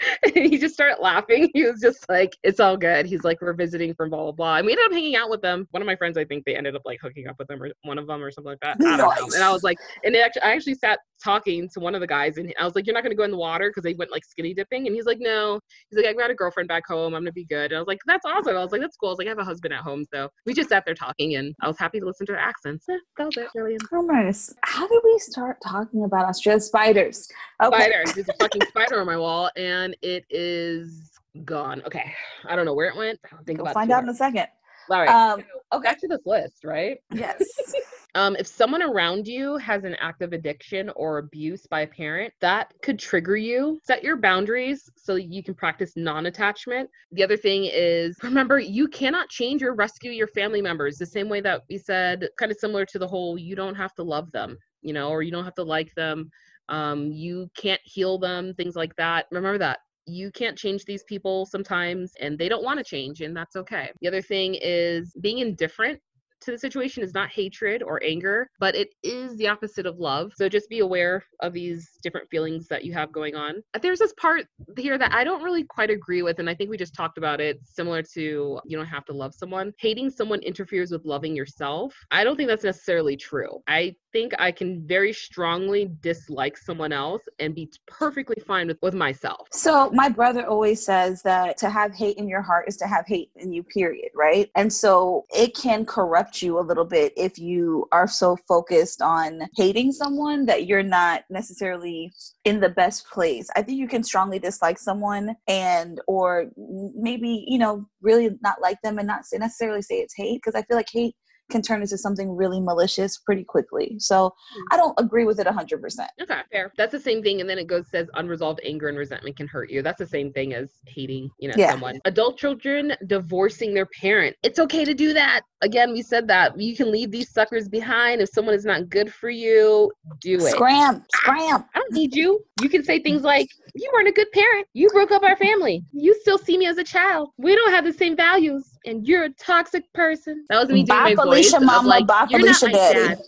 and 0.24 0.34
he 0.34 0.58
just 0.58 0.74
started 0.74 0.98
laughing. 1.02 1.50
He 1.54 1.64
was 1.64 1.80
just 1.80 2.08
like, 2.10 2.36
"It's 2.44 2.60
all 2.60 2.78
good." 2.78 3.06
He's 3.06 3.24
like, 3.24 3.42
"We're 3.42 3.54
visiting 3.54 3.94
from 3.94 4.10
blah 4.10 4.24
blah 4.24 4.32
blah," 4.32 4.58
and 4.58 4.66
we 4.66 4.72
ended 4.72 4.86
up 4.86 4.92
hanging 4.92 5.16
out 5.16 5.30
with 5.30 5.42
them. 5.42 5.68
One 5.72 5.82
of 5.82 5.88
my 5.88 5.96
friends, 5.96 6.18
I 6.18 6.26
think, 6.26 6.46
they 6.46 6.56
ended 6.56 6.76
up 6.76 6.82
like 6.86 7.00
hooking 7.02 7.28
up 7.28 7.38
with 7.40 7.48
them 7.48 7.62
or 7.62 7.72
one 7.84 7.98
of 7.98 8.08
them 8.08 8.24
or 8.24 8.32
something 8.32 8.52
like 8.52 8.60
that. 8.62 8.78
I 8.86 8.98
don't 8.98 9.16
know. 9.16 9.36
And 9.36 9.44
I 9.44 9.52
was 9.52 9.64
like, 9.64 9.78
and 10.04 10.14
they 10.14 10.22
actually, 10.22 10.42
I 10.44 10.54
actually 10.54 10.76
sat 10.76 11.00
talking 11.24 11.70
to 11.70 11.80
one 11.80 11.96
of 11.96 12.02
the 12.02 12.08
guys, 12.08 12.38
and 12.38 12.54
I 12.60 12.66
was 12.66 12.76
like, 12.76 12.86
"You're 12.86 12.96
not 12.96 13.04
gonna 13.04 13.16
go 13.16 13.24
in 13.24 13.32
the 13.32 13.38
water 13.38 13.70
because 13.70 13.84
they 13.84 13.94
went 13.94 14.12
like 14.12 14.26
skinny 14.26 14.54
dipping," 14.54 14.88
and 14.88 14.96
he's 14.96 15.06
like, 15.06 15.20
"No." 15.20 15.60
He's 15.90 15.98
like, 15.98 16.08
"I've 16.08 16.18
got 16.18 16.32
a 16.32 16.36
girlfriend 16.36 16.70
back 16.70 16.84
home. 16.88 17.14
I'm 17.14 17.22
gonna 17.22 17.32
be 17.32 17.46
good." 17.46 17.72
And 17.72 17.76
I 17.76 17.80
was 17.80 17.88
like, 17.88 18.00
"That's 18.06 18.26
awesome." 18.26 18.56
I 18.56 18.64
was 18.64 18.72
like, 18.72 18.82
"That's 18.82 18.98
cool." 18.98 19.10
I 19.10 19.12
was 19.12 19.20
like, 19.20 19.28
"I 19.28 19.32
have 19.32 19.40
a 19.40 19.44
husband 19.44 19.74
at 19.74 19.82
home," 19.82 20.06
so 20.14 20.30
we 20.46 20.54
just 20.54 20.70
sat 20.70 20.84
there 20.86 20.96
talking, 20.96 21.36
and 21.36 21.56
I 21.62 21.68
was 21.68 21.78
happy 21.78 22.00
to 22.00 22.06
listen 22.06 22.26
to 22.28 22.34
their 22.34 22.42
accents. 22.42 22.86
Eh, 22.90 22.98
that 23.18 23.26
was 23.26 23.38
it, 23.38 23.48
really. 23.56 23.78
Oh, 23.94 24.02
nice. 24.02 24.54
How 24.64 24.88
did 24.88 25.02
we 25.04 25.20
start 25.20 25.58
talking 25.64 26.04
about 26.04 26.26
Australia 26.26 26.60
spiders? 26.60 27.28
Okay. 27.64 27.78
spider. 27.78 28.04
There's 28.14 28.30
a 28.30 28.34
fucking 28.34 28.62
spider 28.70 29.00
on 29.00 29.06
my 29.06 29.18
wall, 29.18 29.50
and 29.56 29.91
it 30.02 30.26
is 30.30 31.12
gone. 31.46 31.82
Okay, 31.86 32.14
I 32.46 32.56
don't 32.56 32.66
know 32.66 32.74
where 32.74 32.88
it 32.88 32.96
went. 32.96 33.20
I'll 33.32 33.44
think 33.44 33.60
We'll 33.60 33.68
about 33.68 33.74
find 33.74 33.92
out 33.92 34.04
in 34.04 34.10
a 34.10 34.16
second. 34.16 34.48
All 34.90 35.00
right. 35.00 35.10
Um, 35.10 35.42
so 35.72 35.78
okay. 35.78 35.90
back 35.90 36.00
to 36.00 36.08
this 36.08 36.26
list, 36.26 36.64
right? 36.64 36.98
Yes. 37.14 37.44
Um, 38.14 38.36
if 38.38 38.46
someone 38.46 38.82
around 38.82 39.26
you 39.26 39.56
has 39.58 39.86
an 39.86 39.96
active 40.00 40.34
addiction 40.34 40.92
or 40.96 41.20
abuse 41.20 41.66
by 41.66 41.82
a 41.82 41.88
parent, 41.88 42.34
that 42.42 42.74
could 42.82 43.00
trigger 43.00 43.38
you. 43.38 43.80
Set 43.84 44.04
your 44.04 44.18
boundaries 44.18 44.90
so 44.98 45.16
you 45.16 45.42
can 45.42 45.54
practice 45.54 45.94
non 45.96 46.26
attachment. 46.26 46.90
The 47.14 47.24
other 47.24 47.38
thing 47.38 47.70
is 47.72 48.18
remember, 48.22 48.60
you 48.60 48.88
cannot 48.90 49.30
change 49.30 49.64
or 49.64 49.74
rescue 49.74 50.12
your 50.12 50.28
family 50.28 50.62
members 50.62 50.98
the 50.98 51.06
same 51.06 51.30
way 51.30 51.40
that 51.42 51.62
we 51.70 51.78
said, 51.78 52.28
kind 52.38 52.52
of 52.52 52.58
similar 52.58 52.86
to 52.88 53.00
the 53.00 53.08
whole 53.08 53.38
you 53.38 53.56
don't 53.56 53.76
have 53.76 53.94
to 53.96 54.04
love 54.04 54.30
them, 54.32 54.58
you 54.82 54.92
know, 54.92 55.10
or 55.10 55.22
you 55.24 55.32
don't 55.32 55.46
have 55.46 55.56
to 55.56 55.64
like 55.64 55.94
them. 55.96 56.30
Um, 56.72 57.12
you 57.12 57.52
can't 57.56 57.82
heal 57.84 58.18
them, 58.18 58.54
things 58.56 58.76
like 58.76 58.96
that. 58.96 59.28
Remember 59.32 59.60
that 59.60 59.80
you 60.08 60.32
can't 60.32 60.58
change 60.58 60.86
these 60.86 61.04
people 61.04 61.46
sometimes 61.46 62.14
and 62.20 62.38
they 62.38 62.50
don't 62.50 62.64
want 62.64 62.80
to 62.80 62.84
change 62.84 63.22
and 63.22 63.36
that's 63.36 63.56
okay. 63.56 63.92
The 64.02 64.08
other 64.08 64.22
thing 64.22 64.58
is 64.60 65.14
being 65.22 65.40
indifferent 65.40 66.00
to 66.42 66.52
the 66.52 66.58
situation 66.58 67.04
is 67.04 67.14
not 67.14 67.30
hatred 67.30 67.84
or 67.84 68.04
anger, 68.04 68.50
but 68.60 68.76
it 68.76 68.90
is 69.04 69.36
the 69.38 69.48
opposite 69.48 69.86
of 69.86 70.00
love. 70.00 70.32
So 70.36 70.50
just 70.50 70.70
be 70.70 70.80
aware 70.80 71.24
of 71.40 71.54
these 71.54 71.92
different 72.04 72.30
feelings 72.30 72.68
that 72.68 72.84
you 72.84 72.94
have 72.94 73.12
going 73.12 73.36
on. 73.36 73.64
There's 73.82 74.00
this 74.00 74.14
part 74.14 74.46
here 74.78 74.98
that 74.98 75.14
I 75.14 75.24
don't 75.24 75.44
really 75.44 75.64
quite 75.64 75.90
agree 75.90 76.22
with, 76.22 76.40
and 76.40 76.50
I 76.50 76.56
think 76.56 76.70
we 76.70 76.78
just 76.78 76.94
talked 76.94 77.18
about 77.18 77.40
it, 77.42 77.60
similar 77.64 78.02
to 78.14 78.60
you 78.66 78.78
don't 78.78 78.86
have 78.86 79.06
to 79.06 79.14
love 79.14 79.34
someone. 79.34 79.74
Hating 79.80 80.10
someone 80.10 80.42
interferes 80.42 80.92
with 80.92 81.06
loving 81.06 81.36
yourself. 81.36 81.96
I 82.12 82.24
don't 82.24 82.36
think 82.36 82.50
that's 82.50 82.64
necessarily 82.64 83.16
true. 83.16 83.62
I 83.68 83.96
think 84.12 84.34
I 84.40 84.52
can 84.52 84.86
very 84.86 85.14
strongly 85.14 85.92
dislike 86.02 86.58
someone 86.58 86.92
else 86.92 87.22
and 87.40 87.56
be 87.56 87.72
perfectly 87.88 88.42
fine 88.46 88.68
with, 88.68 88.78
with 88.82 88.94
myself. 88.94 89.48
So 89.52 89.90
my 89.92 90.10
brother 90.10 90.46
always 90.46 90.84
says 90.86 91.22
that 91.24 91.58
to 91.58 91.70
have 91.70 91.94
hate 91.94 92.18
in 92.18 92.28
your 92.28 92.42
heart 92.42 92.66
is 92.68 92.78
to 92.78 92.88
have 92.88 93.06
hate 93.08 93.32
in 93.36 93.54
you, 93.54 93.64
period, 93.64 94.10
right? 94.16 94.50
And 94.56 94.72
so 94.72 95.26
it 95.30 95.56
can 95.56 95.86
corrupt 95.86 96.31
you 96.40 96.60
a 96.60 96.62
little 96.62 96.86
bit 96.86 97.14
if 97.18 97.40
you 97.40 97.88
are 97.92 98.08
so 98.08 98.38
focused 98.48 99.02
on 99.02 99.42
hating 99.56 99.92
someone 99.92 100.46
that 100.46 100.68
you're 100.68 100.84
not 100.84 101.24
necessarily 101.32 102.12
in 102.46 102.60
the 102.60 102.70
best 102.70 103.10
place. 103.10 103.50
I 103.56 103.64
think 103.64 103.80
you 103.80 103.88
can 103.88 104.04
strongly 104.04 104.38
dislike 104.38 104.78
someone 104.78 105.36
and 105.48 106.00
or 106.08 106.52
maybe, 106.96 107.46
you 107.48 107.58
know, 107.58 107.88
really 108.02 108.30
not 108.42 108.62
like 108.62 108.78
them 108.84 109.00
and 109.00 109.08
not 109.08 109.24
necessarily 109.34 109.82
say 109.82 109.96
it's 109.96 110.16
hate 110.16 110.42
because 110.44 110.56
I 110.56 110.64
feel 110.64 110.78
like 110.78 110.90
hate 110.92 111.16
can 111.52 111.62
turn 111.62 111.82
into 111.82 111.98
something 111.98 112.36
really 112.36 112.60
malicious 112.60 113.20
pretty 113.20 113.44
quickly. 113.44 113.96
So 114.00 114.34
hmm. 114.54 114.62
I 114.72 114.78
don't 114.78 115.00
agree 115.00 115.26
with 115.26 115.40
it 115.40 115.46
100%. 115.46 116.08
Okay, 116.22 116.42
fair. 116.52 116.72
That's 116.78 116.92
the 116.92 117.00
same 117.00 117.22
thing. 117.22 117.42
And 117.42 117.50
then 117.50 117.60
it 117.60 117.68
goes 117.68 117.90
says 117.90 118.08
unresolved 118.16 118.62
anger 118.64 118.88
and 118.88 118.98
resentment 118.98 119.38
can 119.38 119.48
hurt 119.48 119.70
you. 119.70 119.82
That's 119.84 120.00
the 120.00 120.08
same 120.08 120.32
thing 120.32 120.54
as 120.54 120.72
hating, 120.88 121.30
you 121.40 121.50
know, 121.50 121.56
Yeah. 121.58 121.72
someone. 121.72 122.00
Adult 122.06 122.38
children 122.38 122.94
divorcing 123.06 123.74
their 123.74 123.88
parent. 124.02 124.36
It's 124.42 124.60
okay 124.60 124.86
to 124.86 124.94
do 124.94 125.14
that. 125.14 125.42
Again, 125.64 125.94
we 125.94 126.02
said 126.02 126.28
that 126.28 126.60
you 126.60 126.76
can 126.76 126.92
leave 126.92 127.12
these 127.12 127.30
suckers 127.30 127.70
behind 127.70 128.20
if 128.20 128.30
someone 128.30 128.56
is 128.56 128.66
not 128.66 128.90
good 128.90 129.14
for 129.14 129.30
you. 129.30 129.92
Do 130.20 130.36
it. 130.36 130.42
Scram, 130.42 131.06
scram. 131.16 131.66
I 131.76 131.80
don't 131.80 131.94
need 131.94 132.16
you. 132.16 132.44
You 132.62 132.70
can 132.70 132.84
say 132.84 133.00
things 133.00 133.22
like, 133.22 133.48
"You 133.76 133.90
weren't 133.94 134.08
a 134.08 134.12
good 134.12 134.32
parent. 134.32 134.68
You 134.74 134.90
broke 134.90 135.12
up 135.12 135.24
our 135.24 135.36
family. 135.38 135.84
You 135.92 136.16
still 136.22 136.40
see 136.40 136.58
me 136.58 136.66
as 136.66 136.78
a 136.78 136.84
child. 136.84 137.30
We 137.38 137.56
don't 137.56 137.72
have 137.72 137.86
the 137.86 137.94
same 137.94 138.16
values, 138.16 138.78
and 138.86 139.08
you're 139.08 139.26
a 139.26 139.30
toxic 139.30 139.92
person." 139.94 140.46
That 140.50 140.60
was 140.62 140.70
me 140.70 140.84
doing 140.84 140.88
Bye, 140.88 141.14
my 141.14 141.16
voice 141.16 141.26
Felicia 141.26 141.58
of 141.58 141.64
mama, 141.64 141.88
like, 141.88 142.08
bye, 142.08 142.26
Felicia 142.30 142.70
daddy." 142.70 143.22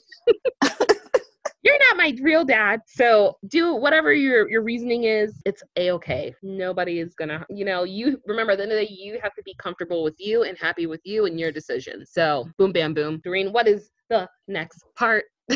dad." 1.63 1.69
you're 1.69 1.79
not 1.79 1.97
my 1.97 2.15
real 2.21 2.45
dad. 2.45 2.81
So 2.87 3.37
do 3.47 3.75
whatever 3.75 4.13
your 4.13 4.49
your 4.49 4.61
reasoning 4.61 5.05
is. 5.05 5.41
It's 5.45 5.63
a 5.77 5.91
okay. 5.91 6.33
Nobody 6.43 6.99
is 6.99 7.15
gonna, 7.15 7.45
you 7.49 7.65
know. 7.65 7.83
You 7.83 8.21
remember 8.25 8.53
at 8.53 8.57
the 8.57 8.63
end 8.63 8.71
of 8.71 8.79
the 8.79 8.85
day, 8.85 8.91
you 8.91 9.19
have 9.21 9.33
to 9.35 9.43
be 9.43 9.55
comfortable 9.59 10.03
with 10.03 10.15
you 10.19 10.43
and 10.43 10.57
happy 10.57 10.87
with 10.87 11.01
you 11.03 11.25
and 11.25 11.39
your 11.39 11.51
decision. 11.51 12.05
So 12.05 12.49
boom, 12.57 12.71
bam, 12.71 12.93
boom. 12.93 13.21
Doreen, 13.23 13.51
what 13.51 13.67
is 13.67 13.89
the 14.09 14.27
next 14.47 14.83
part? 14.95 15.25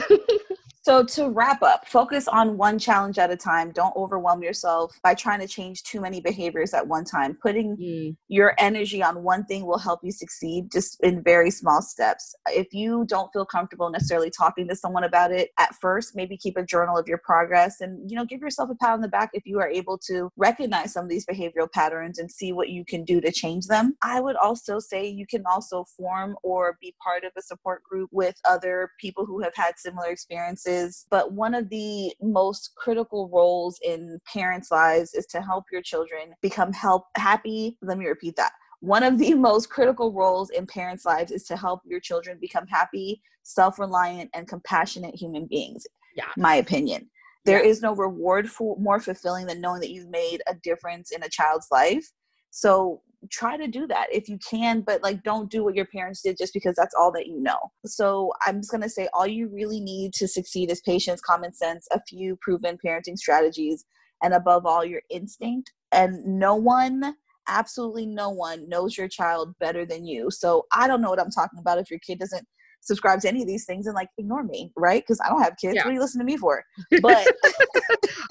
So 0.88 1.04
to 1.04 1.30
wrap 1.32 1.63
up, 1.63 1.86
focus 1.86 2.30
on 2.30 2.56
one 2.56 2.80
challenge 2.80 3.19
at 3.19 3.30
a 3.30 3.36
time. 3.36 3.73
Don't 3.73 3.93
overwhelm 3.97 4.41
yourself 4.41 4.97
by 5.04 5.15
trying 5.15 5.41
to 5.41 5.47
change 5.47 5.84
too 5.84 6.00
many 6.00 6.21
behaviors 6.21 6.73
at 6.73 6.88
one 6.88 7.04
time. 7.04 7.38
Putting 7.41 7.76
Mm, 7.76 8.15
your 8.30 8.54
energy 8.58 9.04
on 9.04 9.21
one 9.21 9.43
thing 9.43 9.65
will 9.65 9.80
help 9.80 10.00
you 10.02 10.13
succeed 10.13 10.71
just 10.71 10.97
in 11.04 11.21
very 11.21 11.52
small 11.52 11.82
steps. 11.82 12.34
If 12.47 12.73
you 12.73 13.04
don't 13.06 13.30
feel 13.34 13.45
comfortable 13.45 13.89
necessarily 13.89 14.30
talking 14.30 14.65
to 14.69 14.78
someone 14.78 15.04
about 15.04 15.34
it 15.34 15.50
at 15.60 15.76
first, 15.76 16.15
maybe 16.15 16.38
keep 16.38 16.56
a 16.56 16.63
journal 16.63 16.97
of 16.97 17.06
your 17.06 17.17
progress 17.17 17.82
and 17.82 18.10
you 18.10 18.15
know 18.15 18.23
give 18.23 18.39
yourself 18.39 18.69
a 18.69 18.76
pat 18.76 18.93
on 18.93 19.02
the 19.02 19.10
back 19.10 19.32
if 19.34 19.45
you 19.45 19.60
are 19.60 19.67
able 19.67 19.97
to 20.08 20.30
recognize 20.38 20.93
some 20.93 21.04
of 21.04 21.10
these 21.10 21.26
behavioral 21.26 21.69
patterns 21.69 22.17
and 22.17 22.32
see 22.32 22.54
what 22.54 22.69
you 22.69 22.86
can 22.86 23.04
do 23.04 23.19
to 23.19 23.30
change 23.30 23.67
them. 23.67 23.97
I 24.02 24.21
would 24.21 24.38
also 24.38 24.80
say 24.80 25.06
you 25.06 25.28
can 25.28 25.43
also 25.52 25.84
form 25.97 26.38
or 26.43 26.78
be 26.80 26.95
part 27.04 27.26
of 27.26 27.34
a 27.38 27.41
support 27.41 27.84
group 27.84 28.10
with 28.13 28.36
other 28.50 28.91
people 29.02 29.26
who 29.26 29.41
have 29.41 29.54
had 29.54 29.78
similar 29.78 30.08
experiences. 30.08 30.76
But 31.09 31.33
one 31.33 31.53
of 31.53 31.69
the 31.69 32.13
most 32.21 32.73
critical 32.75 33.29
roles 33.29 33.79
in 33.83 34.19
parents' 34.31 34.71
lives 34.71 35.13
is 35.13 35.25
to 35.27 35.41
help 35.41 35.65
your 35.71 35.81
children 35.81 36.33
become 36.41 36.73
help 36.73 37.05
happy. 37.15 37.77
Let 37.81 37.97
me 37.97 38.05
repeat 38.05 38.35
that. 38.37 38.53
One 38.79 39.03
of 39.03 39.17
the 39.17 39.33
most 39.49 39.69
critical 39.69 40.11
roles 40.13 40.49
in 40.49 40.67
parents' 40.67 41.05
lives 41.05 41.31
is 41.31 41.43
to 41.45 41.57
help 41.57 41.81
your 41.85 41.99
children 41.99 42.37
become 42.39 42.67
happy, 42.67 43.21
self 43.43 43.79
reliant, 43.79 44.29
and 44.33 44.47
compassionate 44.47 45.15
human 45.15 45.45
beings. 45.45 45.85
Yeah. 46.15 46.31
My 46.37 46.55
opinion. 46.55 47.09
There 47.45 47.61
is 47.61 47.81
no 47.81 47.95
reward 47.95 48.49
for 48.49 48.75
more 48.77 48.99
fulfilling 48.99 49.45
than 49.45 49.61
knowing 49.61 49.79
that 49.79 49.91
you've 49.91 50.09
made 50.09 50.41
a 50.47 50.55
difference 50.55 51.11
in 51.11 51.23
a 51.23 51.29
child's 51.29 51.67
life. 51.71 52.05
So 52.51 53.01
try 53.31 53.57
to 53.57 53.67
do 53.67 53.87
that 53.87 54.07
if 54.11 54.29
you 54.29 54.37
can, 54.47 54.81
but 54.81 55.03
like 55.03 55.23
don't 55.23 55.49
do 55.49 55.63
what 55.63 55.75
your 55.75 55.85
parents 55.85 56.21
did 56.21 56.37
just 56.37 56.53
because 56.53 56.75
that's 56.75 56.95
all 56.99 57.11
that 57.13 57.27
you 57.27 57.39
know. 57.41 57.57
So 57.85 58.31
I'm 58.45 58.59
just 58.59 58.71
gonna 58.71 58.89
say 58.89 59.07
all 59.13 59.27
you 59.27 59.47
really 59.47 59.79
need 59.79 60.13
to 60.15 60.27
succeed 60.27 60.71
is 60.71 60.81
patience, 60.81 61.21
common 61.21 61.53
sense, 61.53 61.87
a 61.91 62.01
few 62.07 62.37
proven 62.41 62.77
parenting 62.83 63.17
strategies, 63.17 63.85
and 64.23 64.33
above 64.33 64.65
all, 64.65 64.83
your 64.83 65.01
instinct. 65.09 65.71
And 65.91 66.23
no 66.25 66.55
one 66.55 67.15
absolutely 67.47 68.05
no 68.05 68.29
one 68.29 68.67
knows 68.67 68.97
your 68.97 69.07
child 69.07 69.55
better 69.59 69.85
than 69.85 70.05
you. 70.05 70.29
So 70.29 70.65
I 70.73 70.87
don't 70.87 71.01
know 71.01 71.09
what 71.09 71.19
I'm 71.19 71.31
talking 71.31 71.59
about 71.59 71.79
if 71.79 71.89
your 71.89 71.99
kid 71.99 72.19
doesn't 72.19 72.45
subscribe 72.81 73.19
to 73.21 73.27
any 73.27 73.41
of 73.41 73.47
these 73.47 73.65
things 73.65 73.87
and 73.87 73.95
like 73.95 74.09
ignore 74.17 74.43
me, 74.43 74.71
right? 74.75 75.03
Because 75.03 75.19
I 75.23 75.29
don't 75.29 75.41
have 75.41 75.55
kids. 75.59 75.75
Yeah. 75.75 75.83
What 75.83 75.91
do 75.91 75.95
you 75.95 76.01
listen 76.01 76.19
to 76.19 76.25
me 76.25 76.37
for? 76.37 76.63
But 77.01 77.27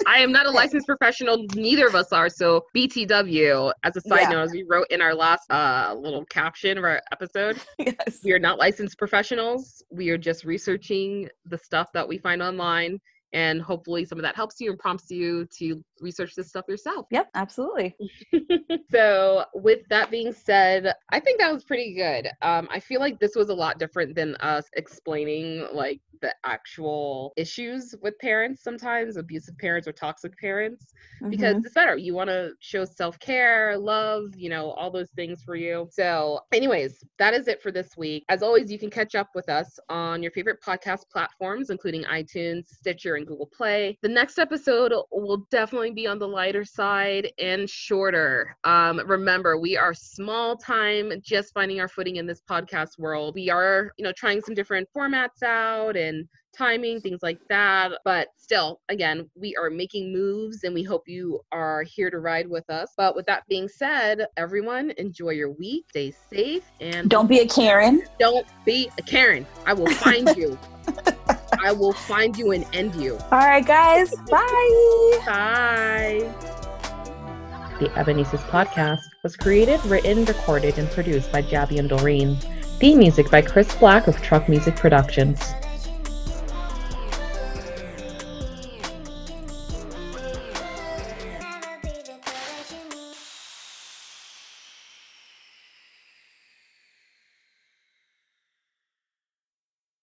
I 0.05 0.19
am 0.19 0.31
not 0.31 0.45
a 0.45 0.51
licensed 0.51 0.87
professional. 0.87 1.45
Neither 1.55 1.87
of 1.87 1.95
us 1.95 2.11
are. 2.11 2.29
So 2.29 2.63
BTW, 2.75 3.71
as 3.83 3.95
a 3.95 4.01
side 4.01 4.21
yeah. 4.21 4.29
note, 4.29 4.41
as 4.43 4.51
we 4.51 4.65
wrote 4.67 4.87
in 4.89 5.01
our 5.01 5.13
last 5.13 5.49
uh, 5.49 5.95
little 5.97 6.25
caption 6.25 6.77
of 6.77 6.83
our 6.83 7.01
episode, 7.11 7.59
yes. 7.77 8.21
we 8.23 8.33
are 8.33 8.39
not 8.39 8.57
licensed 8.57 8.97
professionals. 8.97 9.83
We 9.91 10.09
are 10.09 10.17
just 10.17 10.43
researching 10.43 11.29
the 11.45 11.57
stuff 11.57 11.89
that 11.93 12.07
we 12.07 12.17
find 12.17 12.41
online 12.41 12.99
and 13.33 13.61
hopefully 13.61 14.05
some 14.05 14.17
of 14.17 14.23
that 14.23 14.35
helps 14.35 14.55
you 14.59 14.71
and 14.71 14.79
prompts 14.79 15.11
you 15.11 15.45
to 15.57 15.83
research 16.01 16.35
this 16.35 16.49
stuff 16.49 16.65
yourself. 16.67 17.07
Yep, 17.11 17.29
absolutely. 17.35 17.95
so, 18.91 19.45
with 19.53 19.81
that 19.89 20.11
being 20.11 20.33
said, 20.33 20.93
I 21.11 21.19
think 21.19 21.39
that 21.39 21.53
was 21.53 21.63
pretty 21.63 21.93
good. 21.95 22.29
Um, 22.41 22.67
I 22.71 22.79
feel 22.79 22.99
like 22.99 23.19
this 23.19 23.35
was 23.35 23.49
a 23.49 23.53
lot 23.53 23.79
different 23.79 24.15
than 24.15 24.35
us 24.35 24.65
explaining 24.75 25.67
like 25.73 26.01
the 26.21 26.33
actual 26.45 27.33
issues 27.37 27.95
with 28.01 28.17
parents 28.19 28.63
sometimes, 28.63 29.17
abusive 29.17 29.57
parents 29.57 29.87
or 29.87 29.91
toxic 29.91 30.37
parents, 30.37 30.87
mm-hmm. 31.21 31.29
because 31.29 31.57
it's 31.57 31.73
better. 31.73 31.97
You 31.97 32.13
want 32.13 32.29
to 32.29 32.51
show 32.59 32.85
self 32.85 33.19
care, 33.19 33.77
love, 33.77 34.35
you 34.35 34.49
know, 34.49 34.71
all 34.71 34.91
those 34.91 35.11
things 35.11 35.43
for 35.43 35.55
you. 35.55 35.87
So, 35.91 36.39
anyways, 36.53 37.03
that 37.19 37.33
is 37.33 37.47
it 37.47 37.61
for 37.61 37.71
this 37.71 37.97
week. 37.97 38.25
As 38.29 38.43
always, 38.43 38.71
you 38.71 38.79
can 38.79 38.89
catch 38.89 39.15
up 39.15 39.29
with 39.35 39.49
us 39.49 39.79
on 39.89 40.21
your 40.21 40.31
favorite 40.31 40.61
podcast 40.61 41.09
platforms, 41.11 41.69
including 41.69 42.03
iTunes, 42.03 42.67
Stitcher, 42.67 43.15
and 43.15 43.27
Google 43.27 43.47
Play. 43.47 43.97
The 44.01 44.09
next 44.09 44.39
episode 44.39 44.93
will 45.11 45.47
definitely 45.51 45.86
be 45.93 46.07
on 46.07 46.19
the 46.19 46.27
lighter 46.27 46.65
side 46.65 47.31
and 47.39 47.69
shorter. 47.69 48.55
Um, 48.63 49.01
remember, 49.05 49.57
we 49.57 49.77
are 49.77 49.93
small 49.93 50.55
time, 50.57 51.13
just 51.21 51.53
finding 51.53 51.79
our 51.79 51.87
footing 51.87 52.17
in 52.17 52.25
this 52.25 52.41
podcast 52.49 52.97
world. 52.97 53.35
We 53.35 53.49
are, 53.49 53.91
you 53.97 54.03
know, 54.03 54.13
trying 54.15 54.41
some 54.41 54.55
different 54.55 54.87
formats 54.95 55.43
out 55.43 55.95
and 55.95 56.27
timing, 56.57 56.99
things 56.99 57.19
like 57.21 57.39
that. 57.49 57.91
But 58.03 58.29
still, 58.37 58.81
again, 58.89 59.29
we 59.35 59.55
are 59.55 59.69
making 59.69 60.11
moves 60.11 60.63
and 60.63 60.73
we 60.73 60.83
hope 60.83 61.03
you 61.07 61.39
are 61.51 61.83
here 61.83 62.09
to 62.09 62.19
ride 62.19 62.49
with 62.49 62.69
us. 62.69 62.93
But 62.97 63.15
with 63.15 63.25
that 63.27 63.43
being 63.47 63.67
said, 63.67 64.25
everyone, 64.37 64.91
enjoy 64.97 65.31
your 65.31 65.51
week, 65.51 65.85
stay 65.89 66.13
safe, 66.31 66.63
and 66.81 67.09
don't 67.09 67.27
be 67.27 67.39
a 67.39 67.47
Karen. 67.47 68.03
Don't 68.19 68.47
be 68.65 68.89
a 68.97 69.01
Karen. 69.01 69.45
I 69.65 69.73
will 69.73 69.91
find 69.93 70.27
you. 70.37 70.57
I 71.63 71.71
will 71.71 71.93
find 71.93 72.37
you 72.37 72.51
and 72.51 72.65
end 72.73 72.95
you. 72.95 73.17
All 73.31 73.39
right, 73.39 73.65
guys. 73.65 74.13
Bye. 74.29 75.21
Bye. 75.25 76.33
The 77.79 77.89
Ebenesis 77.89 78.41
podcast 78.49 79.01
was 79.23 79.35
created, 79.35 79.83
written, 79.85 80.25
recorded, 80.25 80.77
and 80.77 80.89
produced 80.89 81.31
by 81.31 81.43
Jabby 81.43 81.77
and 81.79 81.89
Doreen. 81.89 82.35
Theme 82.79 82.99
music 82.99 83.29
by 83.29 83.41
Chris 83.41 83.73
Black 83.75 84.07
of 84.07 84.21
Truck 84.21 84.49
Music 84.49 84.75
Productions. 84.75 85.53